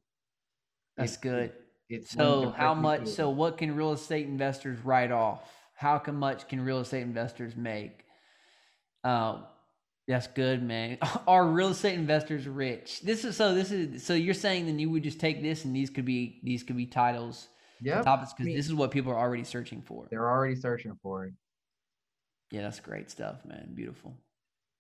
That's 0.98 1.14
it's, 1.14 1.22
good. 1.22 1.54
It's 1.90 2.12
so 2.12 2.54
how 2.56 2.74
much? 2.74 3.08
So 3.08 3.30
what 3.30 3.58
can 3.58 3.76
real 3.76 3.94
estate 3.94 4.28
investors 4.28 4.80
write 4.84 5.12
off? 5.12 5.50
How 5.74 5.98
can 5.98 6.16
much 6.16 6.50
can 6.50 6.60
real 6.60 6.80
estate 6.80 7.04
investors 7.04 7.56
make? 7.56 8.04
Um, 9.04 9.46
that's 10.08 10.28
good, 10.28 10.64
man. 10.64 10.98
Are 11.28 11.46
real 11.48 11.70
estate 11.70 11.94
investors 11.94 12.48
rich? 12.48 13.02
This 13.02 13.24
is 13.24 13.38
so. 13.38 13.54
This 13.54 13.72
is 13.72 14.04
so. 14.04 14.14
You're 14.14 14.34
saying 14.34 14.66
then 14.66 14.80
you 14.80 14.90
would 14.90 15.04
just 15.04 15.20
take 15.20 15.42
this 15.42 15.66
and 15.66 15.76
these 15.76 15.90
could 15.90 16.06
be 16.06 16.40
these 16.44 16.64
could 16.64 16.76
be 16.76 16.88
titles, 16.88 17.48
yeah, 17.80 18.02
topics 18.02 18.34
because 18.34 18.46
I 18.46 18.48
mean, 18.48 18.58
this 18.58 18.66
is 18.66 18.74
what 18.74 18.92
people 18.92 19.12
are 19.12 19.20
already 19.20 19.44
searching 19.44 19.82
for. 19.82 20.08
They're 20.10 20.28
already 20.28 20.56
searching 20.56 20.98
for 21.04 21.26
it. 21.26 21.34
Yeah, 22.52 22.62
that's 22.62 22.80
great 22.80 23.12
stuff, 23.12 23.46
man. 23.46 23.70
Beautiful. 23.76 24.18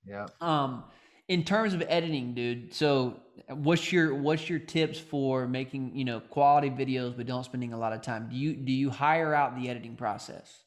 Yeah. 0.03 0.25
Um, 0.41 0.85
in 1.27 1.43
terms 1.43 1.75
of 1.75 1.83
editing, 1.87 2.33
dude. 2.33 2.73
So, 2.73 3.19
what's 3.49 3.91
your 3.93 4.15
what's 4.15 4.49
your 4.49 4.57
tips 4.57 4.99
for 4.99 5.47
making 5.47 5.95
you 5.95 6.05
know 6.05 6.19
quality 6.19 6.71
videos 6.71 7.15
but 7.15 7.27
don't 7.27 7.43
spending 7.43 7.71
a 7.73 7.77
lot 7.77 7.93
of 7.93 8.01
time? 8.01 8.29
Do 8.29 8.35
you 8.35 8.55
do 8.55 8.71
you 8.71 8.89
hire 8.89 9.35
out 9.35 9.55
the 9.55 9.69
editing 9.69 9.95
process? 9.95 10.63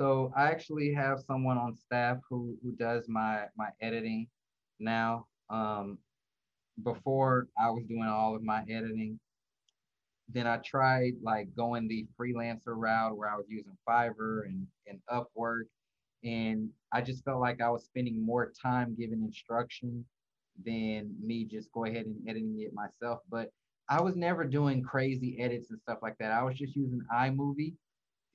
So 0.00 0.32
I 0.34 0.44
actually 0.44 0.94
have 0.94 1.20
someone 1.26 1.58
on 1.58 1.76
staff 1.76 2.16
who 2.30 2.56
who 2.62 2.72
does 2.72 3.04
my 3.06 3.44
my 3.56 3.68
editing 3.82 4.28
now. 4.78 5.26
Um, 5.50 5.98
before 6.82 7.48
I 7.58 7.70
was 7.70 7.84
doing 7.84 8.08
all 8.08 8.34
of 8.34 8.42
my 8.42 8.62
editing. 8.62 9.18
Then 10.32 10.46
I 10.46 10.58
tried 10.58 11.14
like 11.22 11.48
going 11.56 11.88
the 11.88 12.06
freelancer 12.18 12.74
route 12.76 13.16
where 13.16 13.28
I 13.28 13.36
was 13.36 13.46
using 13.48 13.76
Fiverr 13.88 14.46
and, 14.46 14.66
and 14.86 15.00
Upwork. 15.10 15.64
And 16.22 16.70
I 16.92 17.00
just 17.00 17.24
felt 17.24 17.40
like 17.40 17.60
I 17.60 17.70
was 17.70 17.84
spending 17.84 18.24
more 18.24 18.52
time 18.62 18.96
giving 18.98 19.22
instruction 19.22 20.04
than 20.64 21.14
me 21.22 21.44
just 21.44 21.72
go 21.72 21.84
ahead 21.84 22.06
and 22.06 22.16
editing 22.28 22.60
it 22.60 22.72
myself. 22.72 23.20
But 23.30 23.50
I 23.88 24.00
was 24.00 24.14
never 24.16 24.44
doing 24.44 24.82
crazy 24.82 25.36
edits 25.40 25.70
and 25.70 25.80
stuff 25.80 25.98
like 26.02 26.16
that. 26.20 26.32
I 26.32 26.42
was 26.44 26.56
just 26.56 26.76
using 26.76 27.02
iMovie. 27.12 27.74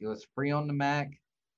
It 0.01 0.07
was 0.07 0.27
free 0.35 0.51
on 0.51 0.67
the 0.67 0.73
Mac. 0.73 1.11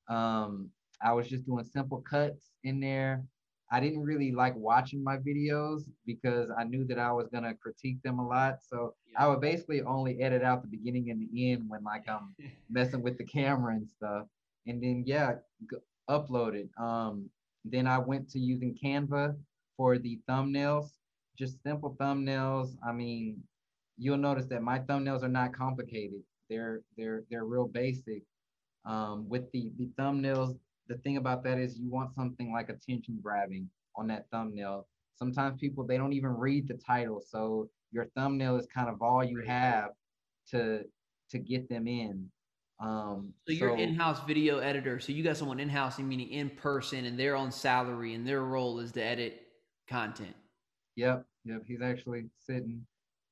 Um, 0.08 0.70
I 1.02 1.14
was 1.14 1.28
just 1.28 1.46
doing 1.46 1.64
simple 1.64 2.02
cuts 2.02 2.50
in 2.64 2.80
there. 2.80 3.24
I 3.72 3.80
didn't 3.82 4.04
really 4.04 4.32
like 4.32 4.56
watching 4.56 5.04
my 5.04 5.18
videos 5.18 5.84
because 6.06 6.50
I 6.58 6.64
knew 6.64 6.86
that 6.86 6.98
I 6.98 7.12
was 7.12 7.28
gonna 7.28 7.54
critique 7.54 8.02
them 8.02 8.20
a 8.20 8.28
lot. 8.28 8.60
So 8.66 8.96
yeah. 9.12 9.24
I 9.24 9.28
would 9.28 9.42
basically 9.42 9.82
only 9.82 10.22
edit 10.22 10.42
out 10.42 10.62
the 10.62 10.70
beginning 10.70 11.10
and 11.10 11.22
the 11.22 11.52
end 11.52 11.64
when 11.68 11.84
like 11.84 12.08
I'm 12.08 12.34
messing 12.70 13.02
with 13.02 13.18
the 13.18 13.26
camera 13.26 13.76
and 13.76 13.88
stuff. 13.88 14.26
And 14.66 14.82
then 14.82 15.04
yeah, 15.06 15.36
g- 15.70 15.78
upload 16.10 16.56
it. 16.56 16.70
Um, 16.82 17.30
then 17.66 17.88
I 17.88 17.98
went 17.98 18.30
to 18.30 18.40
using 18.40 18.78
Canva 18.82 19.36
for 19.76 19.98
the 19.98 20.20
thumbnails, 20.30 20.92
just 21.38 21.62
simple 21.62 21.96
thumbnails. 22.00 22.76
I 22.88 22.94
mean, 22.94 23.44
you'll 23.98 24.18
notice 24.18 24.46
that 24.48 24.64
my 24.64 24.80
thumbnails 24.80 25.24
are 25.24 25.30
not 25.30 25.54
complicated. 25.54 26.22
They're 26.50 26.82
they're 26.98 27.24
they're 27.30 27.46
real 27.46 27.68
basic. 27.68 28.24
Um, 28.88 29.28
with 29.28 29.52
the 29.52 29.70
the 29.78 29.90
thumbnails, 30.00 30.58
the 30.88 30.98
thing 31.00 31.18
about 31.18 31.44
that 31.44 31.60
is 31.60 31.78
you 31.78 31.90
want 31.90 32.16
something 32.16 32.52
like 32.54 32.70
attention 32.70 33.20
grabbing 33.22 33.70
on 33.96 34.08
that 34.08 34.26
thumbnail. 34.32 34.88
Sometimes 35.16 35.60
people 35.60 35.86
they 35.86 35.98
don't 35.98 36.14
even 36.14 36.30
read 36.30 36.68
the 36.68 36.76
title, 36.76 37.22
so 37.26 37.70
your 37.92 38.06
thumbnail 38.16 38.56
is 38.56 38.66
kind 38.74 38.90
of 38.90 39.02
all 39.02 39.24
you 39.24 39.44
have 39.46 39.90
to 40.52 40.84
to 41.30 41.38
get 41.38 41.68
them 41.68 41.88
in. 41.88 42.30
Um, 42.80 43.34
so 43.48 43.54
you're 43.54 43.76
so, 43.76 43.76
in-house 43.76 44.20
video 44.26 44.60
editor. 44.60 45.00
So 45.00 45.12
you 45.12 45.24
got 45.24 45.36
someone 45.36 45.60
in-house, 45.60 46.00
meaning 46.00 46.30
in 46.30 46.50
person, 46.50 47.06
and 47.06 47.20
they're 47.20 47.36
on 47.36 47.52
salary, 47.52 48.14
and 48.14 48.26
their 48.26 48.44
role 48.44 48.80
is 48.80 48.92
to 48.94 49.04
edit 49.04 49.42
content. 49.90 50.36
Yep, 50.96 51.26
yep. 51.44 51.64
He's 51.68 51.82
actually 51.82 52.30
sitting 52.40 52.86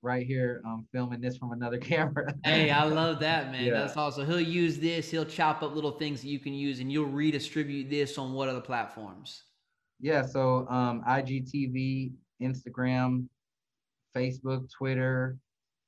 right 0.05 0.25
here 0.25 0.61
um, 0.65 0.85
filming 0.91 1.19
this 1.19 1.35
from 1.35 1.51
another 1.51 1.77
camera. 1.91 2.33
hey, 2.45 2.69
I 2.69 2.85
love 2.85 3.19
that, 3.19 3.51
man. 3.51 3.65
Yeah. 3.65 3.73
That's 3.73 3.97
awesome. 3.97 4.27
He'll 4.27 4.39
use 4.39 4.77
this. 4.77 5.09
He'll 5.09 5.25
chop 5.25 5.63
up 5.63 5.73
little 5.73 5.91
things 5.91 6.21
that 6.21 6.27
you 6.27 6.39
can 6.39 6.53
use, 6.53 6.79
and 6.79 6.91
you'll 6.91 7.07
redistribute 7.07 7.89
this 7.89 8.17
on 8.17 8.33
what 8.33 8.47
other 8.47 8.61
platforms? 8.61 9.43
Yeah, 9.99 10.25
so 10.25 10.67
um, 10.69 11.03
IGTV, 11.07 12.11
Instagram, 12.41 13.27
Facebook, 14.15 14.69
Twitter, 14.71 15.37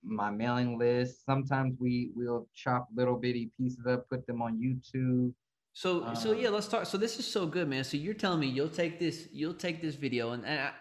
my 0.04 0.32
mailing 0.32 0.80
list. 0.80 1.24
Sometimes 1.26 1.76
we 1.80 2.10
will 2.16 2.48
chop 2.56 2.88
little 2.96 3.16
bitty 3.16 3.52
pieces 3.58 3.86
up, 3.86 4.10
put 4.10 4.26
them 4.26 4.42
on 4.42 4.58
YouTube. 4.58 5.34
So 5.74 6.06
um, 6.06 6.16
so 6.16 6.32
yeah, 6.32 6.50
let's 6.50 6.68
talk. 6.68 6.88
So 6.88 6.98
this 6.98 7.20
is 7.20 7.28
so 7.28 7.46
good, 7.46 7.70
man. 7.70 7.84
So 7.84 7.98
you're 7.98 8.16
telling 8.16 8.40
me 8.40 8.48
you'll 8.48 8.68
take 8.70 9.00
this, 9.00 9.28
you'll 9.32 9.54
take 9.54 9.80
this 9.80 9.94
video, 9.94 10.32
and, 10.32 10.44
and 10.44 10.60
I, 10.60 10.72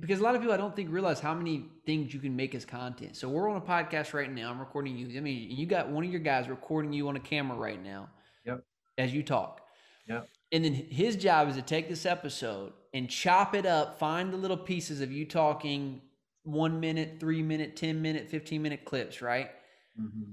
because 0.00 0.20
a 0.20 0.22
lot 0.22 0.34
of 0.34 0.40
people 0.40 0.54
I 0.54 0.56
don't 0.56 0.74
think 0.74 0.90
realize 0.90 1.20
how 1.20 1.34
many 1.34 1.66
things 1.86 2.12
you 2.12 2.20
can 2.20 2.34
make 2.34 2.54
as 2.54 2.64
content. 2.64 3.16
So 3.16 3.28
we're 3.28 3.48
on 3.48 3.56
a 3.56 3.60
podcast 3.60 4.14
right 4.14 4.32
now. 4.32 4.50
I'm 4.50 4.58
recording 4.58 4.96
you. 4.96 5.16
I 5.16 5.20
mean, 5.20 5.50
you 5.50 5.66
got 5.66 5.88
one 5.88 6.04
of 6.04 6.10
your 6.10 6.20
guys 6.20 6.48
recording 6.48 6.92
you 6.92 7.08
on 7.08 7.16
a 7.16 7.20
camera 7.20 7.56
right 7.56 7.82
now. 7.82 8.08
Yep. 8.44 8.64
As 8.96 9.12
you 9.12 9.22
talk. 9.22 9.60
Yep. 10.08 10.28
And 10.52 10.64
then 10.64 10.74
his 10.74 11.16
job 11.16 11.48
is 11.48 11.56
to 11.56 11.62
take 11.62 11.88
this 11.88 12.06
episode 12.06 12.72
and 12.94 13.08
chop 13.08 13.54
it 13.54 13.66
up, 13.66 13.98
find 13.98 14.32
the 14.32 14.36
little 14.36 14.56
pieces 14.56 15.00
of 15.00 15.12
you 15.12 15.26
talking 15.26 16.00
one 16.44 16.80
minute, 16.80 17.16
three 17.20 17.42
minute, 17.42 17.76
10 17.76 18.00
minute, 18.00 18.30
15 18.30 18.62
minute 18.62 18.84
clips, 18.84 19.20
right? 19.20 19.50
Mm-hmm. 20.00 20.32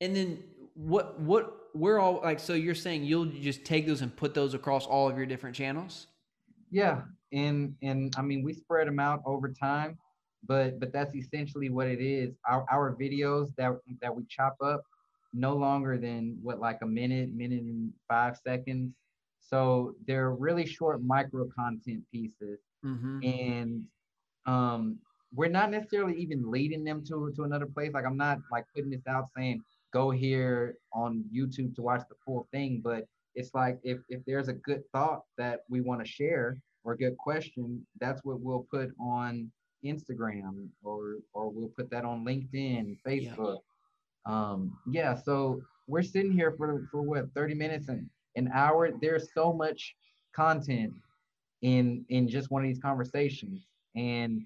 And 0.00 0.16
then 0.16 0.44
what, 0.74 1.20
what, 1.20 1.52
we're 1.74 1.98
all 1.98 2.20
like, 2.22 2.40
so 2.40 2.54
you're 2.54 2.74
saying 2.74 3.04
you'll 3.04 3.26
just 3.26 3.64
take 3.64 3.86
those 3.86 4.00
and 4.00 4.16
put 4.16 4.32
those 4.32 4.54
across 4.54 4.86
all 4.86 5.08
of 5.10 5.16
your 5.16 5.26
different 5.26 5.56
channels? 5.56 6.06
Yeah 6.70 7.02
and 7.36 7.74
and 7.82 8.14
I 8.16 8.22
mean 8.22 8.42
we 8.42 8.52
spread 8.52 8.88
them 8.88 8.98
out 8.98 9.22
over 9.24 9.48
time, 9.48 9.98
but 10.46 10.80
but 10.80 10.92
that's 10.92 11.14
essentially 11.14 11.68
what 11.70 11.86
it 11.86 12.00
is. 12.00 12.34
Our 12.48 12.64
our 12.70 12.94
videos 12.94 13.54
that 13.56 13.72
that 14.00 14.14
we 14.14 14.24
chop 14.28 14.56
up 14.62 14.82
no 15.32 15.54
longer 15.54 15.98
than 15.98 16.38
what 16.42 16.60
like 16.60 16.78
a 16.82 16.86
minute, 16.86 17.32
minute 17.32 17.62
and 17.62 17.92
five 18.08 18.38
seconds. 18.38 18.94
So 19.40 19.94
they're 20.06 20.32
really 20.32 20.66
short 20.66 21.02
micro 21.02 21.46
content 21.54 22.02
pieces, 22.10 22.58
mm-hmm. 22.84 23.22
and 23.22 23.84
um, 24.46 24.98
we're 25.34 25.50
not 25.50 25.70
necessarily 25.70 26.16
even 26.16 26.50
leading 26.50 26.82
them 26.82 27.04
to 27.08 27.32
to 27.36 27.44
another 27.44 27.66
place. 27.66 27.92
Like 27.92 28.06
I'm 28.06 28.16
not 28.16 28.38
like 28.50 28.64
putting 28.74 28.90
this 28.90 29.06
out 29.06 29.28
saying 29.36 29.62
go 29.92 30.10
here 30.10 30.76
on 30.92 31.24
YouTube 31.34 31.74
to 31.76 31.82
watch 31.82 32.02
the 32.08 32.16
full 32.24 32.48
thing, 32.52 32.80
but 32.82 33.06
it's 33.34 33.54
like 33.54 33.78
if 33.84 33.98
if 34.08 34.24
there's 34.24 34.48
a 34.48 34.54
good 34.54 34.82
thought 34.92 35.22
that 35.36 35.60
we 35.68 35.80
want 35.80 36.04
to 36.04 36.10
share, 36.10 36.58
or 36.86 36.92
a 36.92 36.96
good 36.96 37.18
question, 37.18 37.84
that's 38.00 38.24
what 38.24 38.40
we'll 38.40 38.66
put 38.70 38.90
on 38.98 39.50
Instagram 39.84 40.68
or 40.82 41.16
or 41.34 41.50
we'll 41.50 41.72
put 41.76 41.90
that 41.90 42.04
on 42.04 42.24
LinkedIn, 42.24 42.96
Facebook. 43.06 43.58
Yeah. 44.26 44.32
Um, 44.32 44.78
yeah, 44.90 45.14
so 45.14 45.60
we're 45.88 46.02
sitting 46.02 46.32
here 46.32 46.54
for 46.56 46.88
for 46.90 47.02
what 47.02 47.34
30 47.34 47.54
minutes 47.54 47.88
and 47.88 48.08
an 48.36 48.50
hour. 48.54 48.90
There's 49.00 49.32
so 49.34 49.52
much 49.52 49.96
content 50.34 50.92
in 51.62 52.04
in 52.08 52.28
just 52.28 52.50
one 52.50 52.62
of 52.62 52.68
these 52.68 52.80
conversations. 52.80 53.66
And 53.96 54.42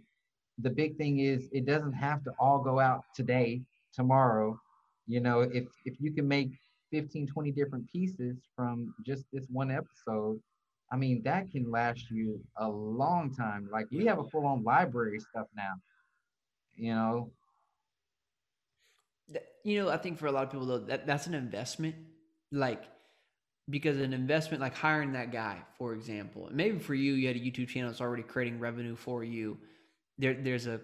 the 0.59 0.71
big 0.71 0.97
thing 0.97 1.19
is 1.19 1.49
it 1.53 1.67
doesn't 1.67 1.93
have 1.93 2.25
to 2.25 2.33
all 2.39 2.59
go 2.59 2.81
out 2.81 3.05
today, 3.15 3.61
tomorrow. 3.93 4.59
You 5.07 5.21
know, 5.21 5.43
if 5.43 5.65
if 5.85 6.01
you 6.01 6.11
can 6.13 6.27
make 6.27 6.53
15, 6.91 7.27
20 7.27 7.53
different 7.53 7.87
pieces 7.91 8.39
from 8.57 8.95
just 9.07 9.25
this 9.33 9.47
one 9.51 9.71
episode, 9.71 10.41
I 10.93 10.97
mean, 10.97 11.23
that 11.25 11.51
can 11.51 11.71
last 11.71 12.11
you 12.11 12.41
a 12.57 12.69
long 12.69 13.33
time. 13.35 13.69
Like 13.73 13.87
we 13.91 14.07
have 14.07 14.19
a 14.19 14.25
full 14.25 14.47
on 14.47 14.65
library 14.65 15.21
stuff 15.21 15.47
now, 15.57 15.75
you 16.75 16.95
know. 16.95 17.33
You 19.63 19.85
know, 19.85 19.91
I 19.91 19.99
think 19.99 20.19
for 20.19 20.27
a 20.27 20.33
lot 20.33 20.45
of 20.45 20.51
people 20.51 20.67
though, 20.67 20.79
that 20.79 21.07
that's 21.07 21.27
an 21.27 21.35
investment. 21.35 21.95
Like 22.51 22.83
because 23.71 23.99
an 23.99 24.13
investment 24.13 24.61
like 24.61 24.75
hiring 24.75 25.13
that 25.13 25.31
guy, 25.31 25.59
for 25.79 25.95
example, 25.95 26.49
maybe 26.51 26.79
for 26.79 26.95
you, 26.95 27.13
you 27.15 27.29
had 27.29 27.37
a 27.37 27.41
YouTube 27.41 27.69
channel 27.69 27.91
that's 27.91 28.01
already 28.01 28.23
creating 28.23 28.59
revenue 28.59 28.97
for 28.97 29.23
you. 29.23 29.59
There, 30.19 30.35
there's 30.35 30.67
a 30.67 30.81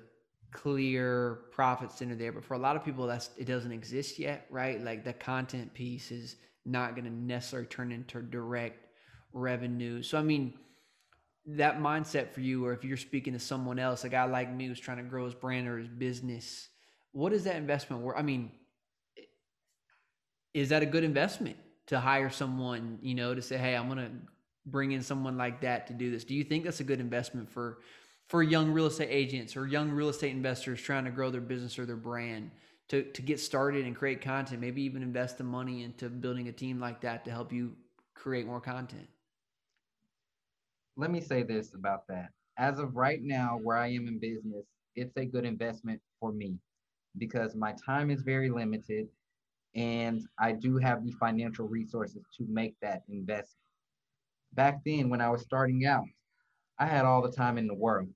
clear 0.53 1.41
profit 1.51 1.91
center 1.91 2.15
there, 2.15 2.33
but 2.33 2.45
for 2.45 2.55
a 2.55 2.59
lot 2.59 2.77
of 2.77 2.85
people, 2.85 3.07
that's 3.07 3.31
it 3.37 3.47
doesn't 3.47 3.73
exist 3.73 4.19
yet, 4.19 4.47
right? 4.51 4.81
Like 4.81 5.05
the 5.05 5.13
content 5.13 5.75
piece 5.75 6.11
is 6.11 6.37
not 6.65 6.95
going 6.95 7.05
to 7.05 7.13
necessarily 7.13 7.67
turn 7.67 7.93
into 7.93 8.23
direct 8.23 8.86
revenue. 9.33 10.03
So 10.03 10.19
I 10.19 10.23
mean, 10.23 10.55
that 11.47 11.79
mindset 11.79 12.33
for 12.33 12.41
you, 12.41 12.65
or 12.65 12.73
if 12.73 12.85
you're 12.85 12.97
speaking 12.97 13.33
to 13.33 13.39
someone 13.39 13.79
else, 13.79 14.05
a 14.05 14.09
guy 14.09 14.25
like 14.25 14.53
me 14.53 14.67
who's 14.67 14.81
trying 14.81 14.97
to 14.97 15.05
grow 15.05 15.25
his 15.25 15.35
brand 15.35 15.69
or 15.69 15.79
his 15.79 15.89
business, 15.89 16.69
what 17.13 17.33
is 17.33 17.45
that 17.45 17.57
investment 17.57 18.03
worth? 18.03 18.19
I 18.19 18.23
mean, 18.23 18.51
is 20.55 20.71
that 20.71 20.83
a 20.83 20.87
good 20.87 21.05
investment 21.05 21.57
to 21.87 22.01
hire 22.01 22.31
someone, 22.31 22.99
you 23.01 23.15
know, 23.15 23.35
to 23.35 23.43
say, 23.43 23.57
hey, 23.57 23.77
I'm 23.77 23.89
gonna 23.89 24.11
bring 24.65 24.93
in 24.93 25.03
someone 25.03 25.37
like 25.37 25.61
that 25.61 25.87
to 25.87 25.93
do 25.93 26.11
this? 26.11 26.25
Do 26.25 26.35
you 26.35 26.43
think 26.43 26.65
that's 26.65 26.81
a 26.81 26.85
good 26.85 27.01
investment 27.01 27.51
for 27.51 27.79
for 28.27 28.43
young 28.43 28.73
real 28.73 28.87
estate 28.87 29.09
agents 29.11 29.57
or 29.57 29.69
young 29.69 29.91
real 29.91 30.09
estate 30.09 30.33
investors 30.33 30.81
trying 30.81 31.05
to 31.05 31.13
grow 31.13 31.31
their 31.31 31.41
business 31.41 31.79
or 31.79 31.87
their 31.87 31.97
brand? 31.97 32.51
To, 32.91 33.03
to 33.03 33.23
get 33.23 33.41
started 33.41 33.85
and 33.85 33.97
create 33.97 34.21
content, 34.21 34.61
maybe 34.61 34.81
even 34.83 35.03
invest 35.03 35.39
the 35.39 35.45
money 35.45 35.83
into 35.83 36.09
building 36.09 36.47
a 36.47 36.53
team 36.53 36.79
like 36.79 37.01
that 37.01 37.25
to 37.25 37.33
help 37.33 37.53
you 37.53 37.73
create 38.15 38.47
more 38.47 38.61
content 38.61 39.09
let 40.97 41.11
me 41.11 41.21
say 41.21 41.43
this 41.43 41.75
about 41.75 42.07
that. 42.09 42.31
As 42.59 42.79
of 42.79 42.97
right 42.97 43.23
now, 43.23 43.59
where 43.63 43.77
I 43.77 43.89
am 43.89 44.09
in 44.09 44.19
business, 44.19 44.65
it's 44.95 45.17
a 45.17 45.27
good 45.27 45.45
investment 45.45 46.01
for 46.19 46.33
me 46.33 46.57
because 47.19 47.55
my 47.55 47.75
time 47.85 48.11
is 48.11 48.23
very 48.23 48.51
limited 48.51 49.09
and 49.75 50.23
I 50.39 50.53
do 50.53 50.79
have 50.79 51.05
the 51.05 51.13
financial 51.13 51.69
resources 51.69 52.23
to 52.39 52.47
make 52.49 52.75
that 52.81 53.03
investment. 53.09 53.69
Back 54.55 54.81
then, 54.87 55.11
when 55.11 55.21
I 55.21 55.29
was 55.29 55.43
starting 55.43 55.85
out, 55.85 56.07
I 56.79 56.87
had 56.87 57.05
all 57.05 57.21
the 57.21 57.31
time 57.31 57.59
in 57.59 57.67
the 57.67 57.75
world. 57.75 58.09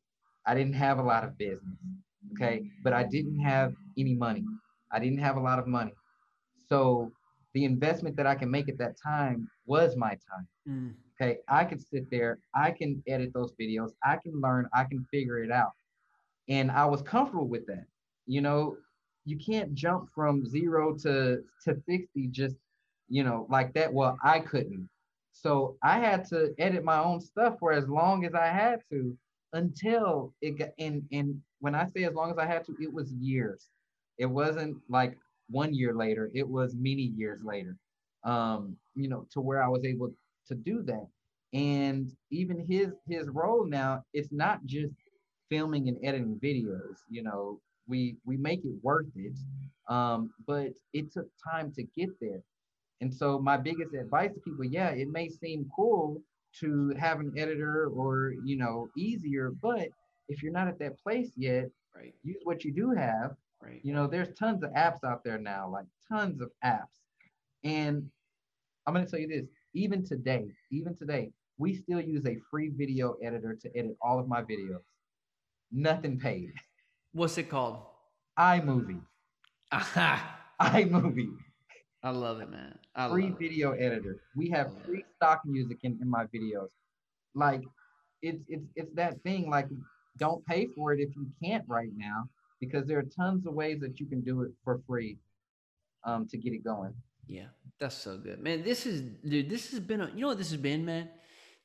I 0.46 0.54
didn't 0.54 0.74
have 0.74 0.98
a 0.98 1.02
lot 1.02 1.22
of 1.22 1.36
business, 1.36 1.76
okay? 2.32 2.62
But 2.82 2.94
I 2.94 3.02
didn't 3.02 3.40
have 3.40 3.74
any 3.98 4.14
money. 4.14 4.44
I 4.90 4.98
didn't 4.98 5.18
have 5.18 5.36
a 5.36 5.40
lot 5.40 5.58
of 5.58 5.66
money. 5.66 5.92
So 6.66 7.12
the 7.52 7.64
investment 7.66 8.16
that 8.16 8.26
I 8.26 8.34
can 8.34 8.50
make 8.50 8.70
at 8.70 8.78
that 8.78 8.96
time 9.02 9.50
was 9.66 9.96
my 9.96 10.10
time. 10.10 10.48
Mm. 10.66 10.94
Okay, 11.20 11.38
I 11.48 11.64
can 11.64 11.78
sit 11.78 12.10
there, 12.10 12.38
I 12.54 12.70
can 12.70 13.02
edit 13.06 13.32
those 13.34 13.52
videos, 13.60 13.90
I 14.02 14.16
can 14.16 14.40
learn, 14.40 14.66
I 14.74 14.84
can 14.84 15.06
figure 15.10 15.42
it 15.42 15.50
out. 15.50 15.72
And 16.48 16.70
I 16.70 16.86
was 16.86 17.02
comfortable 17.02 17.46
with 17.46 17.66
that. 17.66 17.84
You 18.26 18.40
know, 18.40 18.76
you 19.26 19.36
can't 19.36 19.74
jump 19.74 20.08
from 20.14 20.46
zero 20.48 20.96
to, 21.02 21.42
to 21.64 21.74
60 21.86 22.28
just, 22.30 22.56
you 23.08 23.22
know, 23.22 23.46
like 23.50 23.74
that. 23.74 23.92
Well, 23.92 24.18
I 24.24 24.40
couldn't. 24.40 24.88
So 25.32 25.76
I 25.82 25.98
had 25.98 26.24
to 26.30 26.54
edit 26.58 26.84
my 26.84 26.98
own 26.98 27.20
stuff 27.20 27.56
for 27.60 27.72
as 27.72 27.86
long 27.88 28.24
as 28.24 28.34
I 28.34 28.46
had 28.46 28.80
to 28.90 29.16
until 29.52 30.32
it 30.40 30.58
got 30.58 30.68
and 30.78 31.02
and 31.10 31.40
when 31.58 31.74
I 31.74 31.88
say 31.88 32.04
as 32.04 32.14
long 32.14 32.30
as 32.30 32.38
I 32.38 32.46
had 32.46 32.64
to, 32.66 32.76
it 32.80 32.92
was 32.92 33.12
years. 33.12 33.68
It 34.18 34.26
wasn't 34.26 34.78
like 34.88 35.16
one 35.48 35.74
year 35.74 35.94
later, 35.94 36.30
it 36.34 36.48
was 36.48 36.74
many 36.74 37.02
years 37.02 37.40
later. 37.44 37.76
Um, 38.24 38.76
you 38.94 39.08
know, 39.08 39.26
to 39.32 39.40
where 39.40 39.62
I 39.62 39.68
was 39.68 39.84
able 39.84 40.12
to 40.50 40.54
do 40.54 40.82
that. 40.82 41.06
And 41.52 42.12
even 42.30 42.64
his 42.68 42.92
his 43.08 43.28
role 43.28 43.66
now, 43.66 44.04
it's 44.12 44.30
not 44.30 44.64
just 44.66 44.94
filming 45.48 45.88
and 45.88 45.98
editing 46.04 46.38
videos, 46.42 46.98
you 47.08 47.22
know, 47.22 47.60
we 47.88 48.16
we 48.24 48.36
make 48.36 48.64
it 48.64 48.74
worth 48.82 49.10
it. 49.16 49.36
Um, 49.88 50.30
but 50.46 50.68
it 50.94 51.12
took 51.12 51.26
time 51.42 51.72
to 51.72 51.82
get 51.82 52.08
there. 52.20 52.40
And 53.00 53.12
so 53.12 53.38
my 53.38 53.56
biggest 53.56 53.94
advice 53.94 54.32
to 54.34 54.40
people, 54.40 54.64
yeah, 54.64 54.90
it 54.90 55.08
may 55.08 55.28
seem 55.28 55.68
cool 55.74 56.22
to 56.60 56.94
have 56.98 57.20
an 57.20 57.32
editor 57.36 57.88
or 57.88 58.34
you 58.44 58.56
know 58.56 58.88
easier, 58.96 59.52
but 59.62 59.88
if 60.28 60.42
you're 60.42 60.52
not 60.52 60.68
at 60.68 60.78
that 60.78 60.98
place 61.02 61.32
yet, 61.36 61.68
right. 61.94 62.14
use 62.22 62.40
what 62.44 62.64
you 62.64 62.72
do 62.72 62.90
have. 62.92 63.32
Right. 63.62 63.80
You 63.82 63.92
know, 63.92 64.06
there's 64.06 64.34
tons 64.38 64.62
of 64.62 64.70
apps 64.70 65.04
out 65.04 65.22
there 65.24 65.38
now, 65.38 65.68
like 65.68 65.84
tons 66.08 66.40
of 66.40 66.50
apps. 66.64 67.00
And 67.64 68.08
I'm 68.86 68.94
gonna 68.94 69.06
tell 69.06 69.20
you 69.20 69.28
this, 69.28 69.46
even 69.74 70.04
today, 70.04 70.46
even 70.70 70.96
today, 70.96 71.30
we 71.58 71.74
still 71.74 72.00
use 72.00 72.26
a 72.26 72.38
free 72.50 72.70
video 72.70 73.16
editor 73.22 73.56
to 73.62 73.76
edit 73.76 73.96
all 74.00 74.18
of 74.18 74.28
my 74.28 74.42
videos. 74.42 74.82
Nothing 75.70 76.18
paid. 76.18 76.52
What's 77.12 77.38
it 77.38 77.48
called? 77.48 77.82
iMovie. 78.38 79.02
Aha. 79.72 80.38
iMovie. 80.60 81.36
I 82.02 82.10
love 82.10 82.40
it, 82.40 82.50
man. 82.50 82.78
I 82.94 83.08
free 83.08 83.24
love 83.24 83.32
it. 83.32 83.38
video 83.38 83.72
editor. 83.72 84.20
We 84.34 84.48
have 84.50 84.70
free 84.84 85.04
stock 85.16 85.42
music 85.44 85.78
in, 85.82 85.98
in 86.00 86.08
my 86.08 86.24
videos. 86.26 86.68
Like 87.34 87.62
it's 88.22 88.42
it's 88.48 88.64
it's 88.74 88.94
that 88.94 89.22
thing. 89.22 89.50
Like 89.50 89.68
don't 90.16 90.44
pay 90.46 90.66
for 90.74 90.92
it 90.92 91.00
if 91.00 91.14
you 91.14 91.26
can't 91.42 91.64
right 91.68 91.90
now, 91.94 92.28
because 92.60 92.86
there 92.86 92.98
are 92.98 93.02
tons 93.02 93.46
of 93.46 93.54
ways 93.54 93.80
that 93.80 94.00
you 94.00 94.06
can 94.06 94.22
do 94.22 94.42
it 94.42 94.50
for 94.64 94.80
free 94.86 95.18
um, 96.04 96.26
to 96.28 96.38
get 96.38 96.52
it 96.52 96.64
going. 96.64 96.94
Yeah, 97.30 97.46
that's 97.78 97.96
so 97.96 98.16
good, 98.16 98.40
man. 98.40 98.64
This 98.64 98.86
is, 98.86 99.02
dude. 99.24 99.48
This 99.48 99.70
has 99.70 99.78
been, 99.78 100.00
a, 100.00 100.10
you 100.14 100.22
know 100.22 100.28
what 100.28 100.38
this 100.38 100.50
has 100.50 100.60
been, 100.60 100.84
man. 100.84 101.08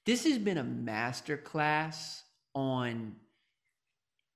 This 0.05 0.23
has 0.25 0.37
been 0.37 0.59
a 0.59 0.63
master 0.63 1.37
class 1.37 2.23
on 2.53 3.15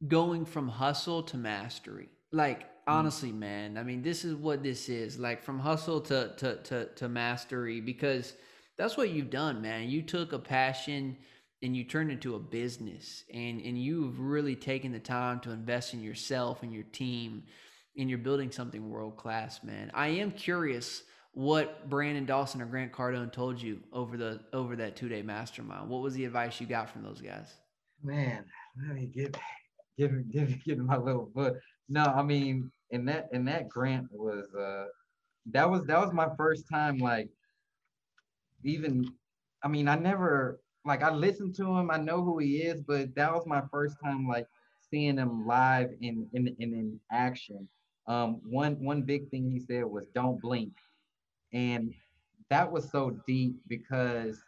going 0.07 0.45
from 0.45 0.67
hustle 0.67 1.21
to 1.23 1.37
mastery. 1.37 2.09
Like 2.31 2.63
hmm. 2.63 2.67
honestly, 2.87 3.31
man. 3.31 3.77
I 3.77 3.83
mean, 3.83 4.01
this 4.01 4.25
is 4.25 4.33
what 4.33 4.63
this 4.63 4.89
is. 4.89 5.19
Like 5.19 5.43
from 5.43 5.59
hustle 5.59 6.01
to 6.01 6.33
to 6.37 6.55
to 6.63 6.85
to 6.95 7.07
mastery, 7.07 7.79
because 7.79 8.33
that's 8.75 8.97
what 8.97 9.11
you've 9.11 9.29
done, 9.29 9.61
man. 9.61 9.87
You 9.87 10.01
took 10.01 10.33
a 10.33 10.39
passion 10.39 11.15
and 11.61 11.75
you 11.75 11.83
turned 11.83 12.09
it 12.09 12.13
into 12.13 12.35
a 12.35 12.39
business, 12.39 13.23
and 13.31 13.61
and 13.61 13.77
you've 13.77 14.19
really 14.19 14.55
taken 14.55 14.91
the 14.91 14.99
time 14.99 15.41
to 15.41 15.51
invest 15.51 15.93
in 15.93 16.01
yourself 16.01 16.63
and 16.63 16.73
your 16.73 16.85
team, 16.85 17.43
and 17.95 18.09
you're 18.09 18.17
building 18.17 18.51
something 18.51 18.89
world 18.89 19.15
class, 19.15 19.63
man. 19.63 19.91
I 19.93 20.07
am 20.07 20.31
curious 20.31 21.03
what 21.33 21.89
Brandon 21.89 22.25
Dawson 22.25 22.61
or 22.61 22.65
Grant 22.65 22.91
Cardone 22.91 23.31
told 23.31 23.61
you 23.61 23.79
over 23.93 24.17
the 24.17 24.41
over 24.53 24.75
that 24.77 24.95
two 24.95 25.09
day 25.09 25.21
mastermind. 25.21 25.89
What 25.89 26.01
was 26.01 26.13
the 26.13 26.25
advice 26.25 26.59
you 26.59 26.67
got 26.67 26.89
from 26.89 27.03
those 27.03 27.21
guys? 27.21 27.53
Man, 28.03 28.45
let 28.85 28.95
me 28.95 29.07
get 29.07 29.37
give 29.97 30.31
give 30.31 30.63
give 30.65 30.77
my 30.79 30.97
little 30.97 31.29
book. 31.33 31.57
No, 31.87 32.03
I 32.03 32.23
mean, 32.23 32.71
and 32.91 33.07
that 33.07 33.29
and 33.31 33.47
that 33.47 33.69
grant 33.69 34.07
was 34.11 34.45
uh 34.55 34.85
that 35.51 35.69
was 35.69 35.83
that 35.85 35.99
was 35.99 36.13
my 36.13 36.27
first 36.37 36.65
time 36.71 36.97
like 36.97 37.29
even 38.63 39.05
I 39.63 39.67
mean 39.67 39.87
I 39.87 39.95
never 39.95 40.59
like 40.85 41.03
I 41.03 41.11
listened 41.11 41.55
to 41.55 41.65
him, 41.77 41.91
I 41.91 41.97
know 41.97 42.23
who 42.23 42.39
he 42.39 42.57
is, 42.63 42.81
but 42.81 43.13
that 43.15 43.33
was 43.33 43.45
my 43.45 43.61
first 43.71 43.97
time 44.03 44.27
like 44.27 44.47
seeing 44.89 45.17
him 45.17 45.45
live 45.45 45.91
in 46.01 46.27
in 46.33 46.47
in, 46.59 46.73
in 46.73 46.99
action. 47.11 47.67
Um 48.07 48.41
one 48.43 48.83
one 48.83 49.03
big 49.03 49.29
thing 49.29 49.49
he 49.49 49.59
said 49.59 49.85
was 49.85 50.05
don't 50.15 50.41
blink. 50.41 50.73
And 51.53 51.93
that 52.49 52.71
was 52.71 52.89
so 52.91 53.11
deep 53.27 53.55
because 53.67 54.41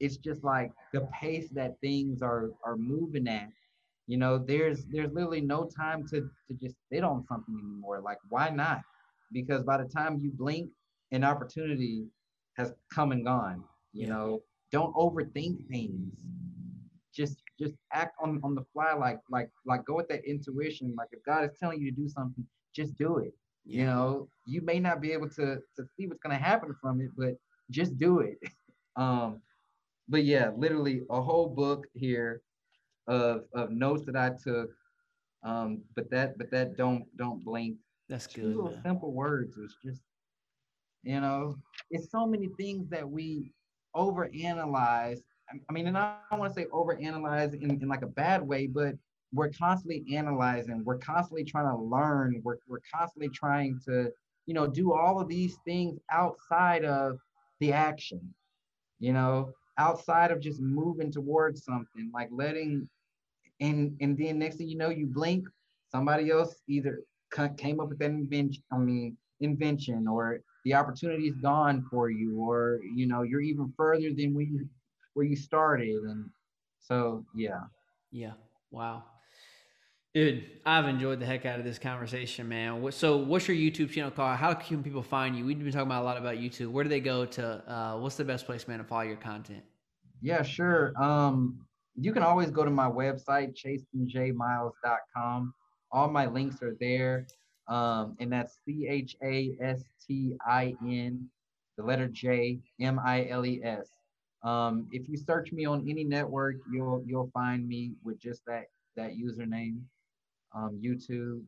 it's 0.00 0.16
just 0.16 0.44
like 0.44 0.72
the 0.92 1.00
pace 1.20 1.48
that 1.50 1.76
things 1.80 2.22
are 2.22 2.50
are 2.64 2.76
moving 2.76 3.28
at 3.28 3.48
you 4.06 4.16
know 4.18 4.38
there's 4.38 4.84
there's 4.86 5.12
literally 5.12 5.40
no 5.40 5.68
time 5.76 6.06
to 6.08 6.20
to 6.48 6.54
just 6.60 6.76
sit 6.90 7.04
on 7.04 7.24
something 7.28 7.54
anymore. 7.54 8.00
Like 8.00 8.18
why 8.28 8.50
not? 8.50 8.82
Because 9.32 9.62
by 9.64 9.78
the 9.78 9.88
time 9.88 10.18
you 10.20 10.30
blink 10.30 10.70
an 11.12 11.24
opportunity 11.24 12.06
has 12.56 12.72
come 12.92 13.12
and 13.12 13.24
gone 13.24 13.64
you 13.92 14.06
Yeah. 14.06 14.08
know? 14.08 14.42
Don't 14.72 14.94
overthink 14.94 15.66
things. 15.68 16.24
Just 17.14 17.42
just 17.58 17.74
act 17.92 18.14
on 18.22 18.40
on 18.44 18.54
the 18.54 18.64
fly 18.72 18.92
like 18.94 19.20
like 19.30 19.50
like 19.66 19.84
go 19.84 19.96
with 19.96 20.08
that 20.08 20.24
intuition. 20.24 20.94
Like 20.96 21.08
if 21.12 21.24
god 21.24 21.44
is 21.44 21.52
telling 21.58 21.80
you 21.80 21.90
to 21.90 21.96
do 21.96 22.08
something 22.08 22.44
just 22.74 22.96
do 22.98 23.18
it 23.18 23.32
you 23.66 23.84
know 23.84 24.28
you 24.46 24.60
may 24.62 24.78
not 24.78 25.00
be 25.00 25.12
able 25.12 25.28
to 25.28 25.56
to 25.76 25.84
see 25.96 26.06
what's 26.06 26.20
going 26.20 26.36
to 26.36 26.42
happen 26.42 26.74
from 26.80 27.00
it 27.00 27.10
but 27.16 27.34
just 27.70 27.98
do 27.98 28.20
it 28.20 28.38
um 28.96 29.40
but 30.08 30.24
yeah 30.24 30.50
literally 30.56 31.02
a 31.10 31.20
whole 31.20 31.48
book 31.48 31.86
here 31.94 32.40
of 33.08 33.42
of 33.54 33.70
notes 33.70 34.04
that 34.06 34.16
i 34.16 34.30
took 34.42 34.70
um 35.44 35.82
but 35.94 36.08
that 36.10 36.38
but 36.38 36.50
that 36.50 36.76
don't 36.76 37.04
don't 37.16 37.44
blink 37.44 37.76
that's 38.08 38.26
good. 38.26 38.44
little 38.44 38.70
man. 38.70 38.82
simple 38.84 39.12
words 39.12 39.56
was 39.56 39.76
just 39.84 40.02
you 41.02 41.20
know 41.20 41.56
it's 41.90 42.10
so 42.10 42.26
many 42.26 42.48
things 42.56 42.88
that 42.88 43.08
we 43.08 43.52
overanalyze 43.96 45.20
i 45.68 45.72
mean 45.72 45.86
and 45.88 45.98
i 45.98 46.16
don't 46.30 46.40
want 46.40 46.54
to 46.54 46.60
say 46.60 46.66
overanalyze 46.72 47.54
in, 47.54 47.70
in 47.82 47.88
like 47.88 48.02
a 48.02 48.06
bad 48.06 48.42
way 48.42 48.66
but 48.66 48.94
we're 49.32 49.50
constantly 49.50 50.04
analyzing 50.14 50.82
we're 50.84 50.98
constantly 50.98 51.44
trying 51.44 51.68
to 51.68 51.76
learn 51.82 52.40
we're, 52.44 52.58
we're 52.68 52.80
constantly 52.92 53.28
trying 53.28 53.78
to 53.84 54.10
you 54.46 54.54
know 54.54 54.66
do 54.66 54.92
all 54.92 55.20
of 55.20 55.28
these 55.28 55.56
things 55.64 55.98
outside 56.10 56.84
of 56.84 57.18
the 57.60 57.72
action 57.72 58.20
you 59.00 59.12
know 59.12 59.52
outside 59.78 60.30
of 60.30 60.40
just 60.40 60.60
moving 60.60 61.10
towards 61.10 61.64
something 61.64 62.10
like 62.14 62.28
letting 62.30 62.88
and 63.60 63.96
and 64.00 64.16
then 64.16 64.38
next 64.38 64.56
thing 64.56 64.68
you 64.68 64.76
know 64.76 64.90
you 64.90 65.06
blink 65.06 65.46
somebody 65.90 66.30
else 66.30 66.62
either 66.68 67.00
ca- 67.30 67.54
came 67.56 67.80
up 67.80 67.88
with 67.88 67.98
that 67.98 68.10
invention 68.10 68.62
i 68.72 68.78
mean 68.78 69.16
invention 69.40 70.06
or 70.06 70.40
the 70.64 70.74
opportunity 70.74 71.28
is 71.28 71.36
gone 71.36 71.84
for 71.90 72.10
you 72.10 72.38
or 72.38 72.80
you 72.94 73.06
know 73.06 73.22
you're 73.22 73.40
even 73.40 73.72
further 73.76 74.10
than 74.16 74.34
where 74.34 74.44
you 74.44 74.68
where 75.14 75.26
you 75.26 75.36
started 75.36 76.02
and 76.04 76.28
so 76.80 77.24
yeah 77.34 77.60
Yeah. 78.12 78.32
Wow. 78.70 79.04
Dude, 80.16 80.44
I've 80.64 80.88
enjoyed 80.88 81.20
the 81.20 81.26
heck 81.26 81.44
out 81.44 81.58
of 81.58 81.66
this 81.66 81.78
conversation, 81.78 82.48
man. 82.48 82.90
So, 82.90 83.18
what's 83.18 83.48
your 83.48 83.56
YouTube 83.56 83.90
channel 83.90 84.10
called? 84.10 84.38
How 84.38 84.54
can 84.54 84.82
people 84.82 85.02
find 85.02 85.36
you? 85.36 85.44
We've 85.44 85.58
been 85.58 85.70
talking 85.70 85.86
about 85.86 86.02
a 86.02 86.06
lot 86.06 86.16
about 86.16 86.36
YouTube. 86.36 86.68
Where 86.68 86.84
do 86.84 86.88
they 86.88 87.00
go 87.00 87.26
to? 87.26 87.70
Uh, 87.70 87.98
what's 87.98 88.16
the 88.16 88.24
best 88.24 88.46
place, 88.46 88.66
man, 88.66 88.78
to 88.78 88.84
follow 88.84 89.02
your 89.02 89.16
content? 89.16 89.62
yeah 90.22 90.42
sure 90.42 90.92
um 91.00 91.58
you 91.94 92.12
can 92.12 92.22
always 92.22 92.50
go 92.50 92.64
to 92.64 92.70
my 92.70 92.88
website 92.88 93.54
chastinjmiles.com 93.54 95.54
all 95.92 96.10
my 96.10 96.26
links 96.26 96.60
are 96.62 96.76
there 96.80 97.26
um 97.68 98.16
and 98.20 98.32
that's 98.32 98.58
c-h-a-s-t-i-n 98.64 99.20
the 101.76 101.82
letter 101.82 102.08
j 102.08 102.58
m-i-l-e-s 102.80 103.90
um 104.42 104.88
if 104.92 105.08
you 105.08 105.16
search 105.16 105.52
me 105.52 105.64
on 105.64 105.88
any 105.88 106.04
network 106.04 106.56
you'll 106.72 107.02
you'll 107.06 107.30
find 107.32 107.68
me 107.68 107.92
with 108.04 108.18
just 108.18 108.44
that 108.46 108.64
that 108.96 109.12
username 109.16 109.80
um 110.56 110.80
youtube 110.82 111.42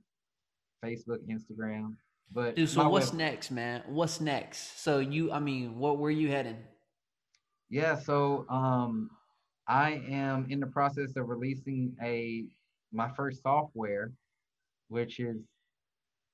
facebook 0.84 1.18
instagram 1.28 1.94
but 2.30 2.56
Dude, 2.56 2.68
so 2.68 2.86
what's 2.90 3.10
web- 3.10 3.18
next, 3.18 3.50
man? 3.50 3.82
What's 3.86 4.20
next? 4.20 4.82
So, 4.82 4.98
you, 4.98 5.32
I 5.32 5.38
mean, 5.38 5.78
what, 5.78 5.98
where 5.98 6.10
you 6.10 6.28
heading? 6.28 6.58
Yeah, 7.70 7.96
so 7.96 8.44
um, 8.50 9.10
I 9.66 10.02
am 10.10 10.46
in 10.50 10.60
the 10.60 10.66
process 10.66 11.16
of 11.16 11.28
releasing 11.30 11.96
a 12.02 12.44
my 12.92 13.08
first 13.16 13.42
software, 13.42 14.12
which 14.88 15.20
is 15.20 15.38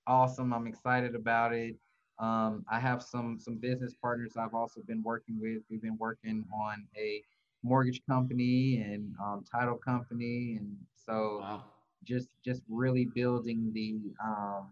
awesome. 0.09 0.53
I'm 0.53 0.67
excited 0.67 1.15
about 1.15 1.53
it. 1.53 1.77
Um, 2.19 2.65
I 2.71 2.81
have 2.81 3.01
some 3.01 3.39
some 3.39 3.57
business 3.57 3.95
partners 3.95 4.33
I've 4.37 4.55
also 4.55 4.81
been 4.87 5.03
working 5.03 5.39
with. 5.41 5.63
We've 5.71 5.83
been 5.83 5.99
working 5.99 6.45
on 6.53 6.87
a 6.97 7.23
mortgage 7.63 8.01
company 8.09 8.83
and 8.85 9.15
um, 9.23 9.45
title 9.51 9.77
company, 9.77 10.57
and 10.59 10.77
so 10.97 11.39
Wow. 11.41 11.65
Just 12.05 12.29
just 12.45 12.63
really 12.69 13.07
building 13.07 13.71
the 13.73 13.97
um, 14.25 14.69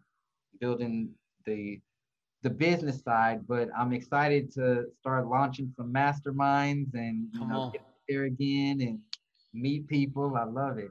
building 0.60 1.10
the 1.46 1.80
the 2.42 2.50
business 2.50 3.02
side. 3.02 3.46
But 3.46 3.68
I'm 3.76 3.92
excited 3.92 4.52
to 4.54 4.86
start 5.00 5.26
launching 5.26 5.72
some 5.76 5.92
masterminds 5.92 6.94
and 6.94 7.28
you 7.32 7.40
Come 7.40 7.48
know 7.50 7.60
on. 7.62 7.72
get 7.72 7.82
there 8.08 8.24
again 8.24 8.80
and 8.80 8.98
meet 9.54 9.86
people. 9.88 10.36
I 10.36 10.44
love 10.44 10.78
it. 10.78 10.90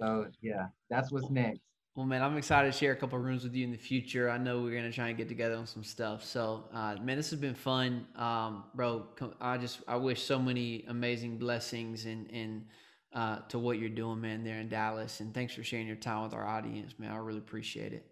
So 0.00 0.26
yeah, 0.40 0.66
that's 0.88 1.10
what's 1.10 1.30
next. 1.30 1.60
Well, 1.96 2.06
man, 2.06 2.22
I'm 2.22 2.36
excited 2.38 2.72
to 2.72 2.78
share 2.78 2.92
a 2.92 2.96
couple 2.96 3.18
rooms 3.18 3.42
with 3.42 3.54
you 3.54 3.64
in 3.64 3.72
the 3.72 3.76
future. 3.76 4.30
I 4.30 4.38
know 4.38 4.62
we're 4.62 4.76
gonna 4.76 4.92
try 4.92 5.08
and 5.08 5.18
get 5.18 5.28
together 5.28 5.56
on 5.56 5.66
some 5.66 5.82
stuff. 5.82 6.24
So, 6.24 6.64
uh, 6.72 6.96
man, 7.02 7.16
this 7.16 7.30
has 7.30 7.40
been 7.40 7.54
fun, 7.54 8.06
um, 8.16 8.64
bro. 8.74 9.06
I 9.40 9.58
just 9.58 9.80
I 9.88 9.96
wish 9.96 10.22
so 10.22 10.38
many 10.38 10.84
amazing 10.88 11.36
blessings 11.36 12.06
and 12.06 12.30
and 12.32 12.64
uh, 13.12 13.38
to 13.48 13.58
what 13.58 13.78
you're 13.78 13.88
doing, 13.88 14.20
man, 14.20 14.44
there 14.44 14.60
in 14.60 14.68
Dallas. 14.68 15.20
And 15.20 15.34
thanks 15.34 15.54
for 15.54 15.62
sharing 15.62 15.86
your 15.86 15.96
time 15.96 16.22
with 16.22 16.34
our 16.34 16.46
audience, 16.46 16.94
man. 16.98 17.12
I 17.12 17.16
really 17.16 17.38
appreciate 17.38 17.92
it. 17.92 18.06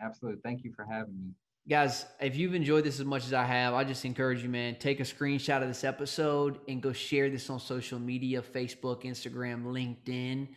Absolutely. 0.00 0.40
Thank 0.44 0.64
you 0.64 0.72
for 0.74 0.86
having 0.90 1.14
me. 1.14 1.30
Guys, 1.68 2.06
if 2.20 2.36
you've 2.36 2.54
enjoyed 2.54 2.84
this 2.84 2.98
as 2.98 3.04
much 3.04 3.26
as 3.26 3.34
I 3.34 3.44
have, 3.44 3.74
I 3.74 3.84
just 3.84 4.04
encourage 4.04 4.42
you, 4.42 4.48
man, 4.48 4.76
take 4.78 5.00
a 5.00 5.02
screenshot 5.02 5.60
of 5.60 5.68
this 5.68 5.84
episode 5.84 6.60
and 6.66 6.80
go 6.80 6.92
share 6.92 7.28
this 7.28 7.50
on 7.50 7.60
social 7.60 7.98
media 7.98 8.40
Facebook, 8.40 9.04
Instagram, 9.04 9.64
LinkedIn 9.64 10.48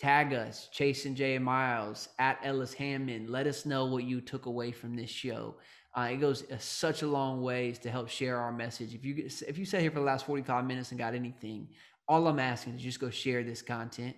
Tag 0.00 0.32
us, 0.32 0.70
Chastin 0.74 1.14
J 1.14 1.38
Miles 1.38 2.08
at 2.18 2.38
Ellis 2.42 2.72
Hammond. 2.72 3.28
Let 3.28 3.46
us 3.46 3.66
know 3.66 3.84
what 3.84 4.04
you 4.04 4.22
took 4.22 4.46
away 4.46 4.72
from 4.72 4.96
this 4.96 5.10
show. 5.10 5.56
Uh, 5.94 6.08
it 6.12 6.16
goes 6.16 6.50
uh, 6.50 6.56
such 6.56 7.02
a 7.02 7.06
long 7.06 7.42
ways 7.42 7.78
to 7.80 7.90
help 7.90 8.08
share 8.08 8.38
our 8.38 8.50
message. 8.50 8.94
If 8.94 9.04
you 9.04 9.12
get, 9.12 9.42
if 9.46 9.58
you 9.58 9.66
sat 9.66 9.82
here 9.82 9.90
for 9.90 9.98
the 9.98 10.06
last 10.06 10.24
45 10.24 10.64
minutes 10.64 10.90
and 10.90 10.98
got 10.98 11.14
anything, 11.14 11.68
all 12.10 12.26
I'm 12.26 12.40
asking 12.40 12.74
is 12.74 12.82
just 12.82 12.98
go 12.98 13.08
share 13.08 13.44
this 13.44 13.62
content. 13.62 14.16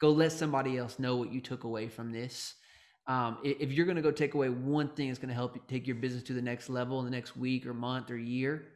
Go 0.00 0.10
let 0.10 0.30
somebody 0.30 0.78
else 0.78 1.00
know 1.00 1.16
what 1.16 1.32
you 1.32 1.40
took 1.40 1.64
away 1.64 1.88
from 1.88 2.12
this. 2.12 2.54
Um, 3.08 3.38
if 3.42 3.72
you're 3.72 3.84
going 3.84 3.96
to 3.96 4.02
go 4.02 4.12
take 4.12 4.34
away 4.34 4.48
one 4.48 4.88
thing 4.90 5.08
that's 5.08 5.18
going 5.18 5.28
to 5.28 5.34
help 5.34 5.56
you 5.56 5.62
take 5.66 5.88
your 5.88 5.96
business 5.96 6.22
to 6.24 6.34
the 6.34 6.40
next 6.40 6.70
level 6.70 7.00
in 7.00 7.04
the 7.04 7.10
next 7.10 7.36
week 7.36 7.66
or 7.66 7.74
month 7.74 8.12
or 8.12 8.16
year, 8.16 8.68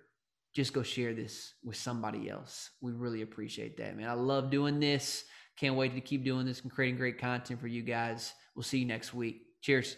just 0.53 0.73
go 0.73 0.83
share 0.83 1.15
this 1.15 1.55
with 1.65 1.77
somebody 1.77 2.29
else. 2.29 2.71
We 2.81 2.91
really 2.91 3.23
appreciate 3.23 3.77
that, 3.77 3.97
man. 3.97 4.09
I 4.09 4.15
love 4.15 4.51
doing 4.51 4.81
this. 4.81 5.25
Can't 5.57 5.77
wait 5.77 5.95
to 5.95 6.01
keep 6.01 6.25
doing 6.25 6.45
this 6.45 6.63
and 6.63 6.71
creating 6.71 6.97
great 6.97 7.21
content 7.21 7.61
for 7.61 7.69
you 7.69 7.83
guys. 7.83 8.35
We'll 8.57 8.65
see 8.65 8.79
you 8.79 8.87
next 8.87 9.15
week. 9.15 9.43
Cheers. 9.63 9.97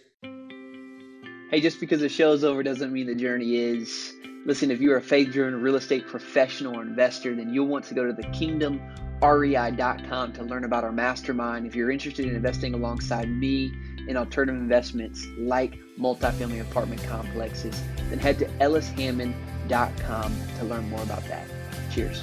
Hey, 1.50 1.62
just 1.62 1.80
because 1.80 2.00
the 2.00 2.10
show's 2.10 2.44
over 2.44 2.62
doesn't 2.62 2.92
mean 2.92 3.06
the 3.06 3.14
journey 3.14 3.56
is. 3.56 4.14
Listen, 4.44 4.70
if 4.70 4.82
you're 4.82 4.98
a 4.98 5.02
faith 5.02 5.32
driven 5.32 5.62
real 5.62 5.76
estate 5.76 6.06
professional 6.06 6.76
or 6.76 6.82
investor, 6.82 7.34
then 7.34 7.54
you'll 7.54 7.68
want 7.68 7.86
to 7.86 7.94
go 7.94 8.06
to 8.06 8.12
the 8.12 8.24
kingdomrei.com 8.24 10.32
to 10.34 10.42
learn 10.42 10.64
about 10.64 10.84
our 10.84 10.92
mastermind. 10.92 11.66
If 11.66 11.74
you're 11.74 11.90
interested 11.90 12.26
in 12.26 12.36
investing 12.36 12.74
alongside 12.74 13.30
me 13.30 13.72
in 14.06 14.18
alternative 14.18 14.60
investments 14.60 15.26
like 15.38 15.78
multifamily 15.98 16.60
apartment 16.60 17.02
complexes, 17.04 17.82
then 18.10 18.18
head 18.18 18.38
to 18.40 18.44
ellishammond.com 18.60 20.36
to 20.58 20.64
learn 20.66 20.90
more 20.90 21.02
about 21.02 21.24
that. 21.28 21.48
Cheers. 21.90 22.22